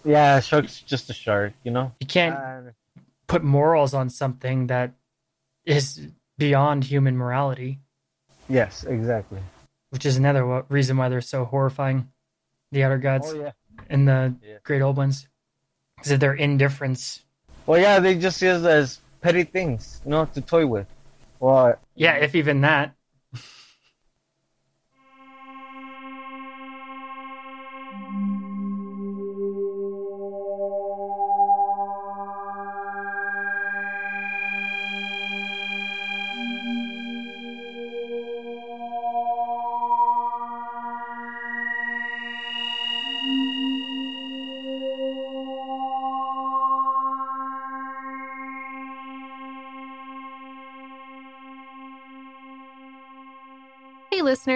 Yeah, 0.04 0.36
a 0.38 0.42
shark's 0.42 0.80
just 0.80 1.10
a 1.10 1.12
shark, 1.12 1.54
you 1.64 1.72
know. 1.72 1.92
You 2.00 2.06
can't 2.06 2.36
Uh, 2.36 2.70
put 3.26 3.42
morals 3.42 3.94
on 3.94 4.08
something 4.10 4.68
that 4.68 4.92
is 5.64 6.06
beyond 6.38 6.84
human 6.84 7.16
morality, 7.16 7.80
yes, 8.48 8.84
exactly. 8.84 9.40
which 9.90 10.06
is 10.06 10.16
another 10.16 10.46
wa- 10.46 10.62
reason 10.68 10.96
why 10.96 11.08
they're 11.08 11.20
so 11.20 11.44
horrifying. 11.44 12.08
The 12.70 12.84
outer 12.84 12.98
gods 12.98 13.26
Oh 13.32 13.40
yeah. 13.40 13.52
and 13.90 14.06
the 14.06 14.36
Yeah. 14.42 14.58
great 14.62 14.82
old 14.82 14.96
ones, 14.96 15.26
because 15.96 16.12
of 16.12 16.20
their 16.20 16.34
indifference. 16.34 17.24
Well, 17.66 17.80
yeah, 17.80 17.98
they 17.98 18.16
just 18.16 18.36
see 18.38 18.48
us 18.48 18.62
as 18.64 19.00
petty 19.20 19.42
things, 19.42 20.00
you 20.04 20.12
know, 20.12 20.26
to 20.26 20.40
toy 20.40 20.64
with. 20.66 20.86
Well, 21.40 21.76
Yeah, 21.94 22.16
if 22.16 22.34
even 22.34 22.60
that. 22.62 22.94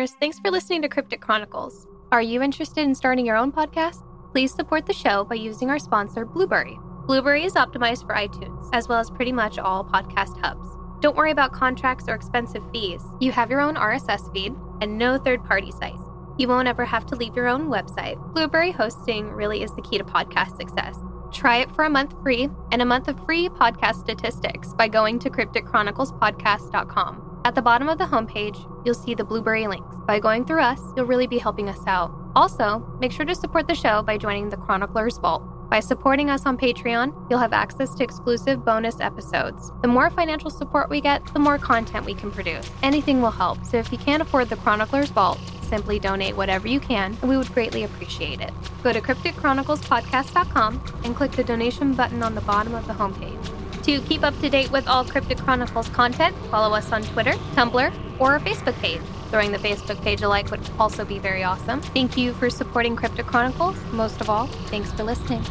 Listeners, 0.02 0.18
thanks 0.18 0.40
for 0.40 0.50
listening 0.50 0.82
to 0.82 0.88
Cryptic 0.88 1.20
Chronicles. 1.20 1.86
Are 2.10 2.20
you 2.20 2.42
interested 2.42 2.80
in 2.80 2.92
starting 2.92 3.24
your 3.24 3.36
own 3.36 3.52
podcast? 3.52 4.02
Please 4.32 4.52
support 4.52 4.84
the 4.84 4.92
show 4.92 5.22
by 5.22 5.36
using 5.36 5.70
our 5.70 5.78
sponsor, 5.78 6.24
Blubrry. 6.24 6.76
Blubrry 7.06 7.44
is 7.44 7.52
optimized 7.52 8.04
for 8.04 8.16
iTunes, 8.16 8.68
as 8.72 8.88
well 8.88 8.98
as 8.98 9.10
pretty 9.10 9.30
much 9.30 9.58
all 9.58 9.84
podcast 9.84 10.40
hubs. 10.40 10.66
Don't 11.00 11.14
worry 11.14 11.30
about 11.30 11.52
contracts 11.52 12.08
or 12.08 12.16
expensive 12.16 12.64
fees. 12.72 13.00
You 13.20 13.30
have 13.30 13.48
your 13.48 13.60
own 13.60 13.76
RSS 13.76 14.32
feed 14.32 14.52
and 14.80 14.98
no 14.98 15.18
third 15.18 15.44
party 15.44 15.70
sites. 15.70 16.02
You 16.36 16.48
won't 16.48 16.66
ever 16.66 16.84
have 16.84 17.06
to 17.06 17.14
leave 17.14 17.36
your 17.36 17.46
own 17.46 17.68
website. 17.68 18.16
Blubrry 18.34 18.72
hosting 18.72 19.28
really 19.28 19.62
is 19.62 19.72
the 19.76 19.82
key 19.82 19.98
to 19.98 20.04
podcast 20.04 20.56
success. 20.56 20.98
Try 21.30 21.58
it 21.58 21.70
for 21.70 21.84
a 21.84 21.90
month 21.90 22.20
free 22.24 22.48
and 22.72 22.82
a 22.82 22.86
month 22.86 23.06
of 23.06 23.24
free 23.24 23.48
podcast 23.48 24.00
statistics 24.00 24.74
by 24.74 24.88
going 24.88 25.20
to 25.20 25.30
crypticchroniclespodcast.com. 25.30 27.31
At 27.44 27.56
the 27.56 27.62
bottom 27.62 27.88
of 27.88 27.98
the 27.98 28.04
homepage, 28.04 28.64
you'll 28.84 28.94
see 28.94 29.14
the 29.14 29.24
Blubrry 29.24 29.66
links. 29.66 29.96
By 30.06 30.20
going 30.20 30.44
through 30.44 30.62
us, 30.62 30.80
you'll 30.96 31.06
really 31.06 31.26
be 31.26 31.38
helping 31.38 31.68
us 31.68 31.80
out. 31.88 32.12
Also, 32.36 32.78
make 33.00 33.10
sure 33.10 33.26
to 33.26 33.34
support 33.34 33.66
the 33.66 33.74
show 33.74 34.00
by 34.00 34.16
joining 34.16 34.48
the 34.48 34.56
Chroniclers 34.56 35.18
Vault. 35.18 35.42
By 35.68 35.80
supporting 35.80 36.30
us 36.30 36.46
on 36.46 36.56
Patreon, 36.56 37.28
you'll 37.28 37.40
have 37.40 37.52
access 37.52 37.94
to 37.94 38.04
exclusive 38.04 38.64
bonus 38.64 39.00
episodes. 39.00 39.72
The 39.82 39.88
more 39.88 40.08
financial 40.10 40.50
support 40.50 40.88
we 40.88 41.00
get, 41.00 41.26
the 41.32 41.40
more 41.40 41.58
content 41.58 42.06
we 42.06 42.14
can 42.14 42.30
produce. 42.30 42.70
Anything 42.82 43.20
will 43.20 43.32
help, 43.32 43.64
so 43.64 43.76
if 43.76 43.90
you 43.90 43.98
can't 43.98 44.22
afford 44.22 44.48
the 44.48 44.56
Chroniclers 44.56 45.10
Vault, 45.10 45.40
simply 45.62 45.98
donate 45.98 46.36
whatever 46.36 46.68
you 46.68 46.78
can, 46.78 47.16
and 47.22 47.28
we 47.28 47.36
would 47.36 47.52
greatly 47.52 47.82
appreciate 47.82 48.40
it. 48.40 48.52
Go 48.84 48.92
to 48.92 49.00
crypticchroniclespodcast.com 49.00 50.80
and 51.04 51.16
click 51.16 51.32
the 51.32 51.42
donation 51.42 51.94
button 51.94 52.22
on 52.22 52.36
the 52.36 52.40
bottom 52.42 52.74
of 52.74 52.86
the 52.86 52.92
homepage. 52.92 53.50
To 53.82 54.00
keep 54.02 54.22
up 54.22 54.38
to 54.40 54.48
date 54.48 54.70
with 54.70 54.86
all 54.86 55.04
Cryptic 55.04 55.38
Chronicles 55.38 55.88
content, 55.88 56.36
follow 56.52 56.72
us 56.74 56.92
on 56.92 57.02
Twitter, 57.02 57.32
Tumblr, 57.56 57.92
or 58.20 58.32
our 58.32 58.40
Facebook 58.40 58.74
page. 58.80 59.00
Throwing 59.30 59.50
the 59.50 59.58
Facebook 59.58 60.00
page 60.02 60.22
a 60.22 60.28
like 60.28 60.50
would 60.52 60.60
also 60.78 61.04
be 61.04 61.18
very 61.18 61.42
awesome. 61.42 61.80
Thank 61.80 62.16
you 62.16 62.32
for 62.34 62.48
supporting 62.48 62.94
Cryptic 62.94 63.26
Chronicles. 63.26 63.76
Most 63.92 64.20
of 64.20 64.30
all, 64.30 64.46
thanks 64.46 64.92
for 64.92 65.02
listening. 65.02 65.42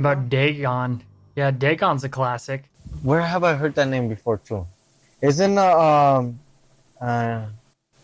About 0.00 0.28
Dagon. 0.28 1.02
Yeah, 1.36 1.50
Dagon's 1.50 2.04
a 2.04 2.08
classic. 2.08 2.64
where 3.02 3.20
have 3.20 3.44
I 3.44 3.54
heard 3.54 3.74
that 3.76 3.88
name 3.88 4.08
before 4.08 4.38
too? 4.38 4.66
Isn't 5.20 5.58
uh, 5.58 5.78
um 5.78 6.38
uh 7.00 7.46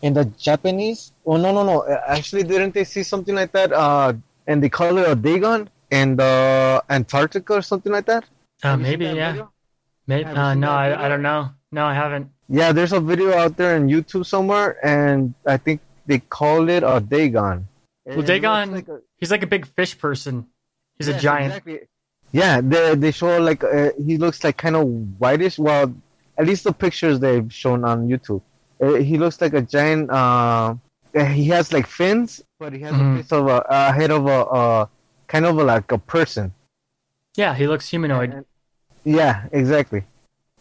in 0.01 0.13
the 0.13 0.25
Japanese? 0.37 1.11
Oh 1.25 1.37
no 1.37 1.51
no 1.51 1.63
no! 1.63 1.75
Actually, 2.07 2.43
didn't 2.43 2.73
they 2.73 2.83
see 2.83 3.03
something 3.03 3.35
like 3.35 3.51
that? 3.53 3.71
Uh, 3.73 4.13
and 4.47 4.61
they 4.61 4.69
call 4.69 4.97
it 4.97 5.07
a 5.09 5.15
Dagon 5.15 5.69
in 5.91 6.15
the 6.15 6.83
Antarctica 6.89 7.53
or 7.53 7.61
something 7.61 7.91
like 7.91 8.05
that. 8.05 8.23
Uh, 8.63 8.69
Have 8.69 8.79
you 8.81 8.85
seen 8.85 8.99
maybe, 8.99 9.05
that 9.05 9.15
yeah. 9.15 9.31
video? 9.31 9.51
Maybe, 10.07 10.29
uh, 10.29 10.53
no, 10.53 10.69
I. 10.71 11.05
I 11.05 11.07
don't 11.09 11.21
know. 11.23 11.49
No, 11.71 11.85
I 11.85 11.93
haven't. 11.93 12.29
Yeah, 12.47 12.71
there's 12.71 12.93
a 12.93 12.99
video 12.99 13.33
out 13.33 13.57
there 13.57 13.75
on 13.75 13.89
YouTube 13.89 14.25
somewhere, 14.25 14.77
and 14.85 15.33
I 15.47 15.57
think 15.57 15.81
they 16.05 16.19
call 16.19 16.69
it 16.69 16.83
a 16.85 16.99
Dagon. 17.01 17.67
Well, 18.05 18.21
Dagon- 18.21 18.71
like 18.71 18.87
a- 18.87 19.01
He's 19.17 19.31
like 19.31 19.41
a 19.43 19.47
big 19.47 19.65
fish 19.65 19.97
person. 19.97 20.45
He's 20.97 21.07
a 21.09 21.19
giant. 21.19 21.47
exactly. 21.53 21.79
Yeah, 22.31 22.61
they 22.61 22.95
they 22.95 23.11
show 23.11 23.37
like 23.39 23.63
uh, 23.63 23.91
he 24.03 24.17
looks 24.17 24.43
like 24.43 24.57
kind 24.57 24.75
of 24.75 24.85
whitish. 25.19 25.57
Well, 25.59 25.93
at 26.37 26.45
least 26.47 26.63
the 26.63 26.73
pictures 26.73 27.19
they've 27.19 27.51
shown 27.53 27.85
on 27.85 28.07
YouTube, 28.09 28.41
uh, 28.81 28.95
he 28.95 29.17
looks 29.17 29.39
like 29.39 29.53
a 29.53 29.61
giant. 29.61 30.09
Uh, 30.09 30.75
uh, 31.15 31.23
he 31.25 31.45
has 31.45 31.71
like 31.71 31.87
fins, 31.87 32.41
but 32.59 32.73
he 32.73 32.79
has 32.81 32.93
Mhm. 32.93 33.13
a 33.13 33.17
face 33.23 33.31
of 33.31 33.47
a, 33.47 33.65
a 33.69 33.91
head 33.93 34.11
of 34.11 34.25
a 34.27 34.39
uh, 34.59 34.85
kind 35.27 35.45
of 35.45 35.57
a, 35.57 35.63
like 35.63 35.91
a 35.91 35.97
person. 35.97 36.53
Yeah, 37.35 37.53
he 37.53 37.67
looks 37.67 37.87
humanoid. 37.89 38.33
And- 38.33 38.45
yeah, 39.05 39.45
exactly. 39.51 40.03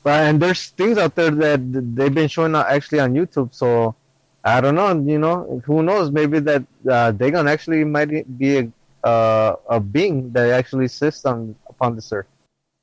But 0.05 0.21
and 0.29 0.39
there's 0.41 0.69
things 0.69 0.99
out 0.99 1.15
there 1.17 1.31
that 1.31 1.61
they've 1.97 2.15
been 2.15 2.29
showing 2.29 2.55
out 2.55 2.67
actually 2.69 3.01
on 3.01 3.15
YouTube. 3.15 3.55
So 3.55 3.97
I 4.45 4.61
don't 4.61 4.75
know. 4.77 4.91
You 5.13 5.19
know, 5.19 5.63
who 5.65 5.83
knows? 5.83 6.11
Maybe 6.13 6.39
that 6.41 6.63
uh, 6.89 7.11
Dagon 7.13 7.49
actually 7.49 7.83
might 7.85 8.11
be 8.39 8.59
a 8.59 8.71
uh, 9.05 9.57
a 9.69 9.81
being 9.81 10.33
that 10.33 10.51
actually 10.51 10.85
exists 10.87 11.25
on 11.25 11.55
upon 11.69 11.95
this 11.97 12.13
earth. 12.13 12.27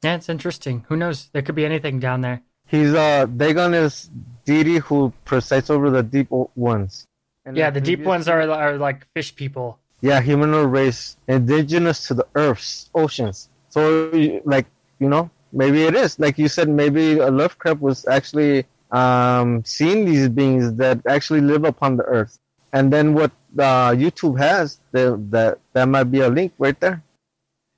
Yeah, 0.03 0.15
it's 0.15 0.30
interesting. 0.30 0.86
Who 0.88 0.95
knows? 0.95 1.30
There 1.34 1.41
could 1.41 1.55
be 1.55 1.65
anything 1.65 1.99
down 1.99 2.22
there. 2.22 2.41
He's 2.67 2.93
uh 2.93 3.26
Dagon 3.26 3.74
is 3.74 4.09
deity 4.45 4.78
who 4.78 5.13
presides 5.26 5.69
over 5.69 5.89
the 5.89 6.03
deep 6.03 6.28
ones. 6.55 7.05
And 7.45 7.57
Yeah, 7.57 7.69
then 7.69 7.84
the 7.84 7.89
deep 7.89 8.05
ones 8.05 8.28
are 8.28 8.41
are 8.49 8.78
like 8.78 9.07
fish 9.13 9.36
people. 9.36 9.80
yeah 10.01 10.19
humanoid 10.22 10.72
race 10.72 11.17
indigenous 11.28 12.07
to 12.07 12.13
the 12.13 12.28
earth's 12.36 12.89
oceans. 12.95 13.49
So 13.69 14.09
like 14.45 14.67
you 14.99 15.09
know 15.09 15.30
maybe 15.51 15.84
it 15.84 15.95
is 15.95 16.17
like 16.19 16.38
you 16.38 16.47
said 16.47 16.69
maybe 16.69 17.19
uh, 17.19 17.30
Lovecraft 17.32 17.82
was 17.82 18.07
actually 18.07 18.65
um 18.91 19.63
seeing 19.65 20.05
these 20.05 20.28
beings 20.30 20.74
that 20.76 20.97
actually 21.15 21.41
live 21.41 21.63
upon 21.65 21.97
the 21.97 22.03
earth. 22.03 22.38
And 22.74 22.91
then 22.91 23.13
what 23.13 23.32
uh, 23.59 23.91
YouTube 23.91 24.39
has 24.39 24.80
the, 24.91 25.17
that 25.32 25.59
that 25.74 25.86
might 25.86 26.05
be 26.05 26.22
a 26.22 26.30
link 26.30 26.53
right 26.57 26.80
there. 26.80 27.03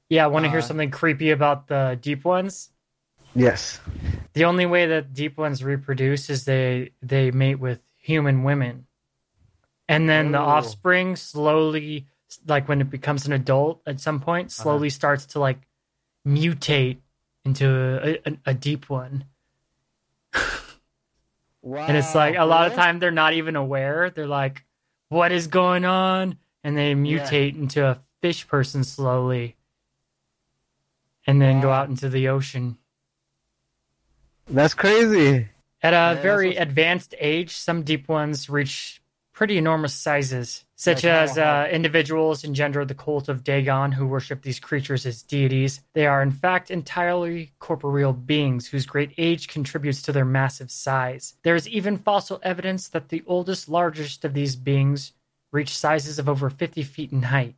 Yeah, 0.09 0.25
I 0.25 0.27
want 0.27 0.45
to 0.45 0.49
hear 0.49 0.59
Uh, 0.59 0.69
something 0.69 0.91
creepy 0.91 1.31
about 1.31 1.67
the 1.67 1.97
deep 1.99 2.23
ones? 2.23 2.69
Yes. 3.33 3.79
The 4.33 4.45
only 4.45 4.65
way 4.67 4.85
that 4.85 5.13
deep 5.13 5.37
ones 5.37 5.63
reproduce 5.63 6.29
is 6.29 6.45
they 6.45 6.91
they 7.01 7.31
mate 7.31 7.55
with 7.59 7.79
human 7.97 8.43
women, 8.43 8.85
and 9.87 10.07
then 10.07 10.31
the 10.31 10.39
Oh. 10.39 10.45
offspring 10.57 11.15
slowly, 11.15 12.05
like 12.45 12.67
when 12.69 12.79
it 12.81 12.89
becomes 12.91 13.25
an 13.25 13.33
adult, 13.33 13.81
at 13.87 13.99
some 13.99 14.19
point, 14.19 14.47
Uh-huh. 14.53 14.63
slowly 14.63 14.89
starts 14.91 15.25
to 15.33 15.39
like 15.39 15.61
mutate 16.27 16.99
into 17.45 17.65
a, 17.67 18.29
a, 18.29 18.37
a 18.51 18.53
deep 18.53 18.89
one. 18.89 19.25
Wow. 21.61 21.85
And 21.87 21.97
it's 21.97 22.13
like 22.13 22.35
a 22.37 22.45
lot 22.45 22.67
of 22.67 22.73
really? 22.73 22.83
time 22.83 22.99
they're 22.99 23.11
not 23.11 23.33
even 23.33 23.55
aware. 23.55 24.09
They're 24.09 24.27
like, 24.27 24.63
"What 25.13 25.31
is 25.31 25.45
going 25.45 25.85
on?" 25.85 26.37
And 26.63 26.75
they 26.75 26.95
mutate 26.95 27.55
into 27.55 27.85
a 27.85 28.01
fish 28.21 28.47
person 28.47 28.83
slowly, 28.83 29.55
and 31.27 31.39
then 31.39 31.61
go 31.61 31.71
out 31.71 31.89
into 31.89 32.09
the 32.09 32.29
ocean. 32.29 32.77
That's 34.47 34.73
crazy. 34.73 35.49
At 35.83 35.93
a 35.93 36.15
Yeah, 36.15 36.21
very 36.21 36.55
advanced 36.55 37.13
age, 37.19 37.51
some 37.51 37.83
deep 37.83 38.07
ones 38.09 38.49
reach 38.49 39.02
pretty 39.43 39.57
enormous 39.57 39.93
sizes, 39.93 40.63
such 40.77 41.03
Like 41.03 41.11
as 41.11 41.37
uh, 41.37 41.67
individuals 41.69 42.45
engender 42.45 42.85
the 42.85 42.95
cult 42.95 43.27
of 43.27 43.43
Dagon 43.43 43.91
who 43.91 44.07
worship 44.07 44.41
these 44.41 44.57
creatures 44.57 45.05
as 45.05 45.21
deities. 45.21 45.81
They 45.91 46.07
are, 46.07 46.21
in 46.21 46.31
fact, 46.31 46.71
entirely 46.71 47.51
corporeal 47.59 48.13
beings 48.13 48.67
whose 48.67 48.85
great 48.85 49.11
age 49.17 49.49
contributes 49.49 50.01
to 50.03 50.13
their 50.13 50.23
massive 50.23 50.71
size. 50.71 51.33
There 51.43 51.57
is 51.57 51.67
even 51.67 51.97
fossil 51.97 52.39
evidence 52.41 52.87
that 52.87 53.09
the 53.09 53.21
oldest, 53.27 53.67
largest 53.67 54.23
of 54.23 54.33
these 54.33 54.55
beings 54.55 55.11
reach 55.51 55.75
sizes 55.75 56.19
of 56.19 56.29
over 56.29 56.49
50 56.49 56.81
feet 56.83 57.11
in 57.11 57.23
height. 57.23 57.55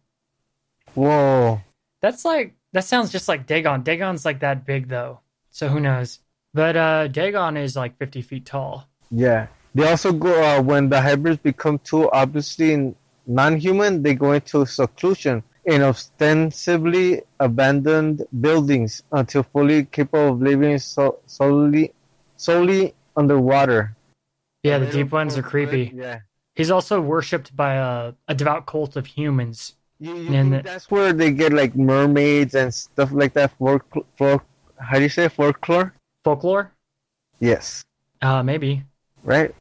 Whoa. 0.95 1.61
That's 2.01 2.25
like 2.25 2.55
that 2.73 2.85
sounds 2.85 3.11
just 3.11 3.27
like 3.27 3.45
Dagon. 3.45 3.83
Dagon's 3.83 4.25
like 4.25 4.39
that 4.39 4.65
big 4.65 4.87
though, 4.87 5.19
so 5.51 5.67
who 5.67 5.79
knows? 5.79 6.17
But 6.51 6.75
uh, 6.75 7.07
Dagon 7.09 7.57
is 7.57 7.75
like 7.75 7.99
50 7.99 8.23
feet 8.23 8.47
tall. 8.47 8.89
Yeah. 9.11 9.45
They 9.75 9.87
also 9.87 10.11
go 10.13 10.31
uh, 10.41 10.61
when 10.61 10.87
the 10.89 11.01
hybrids 11.01 11.37
become 11.37 11.79
too 11.79 12.09
obviously 12.11 12.95
non-human. 13.27 14.01
They 14.01 14.15
go 14.15 14.31
into 14.31 14.65
seclusion 14.65 15.43
in 15.65 15.81
ostensibly 15.83 17.21
abandoned 17.39 18.25
buildings 18.39 19.03
until 19.11 19.43
fully 19.43 19.85
capable 19.85 20.29
of 20.33 20.41
living 20.41 20.79
so- 20.79 21.19
solely 21.25 21.91
solely 22.37 22.93
underwater. 23.17 23.95
Yeah, 24.63 24.77
the 24.79 24.87
deep 24.87 25.11
ones 25.11 25.37
are 25.37 25.43
creepy. 25.43 25.91
Yeah. 25.93 26.19
He's 26.55 26.71
also 26.71 27.01
worshipped 27.01 27.55
by 27.55 27.73
a, 27.75 28.13
a 28.29 28.33
devout 28.33 28.65
cult 28.65 28.95
of 28.95 29.05
humans. 29.05 29.75
You, 29.99 30.15
you 30.15 30.33
And 30.33 30.51
think 30.51 30.63
the- 30.63 30.69
that's 30.69 30.89
where 30.89 31.11
they 31.11 31.31
get 31.31 31.51
like 31.51 31.75
mermaids 31.75 32.55
and 32.55 32.73
stuff 32.73 33.11
like 33.11 33.33
that. 33.33 33.51
Folk, 33.57 33.83
folk, 34.17 34.43
how 34.79 34.95
do 34.97 35.03
you 35.03 35.09
say 35.09 35.27
folklore? 35.27 35.93
Folklore? 36.23 36.71
Yes. 37.39 37.83
Uh, 38.21 38.41
maybe. 38.41 38.83
Right. 39.23 39.53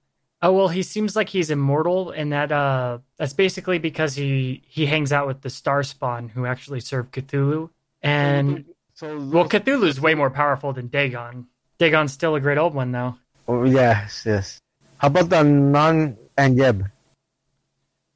Oh 0.45 0.53
well, 0.53 0.69
he 0.69 0.83
seems 0.83 1.17
like 1.17 1.31
he's 1.31 1.49
immortal, 1.49 2.11
and 2.11 2.31
that 2.35 2.53
uh, 2.53 2.99
that's 3.17 3.33
basically 3.33 3.79
because 3.79 4.15
he 4.15 4.63
he 4.67 4.85
hangs 4.85 5.11
out 5.11 5.27
with 5.27 5.41
the 5.41 5.49
Star 5.49 5.83
Spawn, 5.83 6.29
who 6.29 6.45
actually 6.45 6.81
serve 6.81 7.11
Cthulhu. 7.13 7.71
And 8.03 8.67
so 8.93 9.19
well, 9.19 9.49
Cthulhu's 9.49 9.99
way 9.99 10.13
more 10.13 10.29
powerful 10.29 10.75
than 10.75 10.89
Dagon. 10.89 11.47
Dagon's 11.79 12.13
still 12.13 12.35
a 12.35 12.41
great 12.41 12.59
old 12.59 12.75
one, 12.75 12.93
though. 12.93 13.17
Oh, 13.49 13.65
yes, 13.65 14.25
yes. 14.27 14.61
How 14.99 15.09
about 15.09 15.31
the 15.31 15.37
Nug 15.37 16.15
and 16.37 16.59
Yeb? 16.59 16.91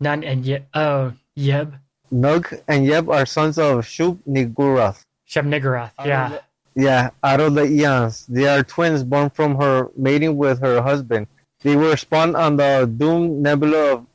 Nug 0.03 0.31
and 0.31 0.45
Yeb. 0.45 0.65
Oh, 0.75 1.15
Yeb, 1.35 1.81
Nug 2.13 2.61
and 2.69 2.87
Yeb 2.87 3.11
are 3.11 3.25
sons 3.25 3.59
of 3.59 3.87
Shub 3.87 4.19
Niggurath. 4.29 5.01
Shub-Niggurath. 5.27 5.93
Yeah. 6.05 6.41
Yeah, 6.75 7.09
out 7.25 7.41
of 7.41 7.55
the 7.55 7.65
eons. 7.65 8.27
They 8.27 8.47
are 8.47 8.63
twins 8.63 9.03
born 9.03 9.31
from 9.31 9.57
her 9.57 9.89
mating 9.97 10.37
with 10.37 10.61
her 10.61 10.83
husband. 10.83 11.27
They 11.63 11.75
were 11.77 11.97
spawned 11.97 12.37
on 12.37 12.57
the 12.57 12.91
Doom 12.97 13.43
Nebula 13.43 13.95
of 13.95 14.07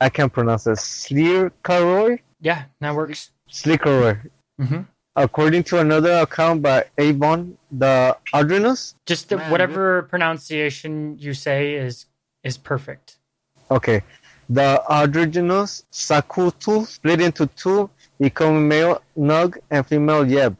I 0.00 0.08
can't 0.08 0.32
pronounce 0.32 0.66
it. 0.66 0.76
Slirkaroy? 0.78 2.20
Yeah, 2.40 2.64
that 2.80 2.94
works. 2.94 3.30
Slikaroy. 3.50 4.30
hmm 4.58 4.80
According 5.16 5.64
to 5.64 5.80
another 5.80 6.12
account 6.12 6.62
by 6.62 6.84
Avon, 6.96 7.58
the 7.72 8.16
Adrenus. 8.32 8.94
Just 9.06 9.28
the, 9.28 9.36
Man, 9.38 9.50
whatever 9.50 10.02
pronunciation 10.02 11.18
you 11.18 11.34
say 11.34 11.74
is 11.74 12.06
is 12.44 12.56
perfect. 12.56 13.18
Okay. 13.70 14.02
The 14.48 14.82
Adrenus 14.88 15.84
Sakutu 15.92 16.86
split 16.86 17.20
into 17.20 17.46
two, 17.46 17.90
become 18.18 18.66
male 18.68 19.02
Nug 19.18 19.58
and 19.70 19.86
female 19.86 20.24
Yeb. 20.24 20.56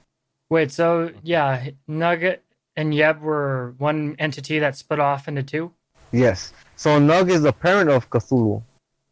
Wait, 0.51 0.73
so 0.73 1.11
yeah, 1.23 1.69
Nug 1.89 2.39
and 2.77 2.93
Yeb 2.93 3.21
were 3.21 3.75
one 3.79 4.17
entity 4.19 4.59
that 4.59 4.77
split 4.77 5.01
off 5.01 5.29
into 5.29 5.43
two? 5.43 5.73
Yes. 6.13 6.53
So 6.77 6.99
Nug 6.99 7.31
is 7.31 7.43
the 7.43 7.53
parent 7.53 7.91
of 7.91 8.09
Cthulhu. 8.11 8.63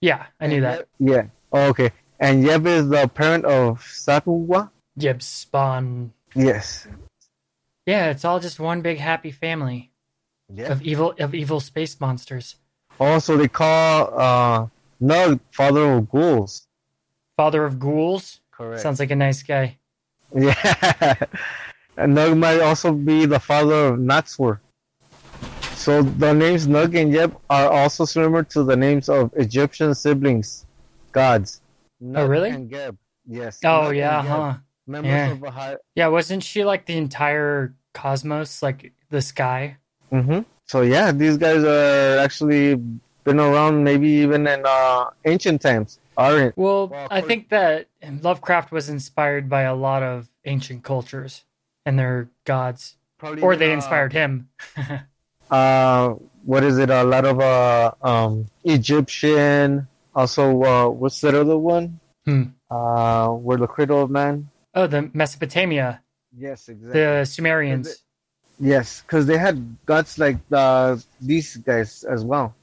Yeah, 0.00 0.26
I 0.40 0.46
knew 0.46 0.56
And 0.56 0.64
that. 0.64 0.80
Yeb- 1.00 1.10
yeah. 1.10 1.22
Oh, 1.52 1.68
okay. 1.68 1.90
And 2.20 2.44
Yeb 2.44 2.66
is 2.66 2.88
the 2.88 3.06
parent 3.08 3.44
of 3.44 3.80
Satwa. 3.82 4.70
Yeb 4.98 5.22
spawn. 5.22 6.12
Yes. 6.34 6.86
Yeah, 7.86 8.10
it's 8.10 8.24
all 8.24 8.40
just 8.40 8.58
one 8.60 8.80
big 8.82 8.98
happy 8.98 9.30
family 9.30 9.90
Yeah. 10.52 10.72
of 10.72 10.82
evil 10.82 11.14
of 11.18 11.34
evil 11.34 11.60
space 11.60 11.98
monsters. 12.00 12.56
Also, 13.00 13.36
they 13.36 13.48
call 13.48 14.12
uh, 14.18 14.66
Nug 15.00 15.40
father 15.52 15.92
of 15.92 16.10
ghouls. 16.10 16.66
Father 17.36 17.64
of 17.64 17.78
ghouls. 17.78 18.40
Correct. 18.50 18.82
Sounds 18.82 18.98
like 18.98 19.10
a 19.10 19.16
nice 19.16 19.42
guy. 19.42 19.76
Yeah. 20.34 21.14
and 21.96 22.14
Nug 22.16 22.36
might 22.36 22.60
also 22.60 22.92
be 22.92 23.24
the 23.24 23.40
father 23.40 23.86
of 23.94 23.98
Naxor. 23.98 24.60
So 25.78 26.02
the 26.02 26.34
names 26.34 26.66
Nug 26.66 26.98
and 27.00 27.14
Yeb 27.14 27.38
are 27.48 27.70
also 27.70 28.04
similar 28.04 28.42
to 28.42 28.64
the 28.64 28.76
names 28.76 29.08
of 29.08 29.30
Egyptian 29.36 29.94
siblings, 29.94 30.66
gods. 31.12 31.62
Nut 32.00 32.24
Oh, 32.24 32.26
really? 32.26 32.50
And 32.50 32.68
Geb. 32.68 32.98
Yes. 33.26 33.60
Oh 33.64 33.84
Nut 33.84 33.96
yeah, 33.96 34.22
huh? 34.22 34.54
Members 34.88 35.10
Yeah. 35.10 35.30
of. 35.30 35.78
Yeah, 35.94 36.08
wasn't 36.08 36.42
she 36.42 36.64
like 36.64 36.86
the 36.86 36.96
entire 36.96 37.76
cosmos, 37.94 38.60
like 38.60 38.92
the 39.10 39.22
sky? 39.22 39.76
hmm 40.10 40.40
So 40.66 40.82
yeah, 40.82 41.12
these 41.12 41.36
guys 41.38 41.62
are 41.62 42.18
actually 42.18 42.74
been 43.22 43.38
around, 43.38 43.84
maybe 43.84 44.08
even 44.08 44.46
in 44.48 44.62
uh, 44.66 45.10
ancient 45.24 45.62
times. 45.62 46.00
Aren't? 46.16 46.58
Well, 46.58 46.88
Well, 46.88 47.06
I 47.08 47.20
think 47.20 47.50
that 47.50 47.86
Lovecraft 48.02 48.72
was 48.72 48.88
inspired 48.88 49.48
by 49.48 49.62
a 49.62 49.76
lot 49.76 50.02
of 50.02 50.28
ancient 50.44 50.82
cultures 50.82 51.44
and 51.86 51.96
their 51.96 52.30
gods, 52.44 52.96
Probably 53.18 53.42
or 53.42 53.54
they 53.54 53.70
uh, 53.70 53.74
inspired 53.74 54.12
him. 54.12 54.48
uh 55.50 56.14
what 56.44 56.62
is 56.64 56.78
it 56.78 56.90
a 56.90 57.04
lot 57.04 57.24
of 57.24 57.40
uh 57.40 57.90
um 58.02 58.46
egyptian 58.64 59.86
also 60.14 60.62
uh 60.62 60.88
what's 60.88 61.20
that 61.20 61.34
other 61.34 61.58
one 61.58 62.00
Hmm. 62.24 62.42
uh 62.70 63.28
where 63.28 63.56
the 63.56 63.66
cradle 63.66 64.02
of 64.02 64.10
man 64.10 64.50
oh, 64.74 64.86
the 64.86 65.10
Mesopotamia, 65.14 66.02
yes 66.36 66.68
exactly 66.68 67.00
the 67.00 67.24
Sumerians. 67.24 68.02
yes 68.60 69.00
because 69.02 69.24
they 69.26 69.38
had 69.38 69.56
gods 69.86 70.18
like 70.18 70.36
uh 70.52 70.96
these 71.20 71.56
guys 71.56 72.04
as 72.04 72.24
well 72.24 72.54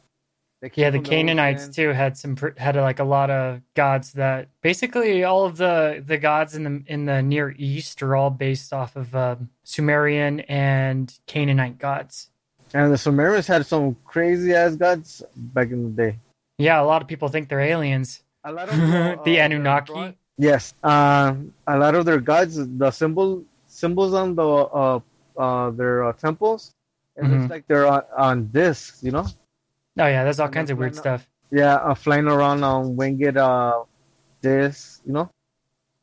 Yeah, 0.75 0.89
the 0.91 0.99
Canaanites 0.99 1.63
ocean. 1.63 1.73
too 1.73 1.89
had 1.93 2.17
some 2.17 2.35
had 2.57 2.75
like 2.75 2.99
a 2.99 3.03
lot 3.17 3.29
of 3.29 3.61
gods 3.75 4.13
that 4.13 4.49
basically 4.61 5.23
all 5.23 5.45
of 5.45 5.57
the 5.57 6.03
the 6.05 6.17
gods 6.17 6.55
in 6.55 6.63
the 6.63 6.83
in 6.93 7.05
the 7.05 7.21
Near 7.21 7.53
East 7.57 8.01
are 8.03 8.15
all 8.15 8.29
based 8.31 8.73
off 8.73 8.95
of 8.95 9.15
um, 9.15 9.49
Sumerian 9.63 10.41
and 10.49 11.13
Canaanite 11.27 11.77
gods. 11.77 12.29
And 12.73 12.91
the 12.91 12.97
sumerians 12.97 13.47
had 13.47 13.65
some 13.65 13.95
crazy 14.05 14.53
ass 14.53 14.75
gods 14.75 15.23
back 15.35 15.69
in 15.71 15.83
the 15.83 15.89
day 16.03 16.19
Yeah, 16.57 16.81
a 16.81 16.85
lot 16.85 17.01
of 17.01 17.07
people 17.07 17.27
think 17.29 17.49
they're 17.49 17.59
aliens. 17.61 18.23
a 18.43 18.51
lot 18.51 18.69
of 18.69 18.75
uh, 18.93 19.23
the 19.23 19.39
uh, 19.39 19.45
Anunnaki. 19.45 19.93
their 19.93 20.13
yes 20.37 20.73
uh, 20.83 21.33
a 21.67 21.77
lot 21.77 21.95
of 21.95 22.05
their 22.05 22.19
gods 22.19 22.55
the 22.77 22.91
symbol 22.91 23.43
symbols 23.67 24.13
on 24.13 24.35
the 24.35 24.45
uh 24.45 24.99
uh 25.37 25.69
their 25.71 26.03
uh, 26.05 26.13
temples 26.13 26.71
it 27.17 27.23
Mhm. 27.23 27.31
looks 27.31 27.49
like 27.49 27.63
they're 27.67 27.87
on, 27.87 28.03
on 28.17 28.35
discs 28.47 29.03
you 29.03 29.11
know 29.11 29.25
Oh 29.97 30.07
yeah, 30.07 30.23
there's 30.23 30.39
all 30.39 30.47
And 30.47 30.55
kinds 30.55 30.69
of 30.71 30.77
weird 30.77 30.93
flying 30.95 31.19
stuff. 31.19 31.29
Yeah, 31.51 31.75
uh, 31.75 31.95
flying 31.95 32.27
around 32.27 32.63
on 32.63 32.95
winged 32.97 33.37
uh 33.37 33.83
this, 34.41 35.01
you 35.05 35.13
know. 35.13 35.29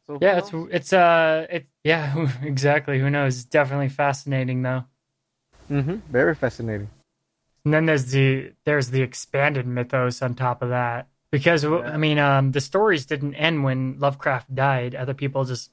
So 0.06 0.18
Yeah, 0.20 0.38
it's 0.38 0.50
it's 0.70 0.92
uh 0.92 1.46
it 1.50 1.66
yeah 1.84 2.16
exactly. 2.42 2.98
Who 2.98 3.10
knows? 3.10 3.36
It's 3.36 3.44
definitely 3.44 3.90
fascinating 3.90 4.62
though. 4.62 4.84
Hmm 5.80 5.96
very 6.10 6.34
fascinating. 6.34 6.88
And 7.64 7.72
then 7.72 7.86
there's 7.86 8.06
the 8.10 8.52
there's 8.64 8.90
the 8.90 9.02
expanded 9.02 9.66
mythos 9.66 10.20
on 10.20 10.34
top 10.34 10.62
of 10.62 10.68
that 10.68 11.08
because 11.30 11.64
Yeah. 11.64 11.78
I 11.78 11.96
mean 11.96 12.18
um 12.18 12.52
the 12.52 12.60
stories 12.60 13.06
didn't 13.06 13.34
end 13.34 13.64
when 13.64 13.98
Lovecraft 13.98 14.54
died. 14.54 14.94
Other 14.94 15.14
people 15.14 15.44
just 15.44 15.70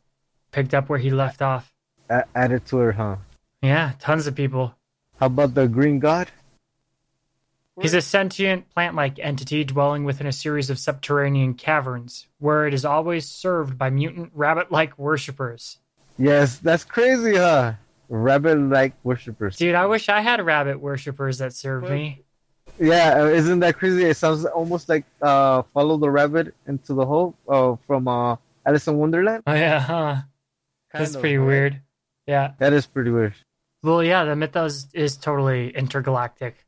picked 0.52 0.74
up 0.74 0.88
where 0.90 1.00
he 1.00 1.10
left 1.10 1.42
off. 1.42 1.74
A- 2.10 2.26
added 2.34 2.66
to 2.68 2.82
it, 2.90 2.96
huh? 2.96 3.18
Yeah, 3.62 3.94
tons 4.00 4.26
of 4.28 4.36
people. 4.36 4.76
How 5.20 5.26
about 5.26 5.54
the 5.54 5.68
Green 5.68 6.00
God? 6.00 6.30
He's 7.82 7.94
a 7.94 8.02
sentient 8.02 8.70
plant-like 8.74 9.20
entity 9.20 9.64
dwelling 9.64 10.04
within 10.04 10.28
a 10.28 10.34
series 10.34 10.70
of 10.70 10.78
subterranean 10.78 11.54
caverns, 11.54 12.28
where 12.38 12.68
it 12.68 12.74
is 12.74 12.84
always 12.84 13.26
served 13.26 13.78
by 13.78 13.90
mutant 13.90 14.32
rabbit-like 14.34 14.98
worshippers. 14.98 15.78
Yes, 16.18 16.58
that's 16.58 16.84
crazy, 16.84 17.36
huh? 17.36 17.74
Rabbit-like 18.10 18.94
worshippers. 19.04 19.56
Dude, 19.58 19.76
I 19.76 19.86
wish 19.86 20.10
I 20.10 20.22
had 20.22 20.44
rabbit 20.44 20.80
worshippers 20.82 21.38
that 21.38 21.54
served 21.54 21.84
What? 21.84 21.94
me. 21.94 22.24
Yeah, 22.80 23.22
uh, 23.22 23.26
isn't 23.26 23.60
that 23.60 23.78
crazy? 23.78 24.04
It 24.04 24.18
sounds 24.18 24.46
almost 24.46 24.90
like 24.90 25.06
uh, 25.22 25.64
Follow 25.74 25.98
the 25.98 26.10
Rabbit 26.10 26.56
into 26.68 26.94
the 26.94 27.06
Hole 27.06 27.36
uh, 27.48 27.76
from 27.86 28.08
uh, 28.08 28.38
Alice 28.66 28.88
in 28.88 28.98
Wonderland. 28.98 29.44
Oh 29.46 29.54
yeah, 29.54 29.80
huh? 29.80 30.16
That's 30.94 31.16
of, 31.16 31.22
pretty 31.22 31.38
right? 31.38 31.48
weird. 31.48 31.82
Yeah. 32.26 32.52
That 32.60 32.74
is 32.74 32.86
pretty 32.86 33.12
weird. 33.12 33.34
Well, 33.84 34.04
yeah, 34.04 34.24
the 34.24 34.36
mythos 34.36 34.88
is 34.94 35.18
totally 35.18 35.70
intergalactic 35.76 36.66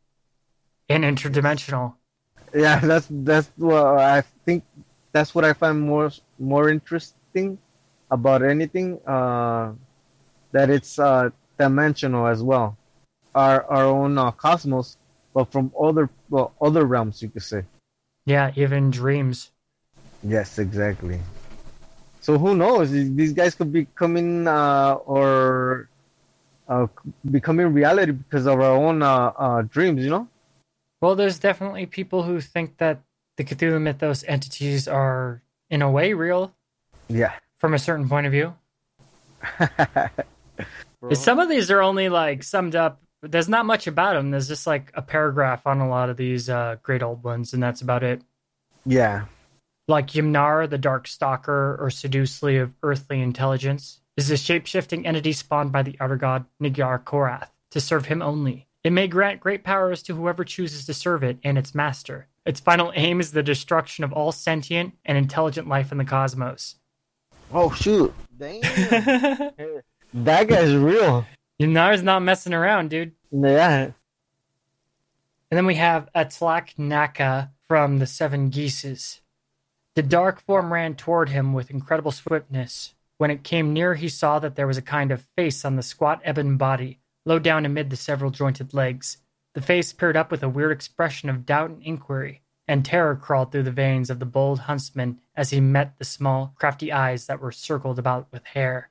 and 0.89 1.03
interdimensional. 1.03 1.95
Yeah, 2.53 2.79
that's 2.83 3.07
that's 3.09 3.49
what 3.57 3.99
I 3.99 4.21
think. 4.45 4.63
That's 5.13 5.33
what 5.35 5.45
I 5.45 5.53
find 5.53 5.81
more 5.81 6.11
more 6.39 6.69
interesting 6.69 7.57
about 8.09 8.43
anything. 8.43 8.99
Uh, 9.05 9.73
that 10.51 10.69
it's 10.69 10.99
uh, 10.99 11.29
dimensional 11.57 12.27
as 12.27 12.41
well. 12.43 12.77
our 13.33 13.63
our 13.65 13.85
own 13.85 14.17
uh, 14.17 14.31
cosmos, 14.31 14.97
but 15.33 15.51
from 15.51 15.71
other 15.79 16.09
well, 16.29 16.53
other 16.61 16.85
realms, 16.85 17.21
you 17.21 17.29
could 17.29 17.43
say. 17.43 17.63
Yeah, 18.25 18.51
even 18.55 18.91
dreams. 18.91 19.51
Yes, 20.23 20.59
exactly. 20.59 21.19
So 22.21 22.37
who 22.37 22.55
knows? 22.55 22.91
These 22.91 23.33
guys 23.33 23.55
could 23.55 23.73
be 23.73 23.85
coming 23.95 24.47
uh, 24.47 24.93
or 25.05 25.89
uh, 26.67 26.87
becoming 27.29 27.73
reality 27.73 28.11
because 28.11 28.45
of 28.45 28.59
our 28.59 28.71
own 28.71 29.01
uh, 29.01 29.33
uh, 29.35 29.61
dreams, 29.63 30.03
you 30.03 30.09
know? 30.09 30.27
Well, 31.01 31.15
there's 31.15 31.39
definitely 31.39 31.87
people 31.87 32.23
who 32.23 32.39
think 32.39 32.77
that 32.77 33.01
the 33.37 33.43
Cthulhu 33.43 33.81
Mythos 33.81 34.23
entities 34.27 34.87
are, 34.87 35.41
in 35.69 35.81
a 35.81 35.89
way, 35.89 36.13
real. 36.13 36.53
Yeah. 37.09 37.33
From 37.57 37.73
a 37.73 37.79
certain 37.79 38.07
point 38.07 38.27
of 38.27 38.31
view. 38.31 38.53
Some 41.14 41.39
of 41.39 41.49
these 41.49 41.72
are 41.72 41.82
only 41.82 42.09
like 42.09 42.43
summed 42.43 42.76
up. 42.76 43.01
There's 43.24 43.49
not 43.49 43.66
much 43.66 43.88
about 43.88 44.14
them. 44.14 44.32
There's 44.32 44.47
just 44.47 44.68
like 44.68 44.91
a 44.93 45.01
paragraph 45.01 45.68
on 45.68 45.80
a 45.80 45.89
lot 45.89 46.09
of 46.09 46.18
these 46.18 46.49
uh, 46.49 46.78
great 46.82 47.03
old 47.03 47.24
ones, 47.24 47.53
and 47.53 47.62
that's 47.62 47.82
about 47.82 48.03
it. 48.03 48.22
Yeah. 48.86 49.26
Like 49.88 50.07
Ymnar, 50.07 50.70
the 50.70 50.78
Dark 50.78 51.07
Stalker, 51.07 51.78
or 51.80 51.89
Sedusli 51.89 52.62
of 52.62 52.74
earthly 52.82 53.22
intelligence, 53.22 53.99
is 54.18 54.32
a 54.32 54.38
shape-shifting 54.38 55.05
entity 55.05 55.34
spawned 55.34 55.72
by 55.72 55.84
the 55.84 55.95
outer 55.99 56.16
god 56.16 56.45
Nigjar 56.62 57.03
Korath 57.03 57.49
to 57.72 57.82
serve 57.82 58.05
him 58.05 58.22
only. 58.22 58.68
It 58.84 58.91
may 58.91 59.07
grant 59.07 59.39
great 59.39 59.64
powers 59.64 60.01
to 60.03 60.16
whoever 60.16 60.43
chooses 60.43 60.86
to 60.86 60.93
serve 60.93 61.24
it 61.24 61.38
and 61.43 61.57
its 61.57 61.76
master. 61.76 62.28
Its 62.45 62.59
final 62.59 62.91
aim 62.95 63.20
is 63.20 63.32
the 63.32 63.43
destruction 63.43 64.03
of 64.03 64.12
all 64.12 64.32
sentient 64.32 64.93
and 65.05 65.18
intelligent 65.18 65.68
life 65.68 65.91
in 65.91 65.99
the 65.99 66.05
cosmos. 66.05 66.76
Oh 67.53 67.72
shoot! 67.72 68.14
Damn, 68.36 68.62
that 70.14 70.47
guy's 70.47 70.76
real. 70.76 71.26
Ymnar's 71.59 72.03
not 72.03 72.22
messing 72.22 72.53
around, 72.53 72.89
dude. 72.89 73.14
Yeah. 73.32 73.91
And 75.49 75.57
then 75.57 75.66
we 75.66 75.76
have 75.76 76.09
Atlach-Nacha 76.16 77.49
from 77.68 77.99
the 77.99 78.07
Seven 78.07 78.49
Geases. 78.49 79.22
The 79.95 80.01
dark 80.01 80.41
form 80.41 80.72
ran 80.72 80.95
toward 80.95 81.30
him 81.30 81.53
with 81.53 81.70
incredible 81.70 82.12
swiftness. 82.12 82.93
When 83.18 83.32
it 83.32 83.43
came 83.43 83.74
near, 83.74 83.95
he 83.95 84.07
saw 84.07 84.39
that 84.39 84.55
there 84.55 84.68
was 84.68 84.78
a 84.78 84.82
kind 84.82 85.12
of 85.12 85.28
face 85.36 85.66
on 85.66 85.76
the 85.76 85.84
squat 85.84 86.22
ebon 86.28 86.57
body, 86.57 86.99
low 87.26 87.39
down 87.39 87.66
amid 87.66 87.89
the 87.89 87.97
several 87.97 88.32
jointed 88.32 88.74
legs. 88.74 89.18
The 89.53 89.62
face 89.62 89.91
peered 89.91 90.16
up 90.16 90.32
with 90.32 90.41
a 90.41 90.49
weird 90.49 90.72
expression 90.72 91.30
of 91.30 91.45
doubt 91.45 91.72
and 91.72 91.84
inquiry, 91.84 92.41
and 92.68 92.86
terror 92.86 93.18
crawled 93.18 93.51
through 93.51 93.64
the 93.64 93.72
veins 93.72 94.09
of 94.09 94.20
the 94.20 94.26
bold 94.26 94.59
huntsman 94.62 95.20
as 95.36 95.49
he 95.49 95.59
met 95.59 95.97
the 95.97 96.05
small, 96.05 96.53
crafty 96.55 96.91
eyes 96.91 97.28
that 97.28 97.41
were 97.41 97.51
circled 97.51 97.99
about 97.99 98.28
with 98.32 98.45
hair. 98.45 98.90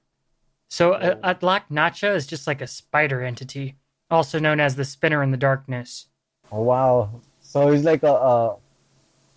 So, 0.70 0.92
uh, 0.92 1.16
Atlach-Nacha 1.22 2.14
is 2.14 2.26
just 2.26 2.46
like 2.46 2.62
a 2.62 2.66
spider 2.66 3.22
entity, 3.22 3.76
also 4.08 4.38
known 4.38 4.60
as 4.60 4.76
the 4.76 4.84
spinner 4.84 5.22
in 5.22 5.32
the 5.32 5.36
darkness. 5.36 6.06
Oh, 6.52 6.62
wow. 6.62 7.20
So 7.40 7.72
he's 7.72 7.82
like 7.82 8.04
a, 8.04 8.12
a 8.12 8.56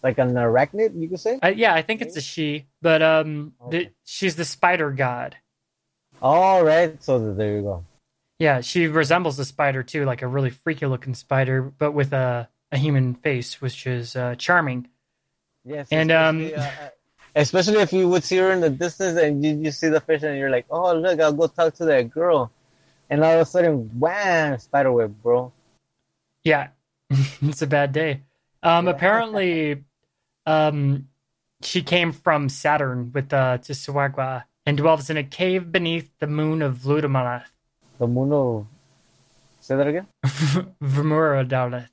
like 0.04 0.20
an 0.20 0.34
arachnid, 0.34 1.00
you 1.00 1.10
could 1.10 1.20
say? 1.20 1.40
Uh, 1.42 1.48
yeah, 1.48 1.74
I 1.74 1.82
think 1.82 2.02
it's 2.02 2.16
a 2.18 2.22
she, 2.22 2.68
but 2.82 3.02
um, 3.02 3.54
okay. 3.62 3.86
the, 3.86 3.90
she's 4.04 4.36
the 4.36 4.46
spider 4.46 4.92
god. 4.92 5.38
All 6.22 6.64
right, 6.64 7.02
so 7.02 7.34
there 7.34 7.56
you 7.56 7.62
go. 7.64 7.86
Yeah, 8.38 8.62
she 8.62 8.88
resembles 8.88 9.40
a 9.40 9.46
spider 9.46 9.82
too, 9.82 10.06
like 10.06 10.22
a 10.22 10.28
really 10.28 10.50
freaky 10.50 10.86
looking 10.86 11.16
spider, 11.16 11.62
but 11.64 11.94
with 11.94 12.14
a, 12.14 12.50
a 12.72 12.78
human 12.78 13.16
face, 13.16 13.62
which 13.62 13.88
is 13.88 14.16
uh, 14.16 14.36
charming. 14.36 14.90
Yes, 15.66 15.88
and 15.90 16.12
um, 16.12 16.52
uh, 16.56 16.70
especially 17.36 17.80
if 17.80 17.92
you 17.94 18.08
would 18.10 18.24
see 18.24 18.38
her 18.38 18.52
in 18.52 18.62
the 18.62 18.70
distance 18.70 19.18
and 19.20 19.44
you, 19.44 19.56
you 19.56 19.72
see 19.72 19.90
the 19.90 20.00
fish 20.02 20.24
and 20.24 20.38
you're 20.38 20.50
like, 20.50 20.66
oh 20.70 20.94
look, 20.96 21.20
I'll 21.20 21.34
go 21.34 21.48
talk 21.48 21.74
to 21.76 21.86
that 21.86 22.12
girl, 22.12 22.52
and 23.10 23.24
all 23.24 23.34
of 23.34 23.40
a 23.42 23.46
sudden, 23.46 23.90
wham, 24.00 24.58
spider 24.60 24.92
web, 24.92 25.16
bro. 25.22 25.52
Yeah, 26.44 26.70
it's 27.10 27.62
a 27.62 27.68
bad 27.68 27.92
day. 27.92 28.22
Um, 28.62 28.88
apparently, 28.88 29.84
um, 30.46 31.08
she 31.62 31.82
came 31.82 32.12
from 32.12 32.50
Saturn 32.50 33.12
with 33.14 33.34
uh, 33.34 33.58
Tsuwagwa 33.60 34.44
and 34.66 34.78
dwells 34.78 35.10
in 35.10 35.18
a 35.18 35.24
cave 35.24 35.72
beneath 35.72 36.12
the 36.20 36.28
moon 36.28 36.62
of 36.62 36.80
Ludamalath. 36.80 37.48
The 38.00 38.08
moon 38.08 38.32
of. 38.32 38.68
Say 39.60 39.76
that 39.76 39.88
again? 39.88 40.08
Vermuradalath. 40.84 41.90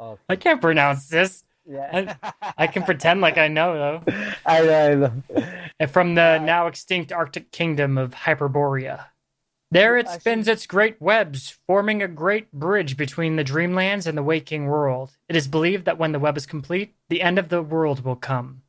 Okay. 0.00 0.22
I 0.28 0.36
can't 0.36 0.60
pronounce 0.60 1.08
this. 1.08 1.44
Yeah. 1.68 2.16
I, 2.22 2.52
I, 2.56 2.66
can 2.66 2.82
pretend 2.82 3.20
like 3.20 3.36
I 3.36 3.48
know, 3.48 3.74
though. 3.74 4.12
I 4.46 4.62
know, 4.62 4.90
I 4.90 4.94
know. 4.94 5.44
And 5.78 5.90
from 5.90 6.14
the 6.14 6.38
now 6.38 6.66
extinct 6.66 7.12
Arctic 7.12 7.52
kingdom 7.52 7.98
of 7.98 8.14
Hyperborea. 8.14 9.04
There 9.70 9.98
it 9.98 10.08
spins 10.08 10.48
its 10.48 10.66
great 10.66 10.98
webs, 10.98 11.58
forming 11.66 12.02
a 12.02 12.08
great 12.08 12.50
bridge 12.52 12.96
between 12.96 13.36
the 13.36 13.44
dreamlands 13.44 14.06
and 14.06 14.16
the 14.16 14.22
waking 14.22 14.66
world. 14.66 15.10
It 15.28 15.36
is 15.36 15.46
believed 15.46 15.84
that 15.84 15.98
when 15.98 16.12
the 16.12 16.18
web 16.18 16.38
is 16.38 16.46
complete, 16.46 16.94
the 17.10 17.20
end 17.20 17.38
of 17.38 17.50
the 17.50 17.60
world 17.60 18.02
will 18.02 18.16
come. 18.16 18.62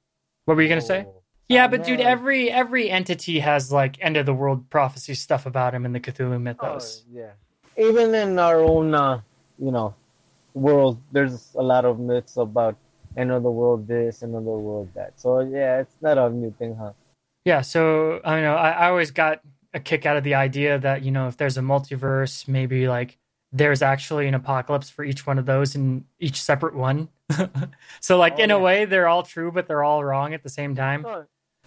What 0.44 0.58
were 0.58 0.62
you 0.62 0.68
gonna 0.68 0.82
say? 0.82 1.06
Oh, 1.08 1.22
yeah, 1.48 1.70
but 1.70 1.86
dude, 1.86 2.02
every 2.02 2.52
every 2.52 2.90
entity 2.90 3.40
has 3.40 3.72
like 3.72 3.98
end 4.02 4.18
of 4.18 4.26
the 4.26 4.34
world 4.34 4.70
prophecy 4.70 5.14
stuff 5.14 5.46
about 5.46 5.74
him 5.74 5.86
in 5.86 5.94
the 5.94 6.02
Cthulhu 6.02 6.42
mythos. 6.42 7.06
Oh, 7.08 7.12
yeah, 7.18 7.32
even 7.78 8.14
in 8.14 8.38
our 8.38 8.60
own, 8.60 8.94
uh, 8.94 9.22
you 9.58 9.72
know, 9.72 9.96
world, 10.54 11.00
there's 11.14 11.56
a 11.56 11.64
lot 11.64 11.86
of 11.86 11.98
myths 11.98 12.36
about 12.36 12.76
end 13.18 13.32
of 13.32 13.44
the 13.44 13.52
world 13.52 13.88
this, 13.88 14.24
end 14.24 14.36
of 14.36 14.44
the 14.44 14.50
world 14.50 14.90
that. 14.96 15.20
So 15.20 15.40
yeah, 15.40 15.80
it's 15.80 15.96
not 16.02 16.18
a 16.18 16.30
new 16.30 16.54
thing, 16.58 16.76
huh? 16.76 16.94
Yeah. 17.46 17.62
So 17.62 18.22
I 18.24 18.42
know 18.42 18.56
I, 18.56 18.72
I 18.72 18.90
always 18.90 19.12
got 19.12 19.42
a 19.74 19.80
kick 19.80 20.06
out 20.06 20.18
of 20.18 20.24
the 20.24 20.36
idea 20.36 20.80
that 20.80 21.04
you 21.04 21.12
know 21.12 21.28
if 21.28 21.38
there's 21.38 21.58
a 21.58 21.62
multiverse, 21.62 22.48
maybe 22.48 22.88
like 22.88 23.18
there's 23.52 23.82
actually 23.82 24.28
an 24.28 24.36
apocalypse 24.36 24.90
for 24.90 25.04
each 25.04 25.26
one 25.26 25.40
of 25.40 25.46
those 25.46 25.76
in 25.76 26.06
each 26.20 26.42
separate 26.42 26.76
one. 26.76 27.10
so 28.00 28.18
like 28.18 28.36
oh, 28.38 28.44
in 28.44 28.50
yeah. 28.50 28.56
a 28.56 28.60
way 28.60 28.86
they're 28.86 29.08
all 29.08 29.24
true, 29.24 29.52
but 29.52 29.68
they're 29.68 29.84
all 29.84 30.04
wrong 30.04 30.34
at 30.34 30.44
the 30.44 30.50
same 30.50 30.76
time. 30.76 31.06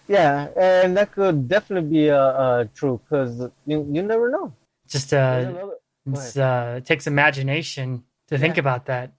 Yeah, 0.07 0.49
and 0.57 0.97
that 0.97 1.13
could 1.13 1.47
definitely 1.47 1.89
be 1.89 2.09
uh, 2.09 2.17
uh 2.17 2.65
true 2.75 2.99
because 3.03 3.49
you 3.65 3.87
you 3.91 4.03
never 4.03 4.29
know. 4.29 4.53
Just 4.87 5.13
uh, 5.13 5.69
it's, 6.05 6.37
uh, 6.37 6.75
it 6.77 6.85
takes 6.85 7.07
imagination 7.07 8.03
to 8.27 8.35
yeah. 8.35 8.41
think 8.41 8.57
about 8.57 8.85
that. 8.87 9.13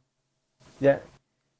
Yeah. 0.81 0.99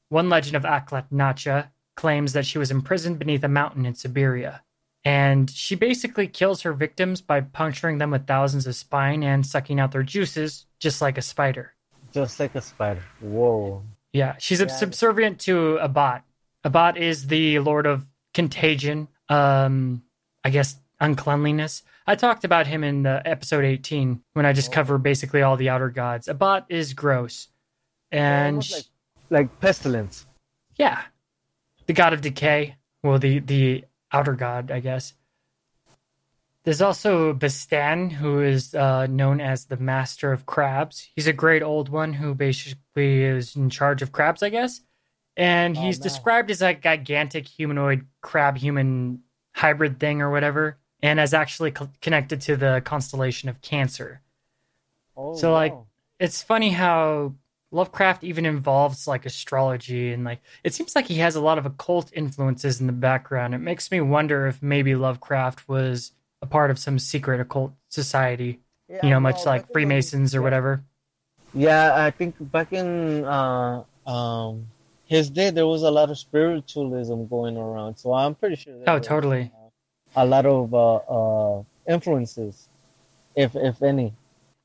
One 0.09 0.29
legend 0.29 0.57
of 0.57 0.63
Aklat 0.63 1.11
Nacha 1.13 1.71
claims 1.97 2.33
that 2.33 2.47
she 2.47 2.59
was 2.59 2.71
imprisoned 2.71 3.19
beneath 3.19 3.45
a 3.45 3.49
mountain 3.49 3.87
in 3.87 3.95
Siberia. 3.95 4.63
And 5.05 5.51
she 5.51 5.75
basically 5.75 6.27
kills 6.27 6.63
her 6.63 6.73
victims 6.73 7.21
by 7.21 7.43
puncturing 7.43 7.99
them 7.99 8.11
with 8.11 8.27
thousands 8.27 8.67
of 8.67 8.75
spine 8.75 9.23
and 9.23 9.45
sucking 9.45 9.79
out 9.79 9.93
their 9.93 10.03
juices, 10.03 10.67
just 10.81 11.03
like 11.03 11.19
a 11.19 11.23
spider. 11.23 11.75
Just 12.13 12.41
like 12.41 12.55
a 12.55 12.63
spider. 12.63 13.03
Whoa. 13.21 13.83
Yeah, 14.13 14.37
she's 14.39 14.61
yeah. 14.61 14.69
subservient 14.69 15.41
to 15.41 15.79
Abat. 15.83 16.23
Abat 16.65 16.97
is 16.97 17.27
the 17.27 17.59
lord 17.59 17.87
of 17.87 18.07
contagion, 18.33 19.09
um, 19.29 20.03
I 20.43 20.51
guess 20.51 20.77
uncleanliness. 21.01 21.83
I 22.07 22.15
talked 22.15 22.45
about 22.45 22.67
him 22.67 22.85
in 22.85 23.03
the 23.03 23.21
episode 23.27 23.65
18 23.65 24.23
when 24.33 24.47
I 24.47 24.53
just 24.53 24.71
oh. 24.71 24.75
cover 24.75 24.99
basically 24.99 25.43
all 25.43 25.57
the 25.57 25.69
outer 25.69 25.91
gods. 25.91 26.29
Abat 26.29 26.65
is 26.69 26.95
gross. 26.95 27.49
And 28.11 28.59
like, 28.71 28.85
like 29.31 29.61
pestilence. 29.61 30.27
Yeah. 30.77 31.03
The 31.87 31.93
god 31.93 32.13
of 32.13 32.21
decay. 32.21 32.77
Well, 33.03 33.19
the 33.19 33.41
the 33.41 33.85
outer 34.13 34.35
god, 34.35 34.71
I 34.71 34.81
guess. 34.81 35.15
There's 36.65 36.81
also 36.81 37.35
Bastan, 37.35 38.11
who 38.11 38.41
is 38.41 38.75
uh, 38.75 39.07
known 39.07 39.43
as 39.43 39.67
the 39.67 39.77
Master 39.77 40.33
of 40.33 40.47
Crabs. 40.47 41.11
He's 41.15 41.27
a 41.27 41.33
great 41.33 41.63
old 41.63 41.91
one 41.91 42.15
who 42.15 42.35
basically 42.35 43.23
is 43.23 43.55
in 43.55 43.69
charge 43.69 44.01
of 44.01 44.13
crabs, 44.13 44.43
I 44.43 44.49
guess. 44.49 44.81
And 45.37 45.77
he's 45.77 46.01
oh, 46.01 46.03
described 46.03 46.51
as 46.51 46.63
a 46.63 46.73
gigantic 46.73 47.47
humanoid 47.47 48.07
crab 48.23 48.57
human 48.57 49.25
hybrid 49.53 50.01
thing 50.01 50.23
or 50.23 50.31
whatever, 50.31 50.79
and 51.03 51.21
is 51.21 51.35
actually 51.35 51.73
co- 51.73 51.91
connected 52.01 52.41
to 52.43 52.57
the 52.57 52.81
constellation 52.83 53.51
of 53.51 53.61
Cancer. 53.61 54.23
Oh, 55.17 55.37
so, 55.37 55.53
like, 55.53 55.75
it's 56.19 56.43
funny 56.43 56.71
how 56.71 57.35
Lovecraft 57.75 58.23
even 58.23 58.47
involves 58.47 59.09
like 59.09 59.27
astrology 59.27 60.13
and 60.13 60.23
like 60.23 60.41
it 60.63 60.73
seems 60.73 60.95
like 60.95 61.07
he 61.07 61.17
has 61.17 61.35
a 61.35 61.41
lot 61.41 61.59
of 61.59 61.67
occult 61.67 62.09
influences 62.15 62.81
in 62.81 62.87
the 62.87 62.93
background. 62.93 63.53
It 63.53 63.59
makes 63.59 63.91
me 63.91 64.01
wonder 64.01 64.47
if 64.47 64.63
maybe 64.63 64.95
Lovecraft 64.95 65.69
was 65.69 66.13
a 66.41 66.47
part 66.47 66.71
of 66.71 66.79
some 66.79 67.01
secret 67.01 67.41
occult 67.41 67.73
society, 67.89 68.61
yeah, 68.89 69.01
you 69.03 69.11
know, 69.11 69.19
much 69.19 69.39
well, 69.39 69.57
like 69.57 69.73
Freemasons 69.73 70.37
or 70.37 70.39
yeah. 70.39 70.45
whatever. 70.45 70.85
Yeah, 71.53 72.05
I 72.05 72.13
think 72.13 72.37
back 72.39 72.73
in 72.73 73.25
uh, 73.25 73.83
um, 74.07 74.69
his 75.07 75.29
day, 75.29 75.51
there 75.51 75.67
was 75.67 75.83
a 75.83 75.91
lot 75.91 76.11
of 76.11 76.19
spiritualism 76.19 77.25
going 77.25 77.57
around. 77.57 77.97
So 77.97 78.13
I'm 78.13 78.37
pretty 78.37 78.57
sure. 78.57 78.75
Oh, 78.87 79.01
totally. 79.01 79.51
uh, 79.53 80.23
a 80.23 80.25
lot 80.25 80.47
of 80.47 80.73
uh, 80.73 80.95
uh, 80.95 81.63
influences, 81.89 82.69
if 83.35 83.57
if 83.57 83.83
any. 83.83 84.15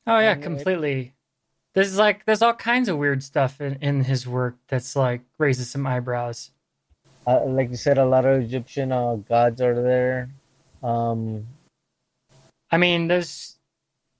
Oh 0.05 0.19
yeah, 0.19 0.35
completely. 0.35 1.13
There's 1.79 1.97
like 1.97 2.25
there's 2.25 2.41
all 2.41 2.55
kinds 2.55 2.89
of 2.89 2.97
weird 2.97 3.23
stuff 3.23 3.61
in, 3.61 3.77
in 3.79 4.03
his 4.03 4.27
work 4.27 4.57
that's 4.67 4.97
like 4.97 5.21
raises 5.37 5.69
some 5.69 5.87
eyebrows. 5.87 6.51
Uh, 7.25 7.45
like 7.45 7.69
you 7.69 7.77
said, 7.77 7.97
a 7.97 8.03
lot 8.03 8.25
of 8.25 8.41
Egyptian 8.41 8.91
uh, 8.91 9.15
gods 9.15 9.61
are 9.61 9.81
there. 9.81 10.29
Um, 10.83 11.47
I 12.69 12.75
mean, 12.75 13.07
there's 13.07 13.57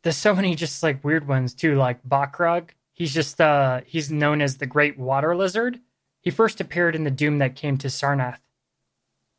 there's 0.03 0.15
so 0.15 0.33
many 0.33 0.55
just 0.55 0.81
like 0.81 1.03
weird 1.03 1.27
ones 1.27 1.53
too, 1.53 1.75
like 1.75 2.01
Bokrug. 2.07 2.69
He's 2.93 3.13
just 3.13 3.41
uh 3.41 3.81
he's 3.85 4.09
known 4.09 4.41
as 4.41 4.55
the 4.55 4.65
Great 4.65 4.97
Water 4.97 5.35
Lizard. 5.35 5.81
He 6.21 6.29
first 6.29 6.61
appeared 6.61 6.95
in 6.95 7.03
the 7.03 7.11
Doom 7.11 7.39
that 7.39 7.57
came 7.57 7.77
to 7.79 7.89
Sarnath. 7.89 8.39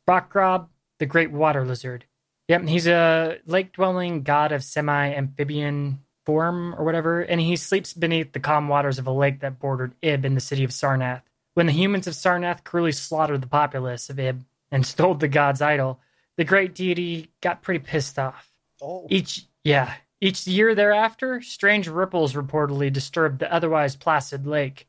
Bokrug, 0.07 0.67
the 0.99 1.07
Great 1.07 1.31
Water 1.31 1.65
Lizard. 1.65 2.05
Yep, 2.49 2.67
he's 2.67 2.85
a 2.85 3.39
lake-dwelling 3.47 4.21
god 4.21 4.51
of 4.51 4.63
semi-amphibian 4.63 6.03
form 6.25 6.75
or 6.75 6.83
whatever, 6.83 7.21
and 7.21 7.41
he 7.41 7.55
sleeps 7.55 7.93
beneath 7.93 8.33
the 8.33 8.39
calm 8.39 8.67
waters 8.67 8.99
of 8.99 9.07
a 9.07 9.11
lake 9.11 9.39
that 9.41 9.59
bordered 9.59 9.95
Ib 10.01 10.25
in 10.25 10.35
the 10.35 10.41
city 10.41 10.63
of 10.63 10.71
Sarnath. 10.71 11.23
When 11.53 11.65
the 11.65 11.73
humans 11.73 12.07
of 12.07 12.13
Sarnath 12.13 12.63
cruelly 12.63 12.91
slaughtered 12.91 13.41
the 13.41 13.47
populace 13.47 14.09
of 14.09 14.19
Ib 14.19 14.45
and 14.71 14.85
stole 14.85 15.15
the 15.15 15.27
god's 15.27 15.61
idol, 15.61 15.99
the 16.37 16.45
great 16.45 16.73
deity 16.73 17.31
got 17.41 17.61
pretty 17.61 17.79
pissed 17.79 18.17
off. 18.17 18.51
Oh, 18.81 19.07
Each 19.09 19.45
yeah, 19.63 19.93
each 20.19 20.47
year 20.47 20.73
thereafter, 20.75 21.41
strange 21.41 21.87
ripples 21.87 22.33
reportedly 22.33 22.91
disturbed 22.91 23.39
the 23.39 23.53
otherwise 23.53 23.95
placid 23.95 24.47
lake. 24.47 24.87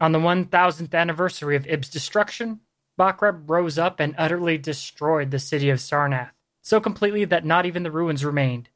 On 0.00 0.12
the 0.12 0.18
1000th 0.18 0.94
anniversary 0.94 1.56
of 1.56 1.66
Ib's 1.66 1.88
destruction, 1.88 2.60
Bokrug 2.98 3.48
rose 3.48 3.78
up 3.78 4.00
and 4.00 4.14
utterly 4.16 4.58
destroyed 4.58 5.30
the 5.30 5.38
city 5.38 5.70
of 5.70 5.78
Sarnath, 5.78 6.30
so 6.62 6.80
completely 6.80 7.24
that 7.24 7.44
not 7.44 7.66
even 7.66 7.82
the 7.82 7.90
ruins 7.90 8.24
remained. 8.24 8.68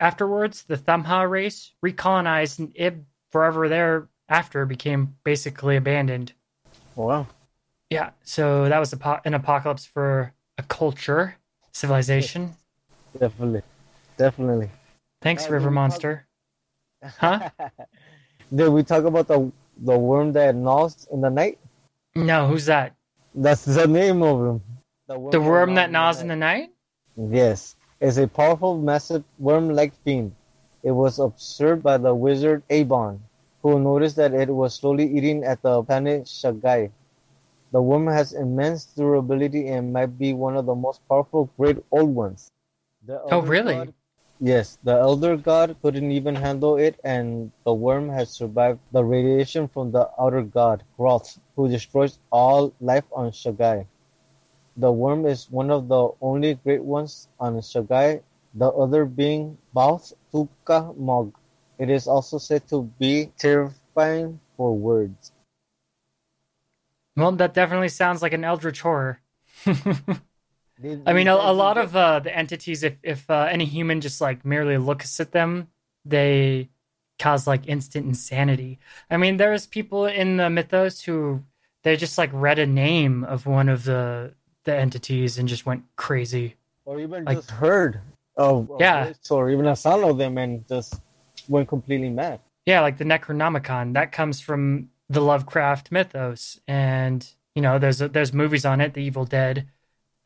Afterwards, 0.00 0.62
the 0.64 0.76
Thamha 0.76 1.28
race 1.28 1.72
recolonized 1.84 2.58
and 2.60 2.72
Ib 2.76 3.04
forever 3.30 3.68
thereafter 3.68 4.64
became 4.66 5.16
basically 5.24 5.76
abandoned. 5.76 6.32
wow. 6.94 7.26
Yeah, 7.90 8.10
so 8.22 8.68
that 8.68 8.78
was 8.78 8.92
an 8.92 9.32
apocalypse 9.34 9.86
for 9.86 10.34
a 10.58 10.62
culture, 10.62 11.36
civilization. 11.72 12.54
Definitely. 13.18 13.62
Definitely. 14.18 14.70
Thanks, 15.22 15.46
Uh, 15.48 15.52
River 15.52 15.64
did 15.64 15.70
we 15.70 15.74
talk- 15.74 15.74
Monster. 15.74 16.26
Huh? 17.18 17.48
Did 18.54 18.68
we 18.70 18.82
talk 18.82 19.04
about 19.04 19.28
the 19.28 19.52
the 19.76 19.96
worm 19.96 20.32
that 20.32 20.54
gnaws 20.56 21.06
in 21.12 21.20
the 21.20 21.30
night? 21.30 21.58
No, 22.16 22.46
who's 22.48 22.66
that? 22.66 22.94
That's 23.34 23.64
the 23.64 23.86
name 23.86 24.22
of 24.22 24.40
him. 24.44 24.62
The 25.06 25.40
worm 25.40 25.74
that 25.76 25.90
gnaws 25.92 26.20
in 26.20 26.28
the 26.28 26.34
night? 26.36 26.70
Yes, 27.16 27.76
it's 28.00 28.16
a 28.18 28.26
powerful, 28.26 28.76
massive 28.78 29.24
worm-like 29.38 29.94
fiend. 30.04 30.34
It 30.82 30.92
was 30.92 31.18
observed 31.18 31.82
by 31.82 31.98
the 31.98 32.14
wizard 32.14 32.62
Abon, 32.70 33.22
who 33.62 33.78
noticed 33.78 34.16
that 34.16 34.34
it 34.34 34.50
was 34.50 34.74
slowly 34.74 35.06
eating 35.06 35.44
at 35.44 35.62
the 35.62 35.82
planet 35.82 36.26
Shaggai. 36.26 36.90
The 37.72 37.82
worm 37.82 38.06
has 38.06 38.32
immense 38.32 38.84
durability 38.86 39.68
and 39.68 39.92
might 39.92 40.18
be 40.18 40.32
one 40.34 40.56
of 40.56 40.66
the 40.66 40.74
most 40.74 41.00
powerful 41.08 41.50
great 41.56 41.78
old 41.90 42.14
ones. 42.14 42.50
Oh, 43.30 43.40
really? 43.42 43.74
god- 43.74 43.94
yes, 44.40 44.78
the 44.82 44.92
elder 44.92 45.36
god 45.36 45.76
couldn't 45.82 46.10
even 46.12 46.34
handle 46.36 46.76
it, 46.76 46.98
and 47.04 47.52
the 47.64 47.74
worm 47.74 48.08
has 48.10 48.30
survived 48.30 48.80
the 48.92 49.04
radiation 49.04 49.68
from 49.68 49.92
the 49.92 50.10
outer 50.18 50.42
god, 50.42 50.84
Ghroth, 50.98 51.38
who 51.56 51.68
destroys 51.68 52.18
all 52.30 52.72
life 52.80 53.06
on 53.12 53.30
Shaggai. 53.32 53.86
The 54.78 54.92
worm 54.92 55.26
is 55.26 55.50
one 55.50 55.72
of 55.72 55.88
the 55.88 56.10
only 56.22 56.54
great 56.54 56.84
ones 56.84 57.26
on 57.40 57.58
Shaggai, 57.58 58.22
the 58.54 58.68
other 58.70 59.04
being 59.04 59.58
Bauth 59.74 60.14
Tuka 60.32 60.96
Mog. 60.96 61.34
It 61.78 61.90
is 61.90 62.06
also 62.06 62.38
said 62.38 62.68
to 62.68 62.82
be 62.98 63.32
terrifying 63.36 64.38
for 64.56 64.76
words. 64.76 65.32
Well, 67.16 67.32
that 67.32 67.54
definitely 67.54 67.88
sounds 67.88 68.22
like 68.22 68.32
an 68.32 68.44
eldritch 68.44 68.80
horror. 68.80 69.20
I 69.66 71.12
mean, 71.12 71.26
a, 71.26 71.34
a 71.34 71.52
lot 71.52 71.76
of 71.76 71.96
uh, 71.96 72.20
the 72.20 72.36
entities, 72.36 72.84
if 72.84 72.98
if 73.02 73.28
uh, 73.28 73.48
any 73.50 73.64
human 73.64 74.00
just 74.00 74.20
like 74.20 74.44
merely 74.44 74.78
looks 74.78 75.18
at 75.18 75.32
them, 75.32 75.66
they 76.04 76.70
cause 77.18 77.48
like 77.48 77.66
instant 77.66 78.06
insanity. 78.06 78.78
I 79.10 79.16
mean, 79.16 79.38
there's 79.38 79.66
people 79.66 80.06
in 80.06 80.36
the 80.36 80.48
mythos 80.48 81.02
who 81.02 81.42
they 81.82 81.96
just 81.96 82.16
like 82.16 82.30
read 82.32 82.60
a 82.60 82.66
name 82.66 83.24
of 83.24 83.44
one 83.44 83.68
of 83.68 83.82
the 83.82 84.34
the 84.68 84.76
entities 84.76 85.38
and 85.38 85.48
just 85.48 85.64
went 85.66 85.82
crazy. 85.96 86.54
or 86.84 86.98
even 87.00 87.24
like- 87.24 87.36
just 87.36 87.50
heard 87.50 88.00
of, 88.36 88.70
Yeah. 88.80 89.06
it, 89.08 89.18
or 89.30 89.50
even 89.50 89.66
a 89.66 89.76
sound 89.76 90.04
of 90.04 90.16
them 90.16 90.38
and 90.38 90.66
just 90.68 91.02
went 91.48 91.68
completely 91.68 92.08
mad. 92.08 92.40
Yeah, 92.64 92.80
like 92.80 92.96
the 92.96 93.04
Necronomicon 93.04 93.92
that 93.94 94.10
comes 94.12 94.40
from 94.40 94.88
the 95.10 95.20
Lovecraft 95.20 95.92
mythos, 95.92 96.58
and 96.66 97.26
you 97.54 97.60
know, 97.60 97.78
there's 97.78 97.98
there's 97.98 98.32
movies 98.32 98.64
on 98.64 98.80
it, 98.80 98.94
The 98.94 99.02
Evil 99.02 99.24
Dead, 99.26 99.66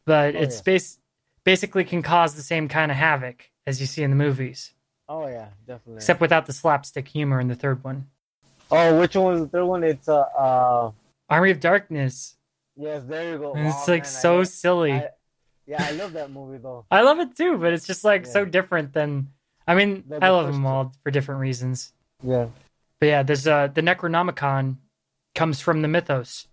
but 0.04 0.36
Oh, 0.36 0.38
it's 0.40 0.58
yeah. 0.58 0.62
bas- 0.74 0.98
basically 1.44 1.82
can 1.84 2.00
cause 2.02 2.34
the 2.36 2.42
same 2.42 2.68
kind 2.68 2.90
of 2.92 2.96
havoc 2.96 3.50
as 3.66 3.80
you 3.80 3.86
see 3.86 4.02
in 4.04 4.10
the 4.10 4.16
movies, 4.16 4.72
Oh 5.08 5.26
yeah, 5.26 5.48
definitely. 5.66 5.96
except 5.96 6.20
without 6.20 6.46
the 6.46 6.52
slapstick 6.52 7.08
humor 7.08 7.40
in 7.40 7.48
the 7.48 7.54
third 7.56 7.82
one. 7.82 8.06
oh, 8.70 9.00
which 9.00 9.16
one 9.16 9.32
was 9.32 9.40
the 9.42 9.48
third 9.48 9.64
one? 9.66 9.82
It's 9.84 10.08
uh, 10.08 10.20
uh 10.20 10.92
Army 11.28 11.50
of 11.50 11.58
Darkness. 11.60 12.36
Yes, 12.82 13.02
there 13.06 13.32
you 13.32 13.38
go. 13.38 13.52
And 13.54 13.66
it's 13.68 13.86
like 13.88 14.02
man, 14.04 14.10
so 14.24 14.36
love- 14.38 14.48
silly. 14.48 14.92
I- 14.92 15.08
yeah, 15.66 15.78
I 15.88 15.92
love 15.92 16.12
that 16.14 16.30
movie 16.30 16.58
though. 16.58 16.84
I 16.90 17.02
love 17.02 17.20
it 17.20 17.36
too, 17.36 17.56
but 17.56 17.72
it's 17.72 17.86
just 17.86 18.02
like 18.04 18.26
so 18.26 18.44
different 18.44 18.92
than. 18.92 19.28
I 19.66 19.74
mean, 19.76 20.02
The- 20.08 20.18
I 20.24 20.28
love 20.30 20.46
them 20.52 20.62
two. 20.62 20.68
all 20.68 20.92
for 21.02 21.10
different 21.10 21.40
reasons. 21.40 21.92
Yeah. 22.22 22.46
But 22.98 23.06
yeah, 23.06 23.22
there's 23.22 23.46
uh 23.46 23.68
the 23.68 23.80
Necronomicon 23.80 24.76
comes 25.34 25.60
from 25.60 25.82
the 25.82 25.88
mythos. 25.88 26.48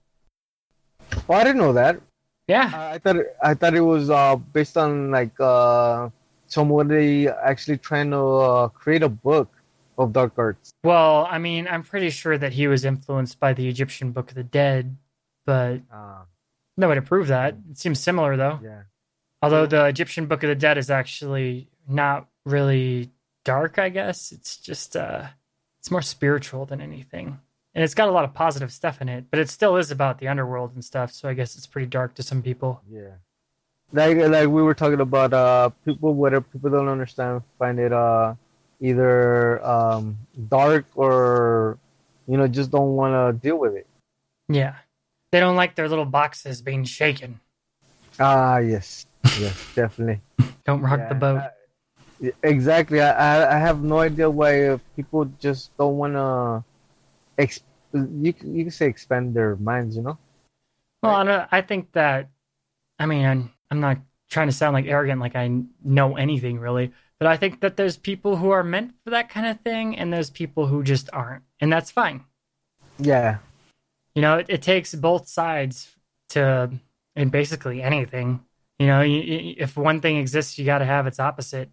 Oh, 1.28 1.34
I 1.34 1.44
didn't 1.44 1.58
know 1.58 1.74
that. 1.74 2.00
Yeah, 2.48 2.72
I, 2.74 2.94
I 2.94 2.98
thought 3.00 3.16
it, 3.18 3.36
I 3.44 3.54
thought 3.56 3.74
it 3.76 3.82
was 3.82 4.10
uh 4.10 4.36
based 4.36 4.78
on 4.78 5.12
like 5.12 5.34
uh 5.40 6.10
somebody 6.48 7.28
actually 7.28 7.78
trying 7.78 8.10
to 8.12 8.18
uh, 8.18 8.68
create 8.70 9.04
a 9.04 9.10
book 9.10 9.50
of 9.98 10.14
dark 10.14 10.34
arts. 10.38 10.72
Well, 10.84 11.28
I 11.30 11.38
mean, 11.38 11.68
I'm 11.70 11.84
pretty 11.84 12.10
sure 12.10 12.38
that 12.38 12.54
he 12.54 12.68
was 12.68 12.86
influenced 12.86 13.40
by 13.40 13.54
the 13.54 13.68
Egyptian 13.68 14.12
Book 14.12 14.30
of 14.30 14.36
the 14.36 14.44
Dead, 14.44 14.96
but 15.50 15.82
Uh, 15.92 16.22
no 16.78 16.88
way 16.90 16.96
to 16.96 17.02
prove 17.02 17.28
that. 17.28 17.56
It 17.72 17.78
seems 17.78 18.00
similar 18.00 18.38
though. 18.38 18.60
yeah. 18.64 18.84
Although 19.42 19.66
the 19.66 19.86
Egyptian 19.86 20.28
Book 20.28 20.44
of 20.44 20.50
the 20.50 20.56
Dead 20.56 20.78
is 20.78 20.90
actually 20.92 21.70
not 21.88 22.28
really 22.46 23.10
dark, 23.46 23.80
I 23.80 23.90
guess. 23.90 24.32
It's 24.32 24.58
just 24.70 24.96
uh 24.96 25.24
it's 25.80 25.90
more 25.92 26.02
spiritual 26.04 26.66
than 26.66 26.80
anything. 26.82 27.28
And 27.74 27.84
it's 27.86 27.94
got 28.00 28.10
a 28.10 28.12
lot 28.18 28.26
of 28.26 28.34
positive 28.34 28.72
stuff 28.72 29.02
in 29.02 29.08
it, 29.10 29.26
but 29.32 29.40
it 29.40 29.50
still 29.50 29.78
is 29.78 29.92
about 29.92 30.20
the 30.20 30.28
underworld 30.28 30.72
and 30.76 30.84
stuff, 30.84 31.10
so 31.12 31.30
I 31.30 31.34
guess 31.34 31.56
it's 31.58 31.68
pretty 31.74 31.88
dark 31.88 32.14
to 32.16 32.24
some 32.24 32.42
people. 32.50 32.82
Yeah. 32.92 33.16
Like 33.92 34.18
like 34.18 34.48
we 34.58 34.62
were 34.68 34.76
talking 34.82 35.02
about 35.10 35.34
uh 35.34 35.70
people 35.86 36.14
whatever 36.14 36.46
people 36.54 36.70
don't 36.70 36.90
understand 36.98 37.42
find 37.58 37.80
it 37.80 37.94
uh 37.94 38.36
either 38.82 39.14
um 39.66 40.18
dark 40.56 40.86
or 40.96 41.78
you 42.28 42.38
know 42.38 42.48
just 42.48 42.70
don't 42.72 42.94
want 43.02 43.14
to 43.18 43.24
deal 43.48 43.58
with 43.64 43.74
it. 43.82 43.88
Yeah. 44.48 44.76
They 45.32 45.40
don't 45.40 45.56
like 45.56 45.76
their 45.76 45.88
little 45.88 46.06
boxes 46.06 46.62
being 46.62 46.84
shaken. 46.84 47.40
Ah 48.20 48.58
yes. 48.58 49.06
Yes, 49.40 49.56
definitely. 49.76 50.22
Don't 50.66 50.82
rock 50.82 51.00
Yeah, 51.00 51.10
the 51.10 51.16
boat. 51.16 51.38
I- 51.38 52.34
exactly. 52.44 53.02
I, 53.02 53.56
I 53.56 53.60
have 53.60 53.82
no 53.82 54.00
idea 54.00 54.30
why 54.30 54.80
people 54.96 55.26
just 55.40 55.76
don't 55.78 55.98
want 55.98 56.14
to 56.16 56.64
ex- 57.38 57.64
you 57.94 58.34
you 58.44 58.64
can 58.64 58.72
say 58.72 58.88
expand 58.88 59.34
their 59.34 59.56
minds, 59.56 59.96
you 59.96 60.04
know? 60.04 60.18
Well, 61.02 61.16
I, 61.16 61.24
don't, 61.24 61.48
I 61.52 61.62
think 61.62 61.94
that, 61.94 62.30
I 63.00 63.06
mean, 63.06 63.26
I'm, 63.26 63.54
I'm 63.72 63.80
not 63.80 64.00
trying 64.30 64.48
to 64.48 64.54
sound 64.54 64.74
like 64.74 64.86
arrogant, 64.86 65.22
like 65.22 65.36
I 65.36 65.50
know 65.84 66.18
anything 66.18 66.60
really, 66.60 66.92
but 67.20 67.28
I 67.28 67.38
think 67.38 67.62
that 67.62 67.78
there's 67.78 67.96
people 67.96 68.36
who 68.36 68.50
are 68.52 68.64
meant 68.64 68.94
for 69.04 69.12
that 69.12 69.30
kind 69.30 69.48
of 69.48 69.62
thing, 69.62 69.98
and 69.98 70.12
there's 70.12 70.30
people 70.30 70.68
who 70.68 70.84
just 70.84 71.10
aren't, 71.14 71.44
and 71.62 71.72
that's 71.72 71.90
fine. 71.90 72.26
Yeah. 73.00 73.38
You 74.20 74.24
know, 74.24 74.36
it, 74.40 74.48
it 74.50 74.62
takes 74.62 74.94
both 74.94 75.30
sides 75.30 75.96
to, 76.32 76.70
in 77.16 77.30
basically 77.30 77.82
anything. 77.82 78.42
You 78.78 78.88
know, 78.88 79.00
you, 79.02 79.20
you, 79.22 79.56
if 79.58 79.78
one 79.78 80.02
thing 80.02 80.18
exists, 80.18 80.60
you 80.60 80.66
got 80.66 80.80
to 80.80 80.86
have 80.86 81.08
its 81.08 81.22
opposite, 81.22 81.70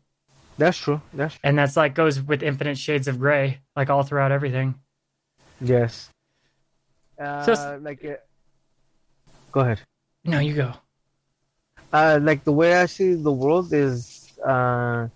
That's 0.57 0.79
true. 0.79 1.01
That's 1.13 1.35
true. 1.35 1.41
and 1.43 1.59
that's 1.59 1.77
like 1.77 1.97
goes 1.97 2.23
with 2.23 2.45
infinite 2.45 2.79
shades 2.79 3.09
of 3.09 3.19
gray, 3.19 3.59
like 3.75 3.91
all 3.91 4.05
throughout 4.05 4.31
everything. 4.31 4.77
Yes. 5.61 6.09
Uh, 7.21 7.43
So- 7.43 7.81
like 7.83 8.05
uh, 8.05 8.15
Go 9.51 9.61
ahead. 9.63 9.81
No, 10.25 10.39
you 10.39 10.55
go. 10.55 10.73
uh, 11.93 12.21
like 12.23 12.45
the 12.45 12.53
way 12.53 12.75
I 12.75 12.87
see 12.87 13.15
the 13.15 13.33
world 13.33 13.73
is, 13.73 14.33
uh, 14.47 15.09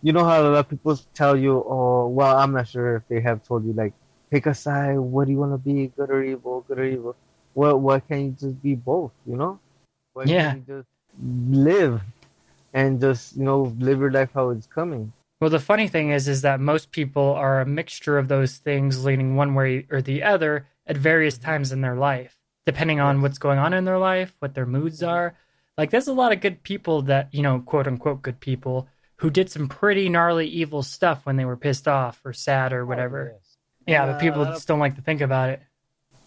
you 0.00 0.14
know 0.14 0.24
how 0.24 0.40
a 0.40 0.44
lot 0.48 0.58
of 0.60 0.68
people 0.70 0.98
tell 1.12 1.36
you, 1.36 1.62
oh, 1.76 2.08
well, 2.08 2.38
I'm 2.38 2.52
not 2.52 2.68
sure 2.68 2.96
if 2.96 3.02
they 3.08 3.20
have 3.20 3.42
told 3.44 3.66
you, 3.66 3.74
like, 3.74 3.92
pick 4.30 4.46
a 4.46 4.54
side. 4.54 4.98
What 4.98 5.26
do 5.26 5.32
you 5.32 5.38
want 5.38 5.52
to 5.52 5.58
be, 5.58 5.88
good 5.88 6.10
or 6.10 6.22
evil? 6.22 6.64
Good 6.68 6.78
or 6.78 6.84
evil? 6.84 7.16
What? 7.54 7.80
why 7.80 8.00
can't 8.00 8.22
you 8.22 8.36
just 8.38 8.62
be 8.62 8.74
both? 8.74 9.12
You 9.26 9.36
know? 9.36 9.60
Why 10.12 10.24
Yeah. 10.24 10.52
can't 10.52 10.68
you 10.68 10.76
just 10.76 10.88
live 11.22 12.00
and 12.72 13.00
just 13.00 13.36
you 13.36 13.44
know 13.44 13.74
live 13.78 13.98
your 13.98 14.10
life 14.10 14.30
how 14.34 14.50
it's 14.50 14.66
coming? 14.66 15.12
Well, 15.40 15.50
the 15.50 15.58
funny 15.58 15.88
thing 15.88 16.10
is, 16.10 16.28
is 16.28 16.42
that 16.42 16.60
most 16.60 16.92
people 16.92 17.32
are 17.32 17.60
a 17.60 17.66
mixture 17.66 18.18
of 18.18 18.28
those 18.28 18.58
things, 18.58 19.04
leaning 19.04 19.36
one 19.36 19.54
way 19.54 19.86
or 19.90 20.02
the 20.02 20.22
other 20.22 20.66
at 20.86 20.96
various 20.98 21.38
times 21.38 21.72
in 21.72 21.80
their 21.80 21.96
life, 21.96 22.36
depending 22.66 23.00
on 23.00 23.22
what's 23.22 23.38
going 23.38 23.58
on 23.58 23.72
in 23.72 23.84
their 23.86 23.98
life, 23.98 24.34
what 24.40 24.54
their 24.54 24.66
moods 24.66 25.02
are. 25.02 25.34
Like, 25.78 25.90
there's 25.90 26.08
a 26.08 26.12
lot 26.12 26.32
of 26.32 26.42
good 26.42 26.62
people 26.62 27.02
that 27.02 27.32
you 27.32 27.42
know, 27.42 27.60
quote 27.60 27.86
unquote, 27.86 28.22
good 28.22 28.38
people 28.38 28.86
who 29.16 29.30
did 29.30 29.50
some 29.50 29.68
pretty 29.68 30.08
gnarly 30.08 30.46
evil 30.46 30.82
stuff 30.82 31.24
when 31.24 31.36
they 31.36 31.44
were 31.44 31.56
pissed 31.56 31.88
off 31.88 32.20
or 32.24 32.32
sad 32.32 32.72
or 32.72 32.82
oh, 32.82 32.86
whatever. 32.86 33.32
Oh, 33.32 33.36
yes. 33.36 33.49
Yeah, 33.86 34.04
Uh, 34.04 34.12
but 34.12 34.20
people 34.20 34.40
a 34.40 34.44
lot 34.44 34.48
of- 34.50 34.56
just 34.56 34.68
don't 34.68 34.78
like 34.78 34.96
to 34.96 35.02
think 35.02 35.20
about 35.20 35.50
it. 35.50 35.60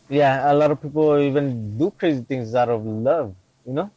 Yeah, 0.10 0.51
a 0.51 0.54
lot 0.54 0.72
of 0.72 0.82
people 0.82 1.18
even 1.20 1.78
do 1.78 1.91
crazy 1.91 2.22
things 2.24 2.56
out 2.56 2.70
of 2.70 2.86
love, 2.86 3.36
you 3.66 3.74
know? 3.74 3.89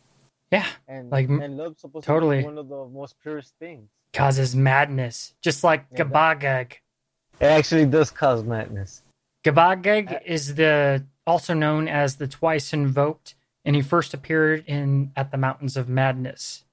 Yeah, 0.52 0.66
And 0.86 1.10
Like, 1.10 1.28
and 1.28 1.56
love's 1.56 1.80
supposed 1.80 2.06
totally. 2.06 2.36
to 2.36 2.42
be 2.42 2.46
one 2.46 2.58
of 2.58 2.68
the 2.68 2.84
most 2.86 3.18
purest 3.20 3.54
things. 3.58 3.88
causes 4.12 4.54
madness, 4.56 5.34
just 5.42 5.62
like 5.64 5.84
Yeah, 5.90 5.98
Gabagag. 6.04 6.72
It 7.40 7.46
actually 7.46 7.84
does 7.84 8.10
cause 8.10 8.42
madness. 8.44 9.02
Gabagag 9.44 10.10
Uh, 10.12 10.18
is 10.24 10.54
the 10.54 11.04
also 11.26 11.52
known 11.52 11.86
as 11.88 12.16
the 12.16 12.26
twice 12.28 12.72
invoked, 12.72 13.34
and 13.64 13.76
he 13.76 13.82
first 13.82 14.14
appeared 14.14 14.64
in 14.66 15.12
at 15.16 15.32
the 15.32 15.36
Mountains 15.36 15.76
of 15.76 15.88
Madness. 15.88 16.64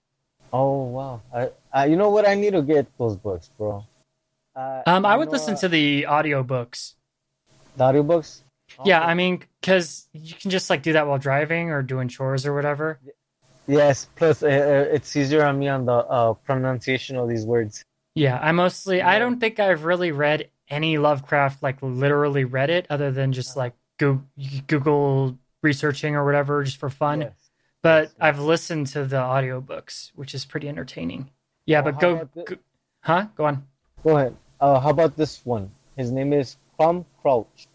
Oh 0.53 0.83
wow! 0.83 1.21
I, 1.33 1.49
I 1.73 1.85
you 1.87 1.95
know 1.97 2.11
what? 2.11 2.25
I 2.27 2.35
need 2.35 2.51
to 2.53 2.61
get 2.61 2.85
those 2.97 3.17
books, 3.17 3.49
bro. 3.57 3.83
Uh, 4.55 4.81
Um, 4.85 5.05
I 5.05 5.15
would 5.17 5.27
know, 5.27 5.31
listen 5.33 5.55
uh, 5.55 5.57
to 5.57 5.69
the 5.69 6.03
audiobooks. 6.09 6.93
the 7.77 7.83
audiobooks. 7.83 8.41
Yeah, 8.85 9.01
I 9.01 9.13
mean, 9.13 9.43
because 9.61 10.07
you 10.13 10.33
can 10.35 10.49
just 10.51 10.69
like 10.69 10.81
do 10.81 10.93
that 10.93 11.07
while 11.07 11.17
driving 11.19 11.69
or 11.69 11.81
doing 11.83 12.07
chores 12.07 12.45
or 12.45 12.53
whatever. 12.53 12.99
yes. 13.67 14.07
Plus, 14.15 14.41
uh, 14.43 14.47
uh, 14.47 14.93
it's 14.95 15.15
easier 15.15 15.45
on 15.45 15.59
me 15.59 15.67
on 15.69 15.85
the 15.85 15.93
uh, 15.93 16.33
pronunciation 16.33 17.15
of 17.17 17.29
these 17.29 17.45
words. 17.45 17.83
Yeah, 18.15 18.37
I 18.41 18.51
mostly 18.51 19.01
I 19.01 19.19
don't 19.19 19.39
think 19.39 19.59
I've 19.59 19.85
really 19.85 20.11
read 20.11 20.49
any 20.69 20.97
Lovecraft 20.97 21.61
like 21.63 21.77
literally 21.81 22.45
read 22.45 22.69
it 22.69 22.85
other 22.89 23.11
than 23.11 23.31
just 23.33 23.57
like 23.57 23.73
go 23.97 24.21
Google 24.67 25.37
researching 25.61 26.15
or 26.15 26.25
whatever 26.25 26.63
just 26.63 26.77
for 26.77 26.89
fun. 26.89 27.21
Yes. 27.21 27.33
But 27.81 28.03
yes. 28.05 28.13
I've 28.19 28.39
listened 28.39 28.87
to 28.87 29.05
the 29.05 29.17
audiobooks, 29.17 30.11
which 30.15 30.33
is 30.33 30.45
pretty 30.45 30.69
entertaining. 30.69 31.29
Yeah, 31.65 31.79
Oh, 31.79 31.83
but 31.83 31.99
go, 31.99 32.29
the- 32.35 32.43
go 32.43 32.55
Huh? 33.01 33.27
Go 33.35 33.45
on. 33.45 33.65
Go 34.03 34.17
ahead. 34.17 34.35
Uh, 34.63 34.79
how 34.79 34.91
about 34.91 35.17
this 35.17 35.45
one? 35.45 35.69
His 35.97 36.09
name 36.09 36.31
is 36.31 36.55
Crom 36.77 37.03
Cruach. 37.19 37.67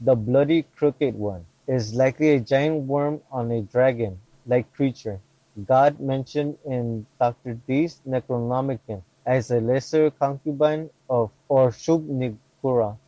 The 0.00 0.14
bloody 0.14 0.62
crooked 0.76 1.16
one 1.16 1.44
is 1.66 1.94
likely 1.94 2.34
a 2.34 2.38
giant 2.38 2.86
worm 2.86 3.20
on 3.32 3.50
a 3.50 3.62
dragon-like 3.62 4.72
creature. 4.72 5.18
God 5.66 5.98
mentioned 5.98 6.58
in 6.64 7.06
Dr. 7.18 7.54
Dee's 7.66 8.02
Necronomicon 8.06 9.02
as 9.26 9.50
a 9.50 9.58
lesser 9.58 10.12
concubine 10.12 10.90
of 11.10 11.32
or 11.48 11.70
Shub-Niggurath. 11.70 12.98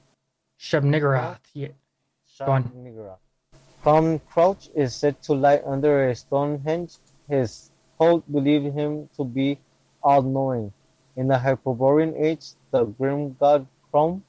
Shub-Niggurath. 0.59 1.39
Yeah. 1.55 1.69
Go 2.41 2.51
on. 2.51 2.65
Shub-Niggurath. 2.65 3.23
Crom 3.85 4.19
Cruach 4.19 4.75
is 4.75 4.93
said 4.93 5.23
to 5.23 5.35
lie 5.35 5.63
under 5.65 6.09
a 6.09 6.17
Stonehenge. 6.17 6.97
His 7.29 7.71
cult 7.97 8.25
believed 8.33 8.75
him 8.75 9.09
to 9.17 9.23
be 9.23 9.61
all-knowing. 10.03 10.73
In 11.15 11.29
the 11.29 11.39
Hyperborean 11.39 12.15
age, 12.17 12.55
the 12.71 12.85
grim 12.85 13.37
god 13.41 13.67
Crom 13.91 14.23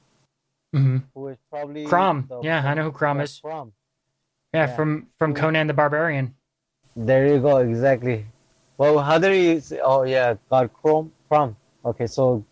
hmm 0.72 0.98
who 1.14 1.28
is 1.28 1.38
probably 1.50 1.84
Crom. 1.86 2.28
Yeah, 2.42 2.62
I 2.64 2.74
know 2.74 2.84
who 2.84 2.92
Crom 2.92 3.20
is. 3.20 3.40
Crom. 3.40 3.72
Yeah, 4.54 4.66
Yeah. 4.66 4.76
from 4.76 5.08
from 5.18 5.34
Conan 5.34 5.66
the 5.66 5.74
Barbarian. 5.74 6.34
There 6.96 7.26
you 7.26 7.40
go, 7.40 7.58
exactly. 7.58 8.26
Well, 8.78 8.98
how 8.98 9.18
did 9.18 9.32
he 9.32 9.60
say? 9.60 9.80
Oh 9.82 10.02
yeah, 10.04 10.34
God 10.50 10.70
Crom. 10.72 11.12
Crom. 11.28 11.56
Okay, 11.84 12.06
so 12.06 12.44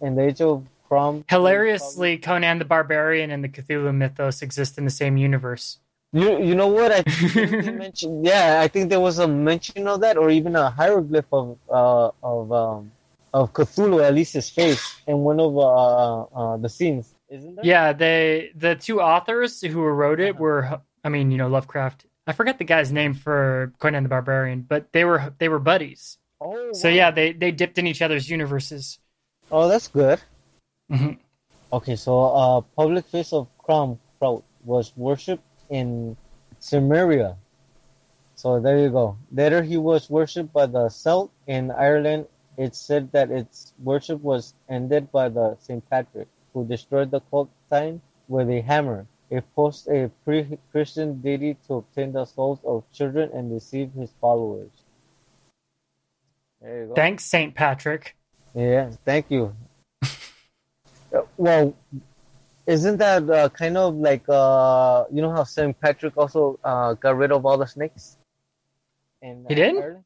in 0.00 0.14
the 0.16 0.22
age 0.22 0.40
of 0.40 0.64
Crom, 0.88 1.24
Hilariously, 1.28 2.18
Conan 2.18 2.58
the 2.58 2.64
Barbarian 2.64 3.30
and 3.30 3.42
the 3.44 3.48
Cthulhu 3.48 3.92
mythos 3.94 4.40
exist 4.42 4.78
in 4.78 4.84
the 4.84 4.90
same 4.90 5.16
universe. 5.16 5.78
you 6.12 6.38
you 6.42 6.54
know 6.54 6.68
what 6.68 6.92
I 6.92 7.02
mentioned? 7.84 8.24
Yeah, 8.24 8.60
I 8.64 8.68
think 8.68 8.88
there 8.90 9.00
was 9.00 9.18
a 9.18 9.28
mention 9.28 9.86
of 9.88 10.00
that, 10.00 10.16
or 10.16 10.30
even 10.30 10.56
a 10.56 10.70
hieroglyph 10.70 11.30
of 11.32 11.58
uh 11.70 12.10
of 12.22 12.52
um 12.52 12.92
of 13.36 13.52
Cthulhu, 13.52 14.02
at 14.02 14.14
least 14.14 14.32
his 14.34 14.48
face, 14.48 14.82
in 15.06 15.16
one 15.30 15.38
of 15.40 15.52
uh, 15.56 16.22
uh 16.40 16.56
the 16.64 16.68
scenes, 16.68 17.14
isn't 17.28 17.54
there? 17.56 17.64
Yeah, 17.64 17.92
they 17.92 18.50
the 18.64 18.74
two 18.86 18.98
authors 19.00 19.60
who 19.60 19.80
wrote 19.84 20.20
it 20.20 20.34
Uh-huh. 20.34 20.42
were 20.44 20.60
I 21.04 21.08
mean, 21.08 21.30
you 21.30 21.38
know, 21.38 21.48
Lovecraft. 21.48 22.06
I 22.26 22.32
forget 22.32 22.58
the 22.58 22.64
guy's 22.64 22.90
name 22.90 23.14
for 23.14 23.72
Conan 23.78 24.02
the 24.02 24.08
Barbarian, 24.08 24.62
but 24.72 24.90
they 24.92 25.04
were 25.04 25.32
they 25.38 25.48
were 25.48 25.60
buddies. 25.60 26.18
Oh, 26.40 26.72
So 26.72 26.88
wow. 26.88 26.94
yeah, 27.00 27.10
they 27.18 27.32
they 27.32 27.52
dipped 27.52 27.78
in 27.78 27.86
each 27.86 28.02
other's 28.02 28.26
universes. 28.28 28.98
Oh, 29.50 29.68
that's 29.68 29.88
good. 29.88 30.18
Mhm. 30.90 31.18
Okay, 31.72 31.96
so 31.96 32.12
uh, 32.42 32.60
public 32.76 33.04
face 33.06 33.32
of 33.32 33.46
Crom 33.58 33.98
Cruach 34.20 34.42
was 34.64 34.92
worshipped 34.96 35.46
in 35.70 36.16
Cimmeria. 36.60 37.36
So 38.34 38.60
there 38.60 38.78
you 38.78 38.90
go. 38.90 39.16
Later, 39.32 39.62
he 39.62 39.76
was 39.76 40.10
worshipped 40.10 40.52
by 40.52 40.66
the 40.66 40.88
Celt 40.88 41.30
in 41.46 41.70
Ireland. 41.70 42.26
It's 42.56 42.80
said 42.80 43.12
that 43.12 43.30
its 43.30 43.74
worship 43.82 44.20
was 44.22 44.54
ended 44.68 45.12
by 45.12 45.28
the 45.28 45.56
Saint 45.60 45.88
Patrick, 45.90 46.28
who 46.54 46.64
destroyed 46.66 47.10
the 47.10 47.20
cult 47.20 47.50
sign 47.68 48.00
with 48.28 48.48
a 48.50 48.60
hammer. 48.62 49.06
It 49.28 49.44
posed 49.54 49.88
a 49.88 50.10
pre-Christian 50.24 51.20
deity 51.20 51.56
to 51.66 51.74
obtain 51.74 52.12
the 52.12 52.24
souls 52.24 52.60
of 52.64 52.84
children 52.92 53.30
and 53.34 53.50
deceive 53.50 53.92
his 53.92 54.10
followers. 54.20 54.70
There 56.62 56.82
you 56.82 56.86
go. 56.88 56.94
Thanks, 56.94 57.24
Saint 57.24 57.54
Patrick. 57.54 58.16
Yeah, 58.54 58.90
thank 59.04 59.30
you. 59.30 59.54
Well, 61.38 61.74
isn't 62.66 62.96
that 62.98 63.30
uh, 63.30 63.48
kind 63.50 63.76
of 63.76 63.94
like 63.94 64.24
uh, 64.28 65.04
you 65.10 65.22
know 65.22 65.30
how 65.30 65.44
St. 65.44 65.78
Patrick 65.80 66.16
also 66.16 66.58
uh, 66.64 66.94
got 66.94 67.16
rid 67.16 67.30
of 67.32 67.46
all 67.46 67.56
the 67.56 67.66
snakes? 67.66 68.18
He 69.22 69.28
uh, 69.28 69.48
did? 69.48 69.76
Ireland? 69.76 70.04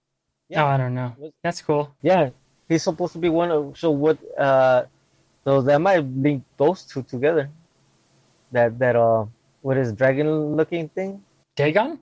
Oh, 0.56 0.64
I 0.66 0.76
don't 0.76 0.94
know. 0.94 1.14
Was- 1.18 1.32
That's 1.42 1.62
cool. 1.62 1.94
Yeah, 2.02 2.30
he's 2.70 2.82
supposed 2.82 3.12
to 3.12 3.18
be 3.18 3.28
one 3.28 3.50
of. 3.50 3.76
So 3.76 3.90
what? 3.90 4.16
Uh, 4.38 4.84
so 5.44 5.60
that 5.60 5.80
might 5.80 6.00
link 6.06 6.44
those 6.56 6.84
two 6.84 7.02
together. 7.02 7.50
That 8.52 8.78
that 8.78 8.96
uh, 8.96 9.26
what 9.60 9.76
is 9.76 9.92
dragon 9.92 10.56
looking 10.56 10.88
thing? 10.88 11.22
Dagon? 11.56 11.98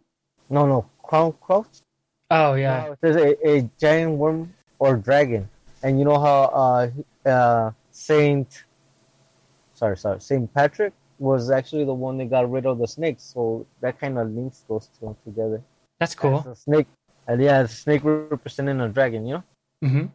No, 0.48 0.66
no, 0.66 0.86
crown 1.02 1.34
crouch. 1.40 1.82
Oh 2.30 2.54
yeah. 2.54 2.88
No, 2.88 2.96
there's 3.00 3.16
a, 3.16 3.48
a 3.48 3.70
giant 3.80 4.12
worm 4.12 4.54
or 4.78 4.96
dragon, 4.96 5.48
and 5.82 5.98
you 5.98 6.04
know 6.04 6.20
how 6.20 6.38
uh, 7.24 7.28
uh, 7.28 7.70
Saint, 7.90 8.64
sorry, 9.74 9.96
sorry, 9.96 10.20
Saint 10.20 10.52
Patrick 10.54 10.92
was 11.18 11.50
actually 11.50 11.84
the 11.84 11.94
one 11.94 12.16
that 12.18 12.30
got 12.30 12.48
rid 12.48 12.64
of 12.66 12.78
the 12.78 12.86
snakes, 12.86 13.24
so 13.24 13.66
that 13.80 13.98
kind 13.98 14.18
of 14.18 14.30
links 14.30 14.64
those 14.68 14.88
two 15.00 15.16
together. 15.24 15.60
That's 15.98 16.14
cool. 16.14 16.46
Snake, 16.54 16.86
and 17.26 17.42
yeah, 17.42 17.66
snake 17.66 18.02
representing 18.04 18.80
a 18.80 18.88
dragon, 18.88 19.26
you 19.26 19.34
know. 19.34 19.44
hmm 19.82 20.06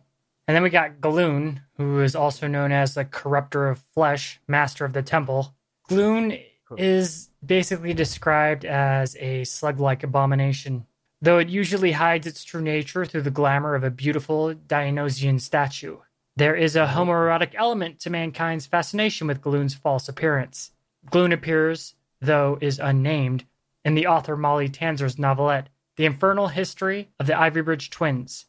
And 0.48 0.56
then 0.56 0.64
we 0.64 0.70
got 0.70 1.00
Gloon, 1.00 1.62
who 1.78 2.02
is 2.02 2.16
also 2.16 2.48
known 2.48 2.72
as 2.72 2.94
the 2.94 3.06
corruptor 3.06 3.72
of 3.72 3.80
flesh, 3.94 4.40
master 4.48 4.84
of 4.84 4.94
the 4.94 5.02
temple. 5.02 5.56
Gloon 5.88 6.38
is 6.78 7.30
basically 7.46 7.94
described 7.94 8.66
as 8.66 9.16
a 9.20 9.44
slug 9.44 9.80
like 9.80 10.04
abomination, 10.04 10.86
though 11.22 11.38
it 11.38 11.50
usually 11.50 11.94
hides 11.94 12.28
its 12.28 12.44
true 12.44 12.62
nature 12.62 13.06
through 13.06 13.22
the 13.22 13.32
glamour 13.32 13.76
of 13.76 13.84
a 13.84 13.90
beautiful 13.90 14.54
Dionysian 14.54 15.40
statue. 15.40 15.98
There 16.36 16.56
is 16.56 16.76
a 16.76 16.88
homoerotic 16.88 17.52
element 17.54 18.00
to 18.02 18.10
mankind's 18.10 18.66
fascination 18.66 19.28
with 19.28 19.42
Gloon's 19.42 19.76
false 19.76 20.10
appearance. 20.10 20.72
Gloon 21.10 21.32
appears, 21.32 21.94
though 22.22 22.58
is 22.60 22.80
unnamed, 22.80 23.46
in 23.86 23.96
the 23.96 24.08
author 24.08 24.36
Molly 24.36 24.68
Tanzer's 24.68 25.20
novelette, 25.20 25.70
The 25.96 26.06
Infernal 26.06 26.48
History 26.48 27.10
of 27.20 27.28
the 27.28 27.38
Ivory 27.40 27.62
Bridge 27.62 27.90
Twins. 27.92 28.46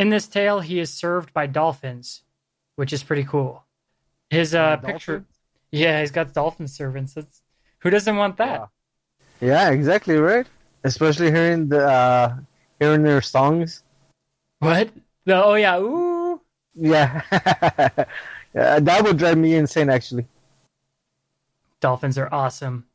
In 0.00 0.08
this 0.08 0.26
tale, 0.26 0.60
he 0.60 0.80
is 0.80 0.90
served 0.90 1.34
by 1.34 1.46
dolphins, 1.46 2.22
which 2.76 2.90
is 2.90 3.02
pretty 3.02 3.22
cool. 3.22 3.66
His 4.30 4.54
uh, 4.54 4.78
picture, 4.78 5.26
yeah, 5.70 6.00
he's 6.00 6.10
got 6.10 6.32
dolphin 6.32 6.68
servants. 6.68 7.18
It's, 7.18 7.42
who 7.80 7.90
doesn't 7.90 8.16
want 8.16 8.38
that? 8.38 8.60
Wow. 8.60 8.70
Yeah, 9.42 9.68
exactly 9.68 10.16
right. 10.16 10.46
Especially 10.84 11.30
hearing 11.30 11.68
the 11.68 11.84
uh, 11.84 12.36
hearing 12.78 13.02
their 13.02 13.20
songs. 13.20 13.82
What? 14.60 14.88
The, 15.26 15.44
oh 15.44 15.56
yeah, 15.56 15.78
ooh. 15.78 16.40
Yeah, 16.74 17.20
yeah, 18.54 18.80
that 18.80 19.04
would 19.04 19.18
drive 19.18 19.36
me 19.36 19.54
insane. 19.56 19.90
Actually. 19.90 20.26
Dolphins 21.80 22.16
are 22.16 22.32
awesome. 22.32 22.86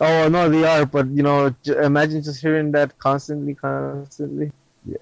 Oh 0.00 0.28
no, 0.28 0.48
they 0.48 0.62
are. 0.62 0.86
But 0.86 1.08
you 1.08 1.24
know, 1.24 1.52
j- 1.64 1.82
imagine 1.84 2.22
just 2.22 2.40
hearing 2.40 2.70
that 2.72 2.96
constantly, 3.00 3.54
constantly. 3.54 4.52
Yeah, 4.86 4.98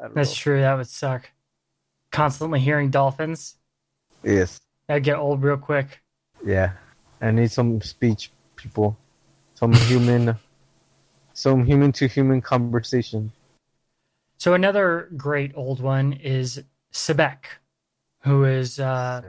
That's 0.00 0.30
know. 0.30 0.34
true. 0.34 0.60
That 0.60 0.74
would 0.76 0.86
suck. 0.88 1.30
Constantly 2.10 2.60
hearing 2.60 2.90
dolphins, 2.90 3.56
Yes. 4.22 4.60
that'd 4.86 5.04
get 5.04 5.16
old 5.16 5.42
real 5.42 5.56
quick. 5.58 6.00
Yeah. 6.44 6.72
I 7.20 7.30
need 7.32 7.50
some 7.50 7.80
speech, 7.82 8.30
people. 8.56 8.96
Some 9.54 9.72
human, 9.90 10.36
some 11.34 11.64
human 11.64 11.92
to 11.92 12.06
human 12.08 12.40
conversation. 12.40 13.32
So 14.38 14.54
another 14.54 15.08
great 15.16 15.52
old 15.54 15.80
one 15.80 16.12
is 16.14 16.62
Sebek, 16.92 17.44
who 18.20 18.44
is 18.44 18.78
uh 18.80 19.22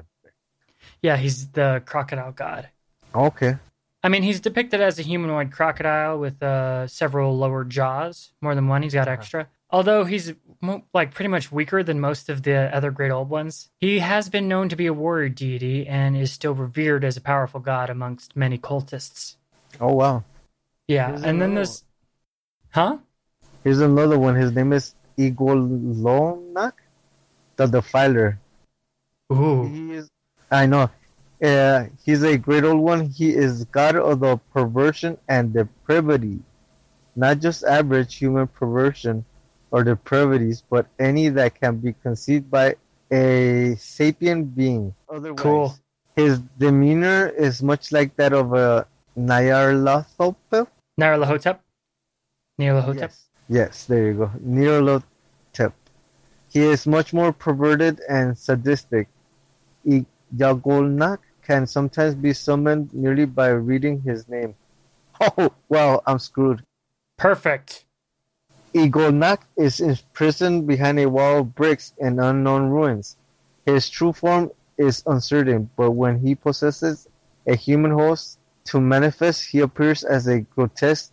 yeah, 1.01 1.17
he's 1.17 1.47
the 1.49 1.82
crocodile 1.86 2.32
god. 2.32 2.70
Okay. 3.13 3.57
I 4.03 4.07
mean, 4.09 4.24
he's 4.24 4.39
depicted 4.39 4.80
as 4.82 4.97
a 4.99 5.01
humanoid 5.01 5.51
crocodile 5.51 6.17
with 6.20 6.41
uh, 6.41 6.88
several 6.88 7.38
lower 7.38 7.65
jaws, 7.65 8.32
more 8.41 8.55
than 8.55 8.67
one. 8.70 8.82
He's 8.84 8.93
got 8.93 9.07
Uh-huh. 9.09 9.13
extra. 9.17 9.47
Although 9.72 10.05
he's 10.05 10.34
mo- 10.61 10.84
like 10.93 11.13
pretty 11.13 11.28
much 11.28 11.51
weaker 11.51 11.84
than 11.84 11.99
most 11.99 12.30
of 12.30 12.41
the 12.41 12.76
other 12.76 12.89
great 12.89 13.11
old 13.11 13.30
ones, 13.30 13.70
he 13.80 13.99
has 13.99 14.30
been 14.30 14.47
known 14.47 14.70
to 14.70 14.76
be 14.76 14.88
a 14.88 14.93
warrior 14.93 15.30
deity 15.30 15.88
and 15.88 16.17
is 16.17 16.32
still 16.32 16.55
revered 16.55 17.03
as 17.03 17.17
a 17.17 17.22
powerful 17.22 17.59
god 17.59 17.89
amongst 17.89 18.36
many 18.36 18.57
cultists. 18.57 19.36
Oh 19.80 19.93
wow. 19.93 20.24
Yeah, 20.88 21.09
Here's 21.09 21.24
and 21.24 21.41
then 21.41 21.53
there's, 21.53 21.84
huh? 22.72 22.97
Here's 23.63 23.80
another 23.80 24.17
one. 24.17 24.36
His 24.36 24.51
name 24.51 24.74
is 24.74 24.95
Y'golonac, 25.17 26.74
the 27.55 27.67
Defiler. 27.67 28.39
Ooh, 29.32 29.67
He 29.67 29.93
is. 29.93 30.09
I 30.49 30.65
know. 30.65 30.89
Uh, 31.43 31.86
he's 32.03 32.24
a 32.24 32.38
great 32.38 32.63
old 32.63 32.82
one. 32.82 33.05
He 33.05 33.30
is 33.30 33.65
god 33.65 33.95
of 33.95 34.20
the 34.20 34.38
perversion 34.51 35.17
and 35.30 35.53
depravity, 35.53 36.39
not 37.15 37.39
just 37.39 37.63
average 37.63 38.15
human 38.15 38.47
perversion 38.47 39.24
or 39.72 39.84
depravities, 39.84 40.63
but 40.70 40.88
any 40.99 41.30
that 41.30 41.59
can 41.59 41.78
be 41.78 41.93
conceived 41.93 42.49
by 42.49 42.76
a 43.11 43.76
sapient 43.78 44.55
being. 44.55 44.93
Otherwise, 45.09 45.41
Cool. 45.41 45.76
His 46.15 46.39
demeanor 46.59 47.28
is 47.30 47.63
much 47.63 47.91
like 47.91 48.15
that 48.17 48.34
of 48.34 48.53
a 48.53 48.86
Nyarlathotep. 49.17 50.67
Nyarlathotep. 50.99 51.59
Nyarlathotep. 52.59 52.99
Yes. 52.99 53.26
Yes, 53.47 53.86
there 53.86 54.07
you 54.07 54.13
go. 54.13 54.32
Nyarlathotep. 54.45 55.74
He 56.49 56.61
is 56.61 56.86
much 56.88 57.13
more 57.13 57.32
perverted 57.32 58.01
and 58.09 58.38
sadistic. 58.38 59.07
Yagolnak 60.36 61.20
can 61.41 61.65
sometimes 61.65 62.15
be 62.15 62.34
summoned 62.34 62.93
merely 62.93 63.26
by 63.26 63.49
reading 63.49 64.01
his 64.01 64.28
name. 64.28 64.55
Oh, 65.38 65.51
well, 65.67 66.01
I'm 66.07 66.17
screwed. 66.17 66.63
Perfect. 67.17 67.84
Igolnak 68.74 69.39
is 69.57 69.80
imprisoned 69.80 70.67
behind 70.67 70.99
a 70.99 71.09
wall 71.09 71.39
of 71.39 71.55
bricks 71.55 71.93
in 71.97 72.20
unknown 72.20 72.70
ruins. 72.70 73.17
His 73.65 73.89
true 73.89 74.13
form 74.13 74.51
is 74.78 75.03
uncertain, 75.05 75.70
but 75.76 75.91
when 75.91 76.20
he 76.20 76.36
possesses 76.36 77.07
a 77.47 77.55
human 77.55 77.91
host 77.91 78.39
to 78.65 78.80
manifest, 78.80 79.45
he 79.45 79.59
appears 79.59 80.03
as 80.03 80.28
a 80.28 80.41
grotesque, 80.41 81.11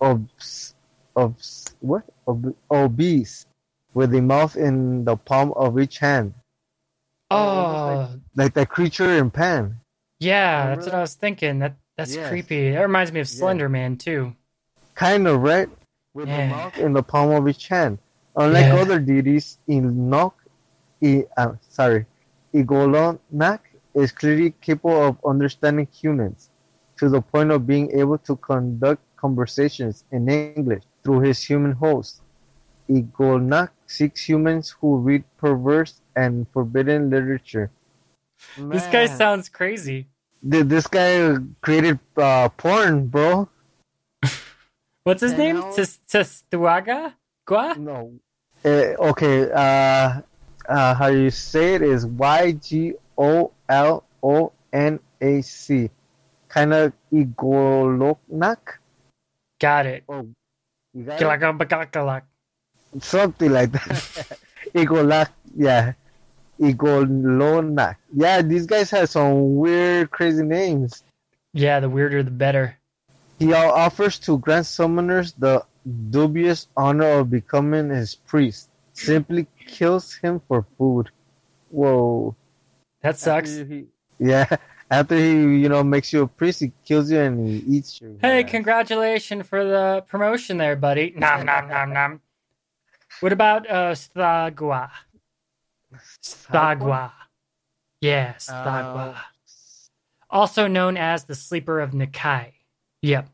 obs, 0.00 0.74
obs, 1.16 1.64
what? 1.80 2.04
Ob, 2.26 2.54
obese, 2.70 3.46
with 3.94 4.14
a 4.14 4.20
mouth 4.20 4.56
in 4.56 5.04
the 5.04 5.16
palm 5.16 5.52
of 5.56 5.78
each 5.78 5.98
hand, 5.98 6.34
Oh, 7.30 8.08
like 8.36 8.54
that 8.54 8.68
creature 8.68 9.12
in 9.16 9.30
Pan. 9.30 9.76
yeah, 10.20 10.62
Remember 10.62 10.76
that's 10.76 10.86
what? 10.86 10.94
I 10.94 11.00
was 11.00 11.14
thinking. 11.14 11.58
That 11.58 11.76
that's 11.96 12.14
Yes. 12.14 12.28
creepy. 12.28 12.70
That 12.72 12.80
reminds 12.82 13.12
me 13.12 13.20
of 13.20 13.28
Yeah. 13.28 13.38
Slender 13.38 13.68
Man 13.68 13.96
too. 13.96 14.34
Kind 14.94 15.26
of, 15.26 15.42
right? 15.42 15.68
With 16.14 16.28
Yeah. 16.28 16.36
the 16.42 16.48
mouth 16.48 16.78
in 16.78 16.92
the 16.92 17.02
palm 17.02 17.30
of 17.30 17.48
each 17.48 17.68
hand. 17.68 17.98
Unlike 18.36 18.66
Yeah. 18.66 18.76
other 18.80 18.98
deities, 18.98 19.58
Enoch, 19.68 20.34
I, 21.02 21.26
uh, 21.36 21.54
sorry, 21.68 22.06
Y'golonac 22.54 23.60
is 23.94 24.12
clearly 24.12 24.50
capable 24.60 25.02
of 25.02 25.18
understanding 25.24 25.86
humans 25.92 26.50
to 26.98 27.08
the 27.08 27.20
point 27.20 27.50
of 27.50 27.66
being 27.66 27.90
able 27.92 28.18
to 28.18 28.36
conduct 28.36 29.02
conversations 29.16 30.04
in 30.10 30.28
English 30.28 30.66
through 31.02 31.20
his 31.20 31.42
human 31.42 31.72
host. 31.72 32.22
Igolnak 32.88 33.70
seeks 33.86 34.28
humans 34.28 34.70
who 34.80 34.96
read 34.98 35.24
perverse 35.36 36.00
and 36.16 36.46
forbidden 36.52 37.10
literature. 37.10 37.70
This 38.56 38.86
guy 38.86 39.06
sounds 39.06 39.48
crazy. 39.48 40.06
th- 40.50 40.66
This 40.66 40.86
guy 40.86 41.36
created 41.60 41.98
uh, 42.16 42.48
porn, 42.50 43.06
bro. 43.06 43.48
What's 45.04 45.22
his 45.22 45.32
name? 45.34 45.56
now- 45.60 45.72
Tis- 45.72 45.98
Tistuaga? 46.08 47.14
Gua? 47.46 47.74
No. 47.78 48.12
Uh, 48.64 48.68
okay. 49.10 49.50
Uh, 49.50 50.20
uh, 50.68 50.94
how 50.94 51.06
you 51.06 51.30
say 51.30 51.74
it 51.74 51.82
is 51.82 52.04
Y 52.06 52.52
G 52.52 52.94
O 53.16 53.52
L 53.68 54.04
O 54.22 54.52
N 54.72 55.00
A 55.20 55.40
C. 55.42 55.90
Kind 56.48 56.72
of 56.74 56.92
Igoloknak. 57.12 58.78
Got 59.60 59.86
it. 59.86 60.04
Oh, 60.08 60.26
you 60.94 61.04
got 61.04 61.18
it? 61.20 61.20
Something 63.00 63.52
like 63.52 63.72
that. 63.72 64.38
Igolak. 64.74 65.28
Yeah. 65.56 65.92
Y'golonac. 66.60 67.96
Yeah, 68.12 68.42
these 68.42 68.66
guys 68.66 68.90
have 68.90 69.08
some 69.08 69.56
weird, 69.56 70.10
crazy 70.10 70.42
names. 70.42 71.04
Yeah, 71.54 71.78
the 71.80 71.88
weirder 71.88 72.22
the 72.24 72.30
better. 72.32 72.76
He 73.38 73.52
offers 73.52 74.18
to 74.20 74.38
grant 74.38 74.66
summoners 74.66 75.34
the 75.38 75.64
dubious 76.10 76.68
honor 76.76 77.20
of 77.20 77.30
becoming 77.30 77.88
his 77.90 78.14
priest. 78.14 78.70
Simply 78.92 79.46
kills 79.66 80.14
him 80.14 80.40
for 80.48 80.66
food. 80.76 81.10
Whoa. 81.70 82.34
That 83.02 83.16
sucks. 83.18 83.50
After 83.58 83.64
he- 83.64 83.86
yeah. 84.18 84.56
After 84.90 85.16
he, 85.16 85.32
you 85.32 85.68
know, 85.68 85.84
makes 85.84 86.14
you 86.14 86.22
a 86.22 86.26
priest, 86.26 86.60
he 86.60 86.72
kills 86.84 87.10
you 87.10 87.20
and 87.20 87.46
he 87.46 87.58
eats 87.76 88.00
you. 88.00 88.18
Hey, 88.22 88.42
congratulations 88.42 89.46
for 89.46 89.62
the 89.62 90.02
promotion 90.08 90.56
there, 90.56 90.76
buddy. 90.76 91.12
Nom 91.14 91.44
nom 91.44 91.68
nom 91.68 91.92
nom. 91.92 92.20
What 93.20 93.32
about 93.34 93.68
uh 93.68 93.92
Stagua? 93.92 94.88
Stagua. 96.22 97.12
Yeah, 98.00 98.34
Stagua. 98.36 99.14
Uh, 99.14 99.18
also 100.30 100.66
known 100.66 100.96
as 100.96 101.24
the 101.24 101.34
Sleeper 101.34 101.80
of 101.80 101.90
N'kai. 101.92 102.52
Yep. 103.02 103.28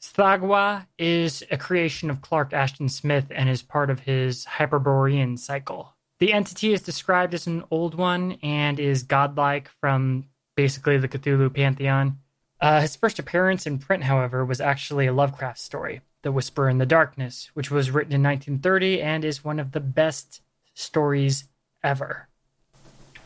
Stagua 0.00 0.86
is 0.98 1.44
a 1.50 1.56
creation 1.56 2.10
of 2.10 2.20
Clark 2.20 2.52
Ashton 2.52 2.88
Smith 2.88 3.26
and 3.30 3.48
is 3.48 3.62
part 3.62 3.88
of 3.88 4.00
his 4.00 4.44
Hyperborean 4.44 5.36
cycle. 5.36 5.94
The 6.18 6.32
entity 6.32 6.72
is 6.72 6.82
described 6.82 7.34
as 7.34 7.46
an 7.46 7.64
old 7.70 7.94
one 7.94 8.38
and 8.42 8.80
is 8.80 9.04
godlike 9.04 9.68
from 9.80 10.24
basically 10.56 10.98
the 10.98 11.08
Cthulhu 11.08 11.54
pantheon. 11.54 12.18
Uh, 12.60 12.80
his 12.80 12.96
first 12.96 13.18
appearance 13.18 13.66
in 13.66 13.78
print, 13.78 14.04
however, 14.04 14.44
was 14.44 14.60
actually 14.60 15.06
a 15.06 15.12
Lovecraft 15.12 15.58
story, 15.58 16.00
The 16.22 16.30
Whisper 16.32 16.68
in 16.68 16.78
the 16.78 16.86
Darkness, 16.86 17.50
which 17.54 17.70
was 17.70 17.90
written 17.90 18.12
in 18.12 18.22
1930 18.22 19.02
and 19.02 19.24
is 19.24 19.44
one 19.44 19.58
of 19.58 19.72
the 19.72 19.80
best 19.80 20.42
stories 20.74 21.44
ever. 21.82 22.28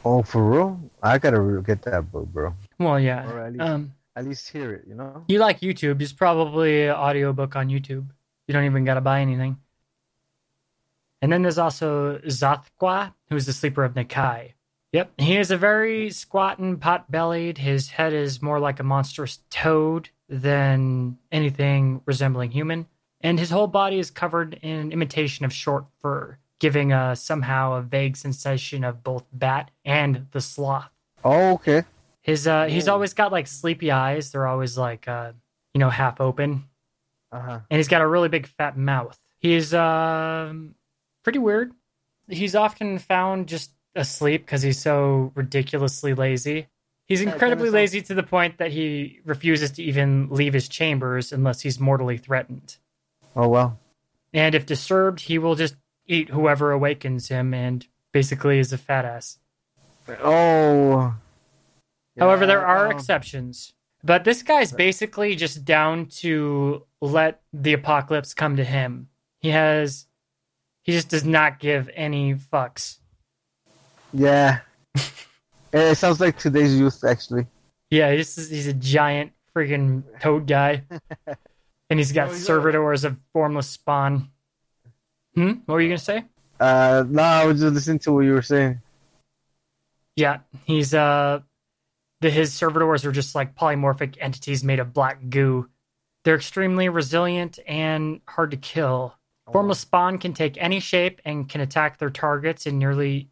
Oh, 0.05 0.23
for 0.23 0.43
real? 0.43 0.81
I 1.03 1.19
gotta 1.19 1.41
re- 1.41 1.63
get 1.63 1.83
that 1.83 2.11
book, 2.13 2.29
bro. 2.29 2.55
Well, 2.79 3.01
yeah. 3.01 3.31
Or 3.31 3.41
at 3.41 3.53
least, 3.53 3.63
Um, 3.63 3.93
at 4.17 4.25
least 4.25 4.49
hear 4.49 4.73
it, 4.73 4.85
you 4.89 4.95
know? 4.95 5.25
You 5.29 5.39
like 5.39 5.61
YouTube? 5.61 5.99
There's 5.99 6.13
probably 6.13 6.87
an 6.87 6.97
audiobook 6.97 7.55
on 7.55 7.69
YouTube. 7.69 8.07
You 8.49 8.55
don't 8.55 8.65
even 8.65 8.85
got 8.85 8.95
to 8.95 9.01
buy 9.01 9.21
anything. 9.21 9.59
And 11.21 11.33
then 11.33 11.43
there's 11.43 11.59
also 11.59 12.19
Zathqua, 12.19 13.13
who's 13.29 13.47
the 13.47 13.53
sleeper 13.53 13.85
of 13.85 13.95
N'kai. 13.95 14.53
Yep, 14.93 15.13
he 15.19 15.37
is 15.37 15.51
a 15.51 15.57
very 15.59 16.11
squat 16.11 16.59
and 16.59 16.81
pot-bellied. 16.81 17.59
His 17.59 17.89
head 17.89 18.13
is 18.13 18.41
more 18.41 18.59
like 18.59 18.81
a 18.81 18.85
monstrous 18.85 19.41
toad 19.51 20.09
than 20.29 21.19
anything 21.31 22.01
resembling 22.07 22.51
human, 22.51 22.87
and 23.21 23.39
his 23.39 23.51
whole 23.51 23.67
body 23.67 23.99
is 23.99 24.11
covered 24.11 24.59
in 24.63 24.79
an 24.79 24.93
imitation 24.93 25.45
of 25.45 25.53
short 25.53 25.85
fur, 26.01 26.39
giving 26.61 26.93
uh, 26.93 27.15
somehow 27.15 27.75
a 27.75 27.83
vague 27.83 28.17
sensation 28.17 28.85
of 28.85 29.03
both 29.03 29.25
bat 29.33 29.71
and 29.85 30.27
the 30.31 30.41
sloth. 30.41 30.89
Oh, 31.25 31.53
okay. 31.55 31.85
His 32.27 32.47
uh, 32.49 32.67
he's 32.67 32.89
always 32.89 33.15
got 33.15 33.31
like 33.31 33.47
sleepy 33.47 33.93
eyes. 33.93 34.33
They're 34.33 34.49
always 34.49 34.77
like 34.77 35.07
uh, 35.07 35.31
you 35.73 35.79
know, 35.79 35.91
half 35.91 36.21
open, 36.21 36.65
Uh 37.31 37.41
huh. 37.41 37.61
and 37.71 37.79
he's 37.79 37.87
got 37.87 38.03
a 38.03 38.07
really 38.07 38.29
big 38.29 38.49
fat 38.49 38.77
mouth. 38.77 39.17
He's 39.39 39.73
um 39.73 40.75
pretty 41.23 41.39
weird. 41.39 41.73
He's 42.29 42.57
often 42.57 42.99
found 42.99 43.47
just 43.47 43.71
asleep 43.95 44.45
because 44.45 44.61
he's 44.63 44.81
so 44.81 45.31
ridiculously 45.37 46.15
lazy. 46.15 46.67
He's 47.07 47.21
incredibly 47.21 47.71
lazy 47.71 48.03
to 48.03 48.15
the 48.15 48.25
point 48.25 48.59
that 48.59 48.73
he 48.73 49.21
refuses 49.25 49.71
to 49.73 49.83
even 49.85 50.29
leave 50.29 50.53
his 50.53 50.69
chambers 50.69 51.31
unless 51.33 51.61
he's 51.61 51.79
mortally 51.79 52.19
threatened. 52.19 52.77
Oh, 53.37 53.47
well. 53.47 53.79
And 54.35 54.57
if 54.57 54.67
disturbed, 54.67 55.21
he 55.21 55.39
will 55.39 55.55
just 55.55 55.77
eat 56.09 56.31
whoever 56.31 56.73
awakens 56.73 57.29
him 57.29 57.55
and 57.55 57.87
basically 58.13 58.59
is 58.59 58.73
a 58.73 58.79
fat 58.79 59.05
ass. 59.05 59.39
Oh. 60.21 61.15
However, 62.19 62.47
there 62.47 62.67
are 62.67 62.87
um, 62.87 62.93
exceptions. 62.93 63.75
But 64.03 64.25
this 64.25 64.43
guy's 64.43 64.73
basically 64.73 65.35
just 65.35 65.65
down 65.65 66.07
to 66.21 66.85
let 67.01 67.43
the 67.53 67.73
apocalypse 67.73 68.35
come 68.35 68.57
to 68.57 68.65
him. 68.65 69.09
He 69.41 69.51
has 69.51 70.07
he 70.83 70.93
just 70.93 71.09
does 71.09 71.25
not 71.25 71.59
give 71.59 71.91
any 71.95 72.35
fucks. 72.35 72.99
Yeah. 74.13 74.61
it 75.73 75.99
sounds 75.99 76.21
like 76.21 76.39
today's 76.39 76.79
youth, 76.79 77.03
actually. 77.05 77.47
Yeah, 77.91 78.13
he's 78.13 78.49
he's 78.49 78.69
a 78.69 78.73
giant 78.73 79.33
freaking 79.55 80.05
toad 80.21 80.47
guy. 80.47 80.85
and 81.91 81.99
he's 81.99 82.13
got 82.13 82.29
Oh, 82.29 82.33
he's 82.33 82.47
servitors 82.47 83.05
of 83.05 83.17
formless 83.33 83.69
spawn. 83.69 84.31
Hmm? 85.35 85.55
What 85.67 85.75
were 85.75 85.81
you 85.81 85.89
gonna 85.89 85.99
say? 85.99 86.25
Uh, 86.61 87.05
no, 87.09 87.23
I 87.23 87.45
was 87.47 87.61
just 87.61 87.75
listening 87.75 87.99
to 88.01 88.13
what 88.13 88.21
you 88.21 88.33
were 88.33 88.43
saying. 88.43 88.81
Yeah, 90.15 90.39
he's 90.65 90.95
uh 90.95 91.41
the 92.21 92.31
his 92.31 92.53
servitors 92.53 93.05
are 93.05 93.13
just 93.13 93.35
like 93.35 93.55
polymorphic 93.55 94.17
entities 94.21 94.65
made 94.65 94.79
of 94.81 94.93
black 94.93 95.29
goo. 95.29 95.69
They're 96.25 96.37
extremely 96.37 96.89
resilient 96.89 97.59
and 97.67 98.21
hard 98.29 98.51
to 98.53 98.57
kill. 98.57 99.15
Formless 99.53 99.81
spawn 99.81 100.19
can 100.19 100.33
take 100.33 100.57
any 100.61 100.81
shape 100.81 101.21
and 101.25 101.49
can 101.49 101.61
attack 101.61 101.99
their 101.99 102.11
targets 102.11 102.67
in 102.67 102.79
nearly 102.79 103.29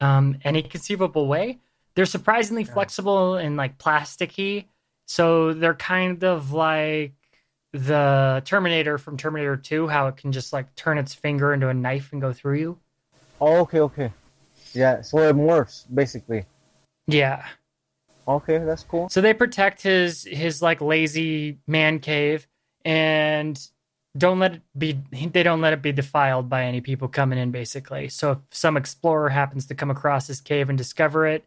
um, 0.00 0.38
any 0.42 0.62
conceivable 0.62 1.26
way. 1.26 1.58
They're 1.94 2.06
surprisingly 2.06 2.62
Yeah. 2.62 2.72
flexible 2.72 3.34
and 3.34 3.56
like 3.56 3.76
plasticky, 3.78 4.66
so 5.06 5.52
they're 5.52 5.74
kind 5.74 6.22
of 6.24 6.52
like 6.52 7.12
the 7.72 8.40
Terminator 8.46 8.96
from 8.96 9.16
Terminator 9.18 9.56
2, 9.56 9.88
how 9.88 10.06
it 10.06 10.16
can 10.16 10.32
just 10.32 10.52
like 10.52 10.74
turn 10.74 10.96
its 10.96 11.12
finger 11.12 11.52
into 11.52 11.68
a 11.68 11.74
knife 11.74 12.12
and 12.12 12.20
go 12.20 12.32
through 12.32 12.58
you. 12.58 12.78
Oh, 13.40 13.58
okay, 13.60 13.80
okay. 13.80 14.12
Yeah, 14.72 15.02
so 15.02 15.18
it 15.18 15.36
morphs 15.36 15.84
basically. 15.92 16.44
Yeah. 17.06 17.44
Okay, 18.28 18.58
that's 18.58 18.82
cool. 18.84 19.08
So 19.08 19.20
they 19.22 19.32
protect 19.32 19.82
his 19.82 20.24
his 20.24 20.60
like 20.60 20.80
lazy 20.82 21.58
man 21.66 21.98
cave 21.98 22.46
and 22.84 23.58
don't 24.16 24.38
let 24.38 24.54
it 24.56 24.62
be 24.76 25.00
they 25.32 25.42
don't 25.42 25.60
let 25.62 25.72
it 25.72 25.80
be 25.80 25.92
defiled 25.92 26.48
by 26.50 26.64
any 26.64 26.80
people 26.82 27.08
coming 27.08 27.38
in 27.38 27.50
basically. 27.50 28.08
So 28.08 28.32
if 28.32 28.38
some 28.50 28.76
explorer 28.76 29.30
happens 29.30 29.66
to 29.66 29.74
come 29.74 29.90
across 29.90 30.26
his 30.26 30.40
cave 30.42 30.68
and 30.68 30.76
discover 30.76 31.26
it, 31.26 31.44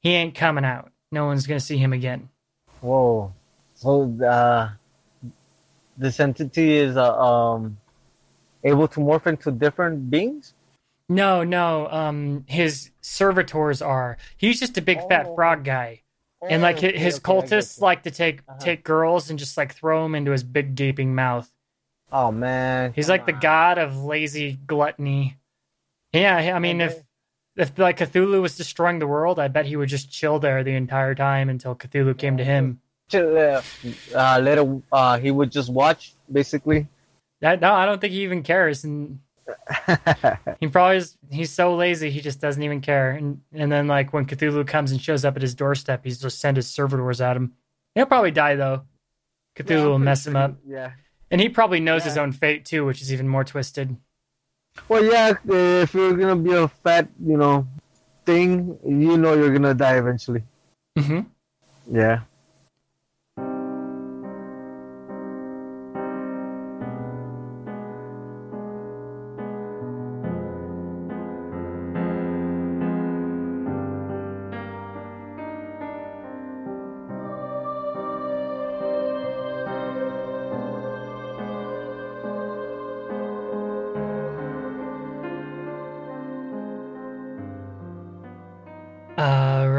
he 0.00 0.12
ain't 0.14 0.34
coming 0.34 0.64
out. 0.64 0.90
No 1.12 1.26
one's 1.26 1.46
going 1.46 1.60
to 1.60 1.64
see 1.64 1.76
him 1.78 1.92
again. 1.92 2.28
Whoa. 2.80 3.32
So 3.74 4.12
uh, 4.24 4.70
this 5.96 6.18
entity 6.18 6.74
is 6.78 6.96
uh, 6.96 7.16
um 7.16 7.76
able 8.64 8.88
to 8.88 9.00
morph 9.00 9.26
into 9.26 9.52
different 9.52 10.10
beings. 10.10 10.54
No, 11.08 11.44
no, 11.44 11.88
um 11.90 12.44
his 12.48 12.90
servitors 13.02 13.82
are. 13.82 14.16
He's 14.36 14.58
just 14.58 14.76
a 14.78 14.82
big 14.82 14.98
fat 15.08 15.26
Oh. 15.26 15.34
frog 15.36 15.62
guy. 15.64 16.00
And 16.50 16.62
like 16.62 16.76
Okay, 16.76 16.92
hi- 16.92 16.98
his 16.98 17.16
okay, 17.16 17.22
cultists 17.22 17.80
like 17.80 18.02
to 18.04 18.10
take 18.10 18.40
Uh-huh. 18.48 18.58
take 18.60 18.84
girls 18.84 19.30
and 19.30 19.38
just 19.38 19.56
like 19.56 19.74
throw 19.74 20.02
them 20.02 20.14
into 20.14 20.30
his 20.30 20.42
big 20.42 20.74
gaping 20.74 21.14
mouth. 21.14 21.50
Oh 22.12 22.30
man. 22.30 22.92
He's 22.94 23.08
like 23.08 23.26
the 23.26 23.32
god 23.32 23.78
of 23.78 24.04
lazy 24.04 24.58
gluttony. 24.66 25.36
Yeah, 26.12 26.36
I 26.54 26.58
mean, 26.58 26.80
if 26.80 26.92
Okay. 26.92 27.02
if 27.56 27.78
like 27.78 27.98
Cthulhu 27.98 28.40
was 28.42 28.56
destroying 28.56 28.98
the 28.98 29.06
world, 29.06 29.38
I 29.38 29.48
bet 29.48 29.66
he 29.66 29.76
would 29.76 29.88
just 29.88 30.10
chill 30.10 30.38
there 30.38 30.62
the 30.62 30.74
entire 30.74 31.14
time 31.14 31.48
until 31.48 31.74
Cthulhu 31.74 32.16
came 32.16 32.36
to 32.36 32.44
him. 32.44 32.80
Chill, 33.08 33.36
uh, 33.36 33.62
it, 34.46 34.82
uh, 34.92 35.18
he 35.18 35.30
would 35.30 35.50
just 35.50 35.70
watch 35.72 36.14
basically. 36.30 36.86
That 37.40 37.60
no, 37.60 37.72
I 37.72 37.84
don't 37.86 38.00
think 38.00 38.12
he 38.12 38.22
even 38.22 38.42
cares, 38.42 38.84
and 38.84 39.20
he 40.60 40.68
probably 40.68 40.96
is. 40.98 41.16
He's 41.30 41.50
so 41.50 41.74
lazy, 41.74 42.10
he 42.10 42.20
just 42.20 42.40
doesn't 42.40 42.62
even 42.62 42.80
care. 42.80 43.10
And 43.12 43.40
and 43.52 43.70
then 43.70 43.86
like 43.86 44.12
when 44.12 44.26
Cthulhu 44.26 44.66
comes 44.66 44.92
and 44.92 45.00
shows 45.00 45.24
up 45.24 45.36
at 45.36 45.42
his 45.42 45.54
doorstep, 45.54 46.04
he's 46.04 46.20
just 46.20 46.40
send 46.40 46.56
his 46.56 46.66
servitors 46.68 47.20
at 47.20 47.36
him. 47.36 47.52
He'll 47.94 48.06
probably 48.06 48.30
die 48.30 48.54
though. 48.56 48.82
Cthulhu 49.56 49.86
will 49.86 49.98
mess 49.98 50.26
him 50.26 50.34
up, 50.36 50.56
Yeah. 50.66 50.92
and 51.30 51.40
he 51.40 51.48
probably 51.48 51.80
knows 51.80 52.02
his 52.04 52.18
own 52.18 52.32
fate 52.32 52.64
too, 52.64 52.84
which 52.84 53.00
is 53.02 53.12
even 53.12 53.28
more 53.28 53.44
twisted. 53.44 53.96
Well, 54.88 55.04
yeah. 55.04 55.34
If 55.82 55.94
you're 55.94 56.14
gonna 56.16 56.34
be 56.36 56.52
a 56.52 56.66
fat, 56.66 57.08
you 57.24 57.36
know, 57.36 57.66
thing, 58.26 58.76
you 58.84 59.16
know 59.16 59.34
you're 59.34 59.52
gonna 59.52 59.74
die 59.74 59.96
eventually. 59.98 60.42
hmm 60.98 61.20
Yeah. 61.90 62.22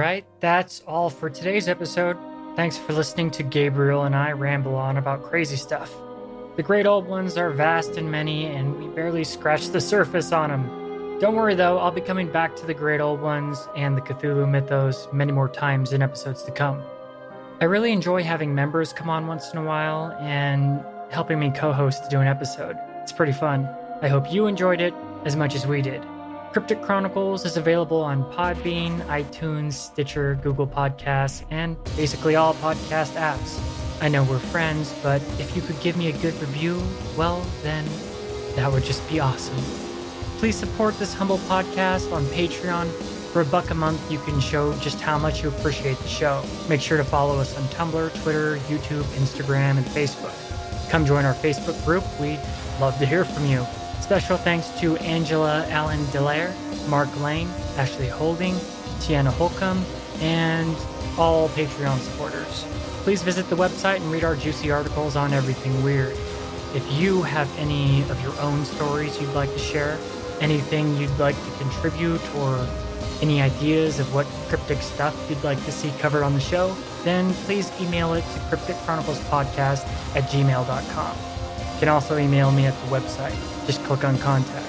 Right, 0.05 0.25
that's 0.39 0.83
all 0.85 1.09
for 1.09 1.31
today's 1.31 1.67
episode. 1.67 2.15
Thanks 2.55 2.77
for 2.77 2.93
listening 2.93 3.31
to 3.31 3.41
Gabriel 3.41 4.03
and 4.03 4.15
I 4.15 4.33
ramble 4.33 4.75
on 4.75 4.97
about 4.97 5.23
crazy 5.23 5.55
stuff. 5.55 5.91
The 6.57 6.61
great 6.61 6.85
old 6.85 7.07
ones 7.07 7.37
are 7.37 7.49
vast 7.49 7.97
and 7.97 8.11
many, 8.11 8.45
and 8.45 8.77
we 8.77 8.87
barely 8.89 9.23
scratched 9.23 9.73
the 9.73 9.81
surface 9.81 10.31
on 10.31 10.51
them. 10.51 11.17
Don't 11.19 11.33
worry 11.33 11.55
though, 11.55 11.79
I'll 11.79 11.89
be 11.89 12.01
coming 12.01 12.31
back 12.31 12.55
to 12.57 12.67
the 12.67 12.73
great 12.73 13.01
old 13.01 13.19
ones 13.19 13.67
and 13.75 13.97
the 13.97 14.01
Cthulhu 14.01 14.47
mythos 14.47 15.07
many 15.11 15.31
more 15.31 15.49
times 15.49 15.91
in 15.91 16.03
episodes 16.03 16.43
to 16.43 16.51
come. 16.51 16.83
I 17.59 17.65
really 17.65 17.91
enjoy 17.91 18.21
having 18.21 18.53
members 18.53 18.93
come 18.93 19.09
on 19.09 19.25
once 19.25 19.51
in 19.53 19.57
a 19.57 19.63
while 19.63 20.15
and 20.19 20.85
helping 21.09 21.39
me 21.39 21.49
co 21.49 21.73
host 21.73 22.03
to 22.03 22.09
do 22.11 22.19
an 22.19 22.27
episode. 22.27 22.77
It's 23.01 23.11
pretty 23.11 23.33
fun. 23.33 23.67
I 24.03 24.07
hope 24.09 24.31
you 24.31 24.45
enjoyed 24.45 24.81
it 24.81 24.93
as 25.25 25.35
much 25.35 25.55
as 25.55 25.65
we 25.65 25.81
did. 25.81 26.05
Cryptic 26.55 26.81
Chronicles 26.83 27.43
is 27.43 27.57
available 27.57 27.99
on 27.99 28.23
Podbean, 28.31 29.01
iTunes, 29.07 29.73
Stitcher, 29.73 30.39
Google 30.41 30.65
Podcasts, 30.65 31.43
and 31.51 31.75
basically 31.97 32.37
all 32.37 32.53
podcast 32.53 33.11
apps. 33.15 33.59
I 34.01 34.07
know 34.07 34.23
we're 34.23 34.39
friends, 34.39 34.97
but 35.03 35.21
if 35.37 35.53
you 35.53 35.61
could 35.61 35.77
give 35.81 35.97
me 35.97 36.07
a 36.07 36.17
good 36.19 36.33
review, 36.35 36.81
well, 37.17 37.45
then 37.61 37.83
that 38.55 38.71
would 38.71 38.85
just 38.85 39.05
be 39.09 39.19
awesome. 39.19 39.57
Please 40.37 40.55
support 40.55 40.97
this 40.97 41.13
humble 41.13 41.39
podcast 41.39 42.13
on 42.13 42.23
Patreon. 42.27 42.89
For 43.33 43.41
a 43.41 43.45
buck 43.45 43.71
a 43.71 43.75
month, 43.75 44.09
you 44.09 44.19
can 44.19 44.39
show 44.39 44.73
just 44.77 45.01
how 45.01 45.19
much 45.19 45.43
you 45.43 45.49
appreciate 45.49 45.97
the 45.97 46.07
show. 46.07 46.41
Make 46.69 46.79
sure 46.79 46.95
to 46.95 47.03
follow 47.03 47.37
us 47.37 47.53
on 47.57 47.63
Tumblr, 47.65 48.23
Twitter, 48.23 48.55
YouTube, 48.69 49.03
Instagram, 49.19 49.75
and 49.75 49.85
Facebook. 49.87 50.31
Come 50.89 51.05
join 51.05 51.25
our 51.25 51.33
Facebook 51.33 51.83
group. 51.83 52.05
We'd 52.17 52.39
love 52.79 52.97
to 52.99 53.05
hear 53.05 53.25
from 53.25 53.45
you. 53.45 53.67
Special 54.05 54.37
thanks 54.37 54.69
to 54.79 54.95
Angela 54.97 55.65
Allen 55.69 55.99
Delaire, 56.11 56.53
Mark 56.87 57.09
Lane, 57.21 57.49
Ashley 57.75 58.07
Holding, 58.07 58.53
Tiana 58.99 59.31
Holcomb, 59.33 59.83
and 60.19 60.77
all 61.17 61.49
Patreon 61.49 61.97
supporters. 61.97 62.65
Please 63.01 63.23
visit 63.23 63.49
the 63.49 63.55
website 63.55 63.95
and 63.95 64.11
read 64.11 64.23
our 64.23 64.35
juicy 64.35 64.69
articles 64.69 65.15
on 65.15 65.33
everything 65.33 65.81
weird. 65.81 66.15
If 66.75 66.85
you 66.91 67.23
have 67.23 67.49
any 67.57 68.03
of 68.03 68.21
your 68.21 68.39
own 68.41 68.63
stories 68.63 69.19
you'd 69.19 69.33
like 69.33 69.51
to 69.53 69.57
share, 69.57 69.97
anything 70.39 70.95
you'd 70.97 71.17
like 71.17 71.35
to 71.35 71.51
contribute, 71.57 72.21
or 72.35 72.63
any 73.23 73.41
ideas 73.41 73.99
of 73.99 74.13
what 74.13 74.27
cryptic 74.49 74.83
stuff 74.83 75.15
you'd 75.31 75.43
like 75.43 75.57
to 75.65 75.71
see 75.71 75.91
covered 75.97 76.21
on 76.21 76.35
the 76.35 76.39
show, 76.39 76.77
then 77.03 77.33
please 77.45 77.71
email 77.81 78.13
it 78.13 78.21
to 78.21 78.39
crypticchroniclespodcast 78.55 79.83
at 80.15 80.29
gmail.com. 80.29 81.17
You 81.73 81.79
can 81.79 81.89
also 81.89 82.19
email 82.19 82.51
me 82.51 82.67
at 82.67 82.79
the 82.83 82.87
website. 82.95 83.54
Just 83.65 83.83
click 83.83 84.03
on 84.03 84.17
contact. 84.19 84.67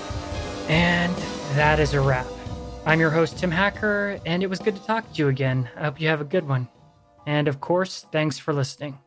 And 0.68 1.14
that 1.54 1.78
is 1.78 1.94
a 1.94 2.00
wrap. 2.00 2.26
I'm 2.84 3.00
your 3.00 3.10
host, 3.10 3.38
Tim 3.38 3.50
Hacker, 3.50 4.20
and 4.24 4.42
it 4.42 4.46
was 4.48 4.58
good 4.58 4.76
to 4.76 4.82
talk 4.84 5.12
to 5.12 5.18
you 5.18 5.28
again. 5.28 5.68
I 5.76 5.84
hope 5.84 6.00
you 6.00 6.08
have 6.08 6.20
a 6.20 6.24
good 6.24 6.46
one. 6.48 6.68
And 7.26 7.48
of 7.48 7.60
course, 7.60 8.06
thanks 8.12 8.38
for 8.38 8.54
listening. 8.54 8.98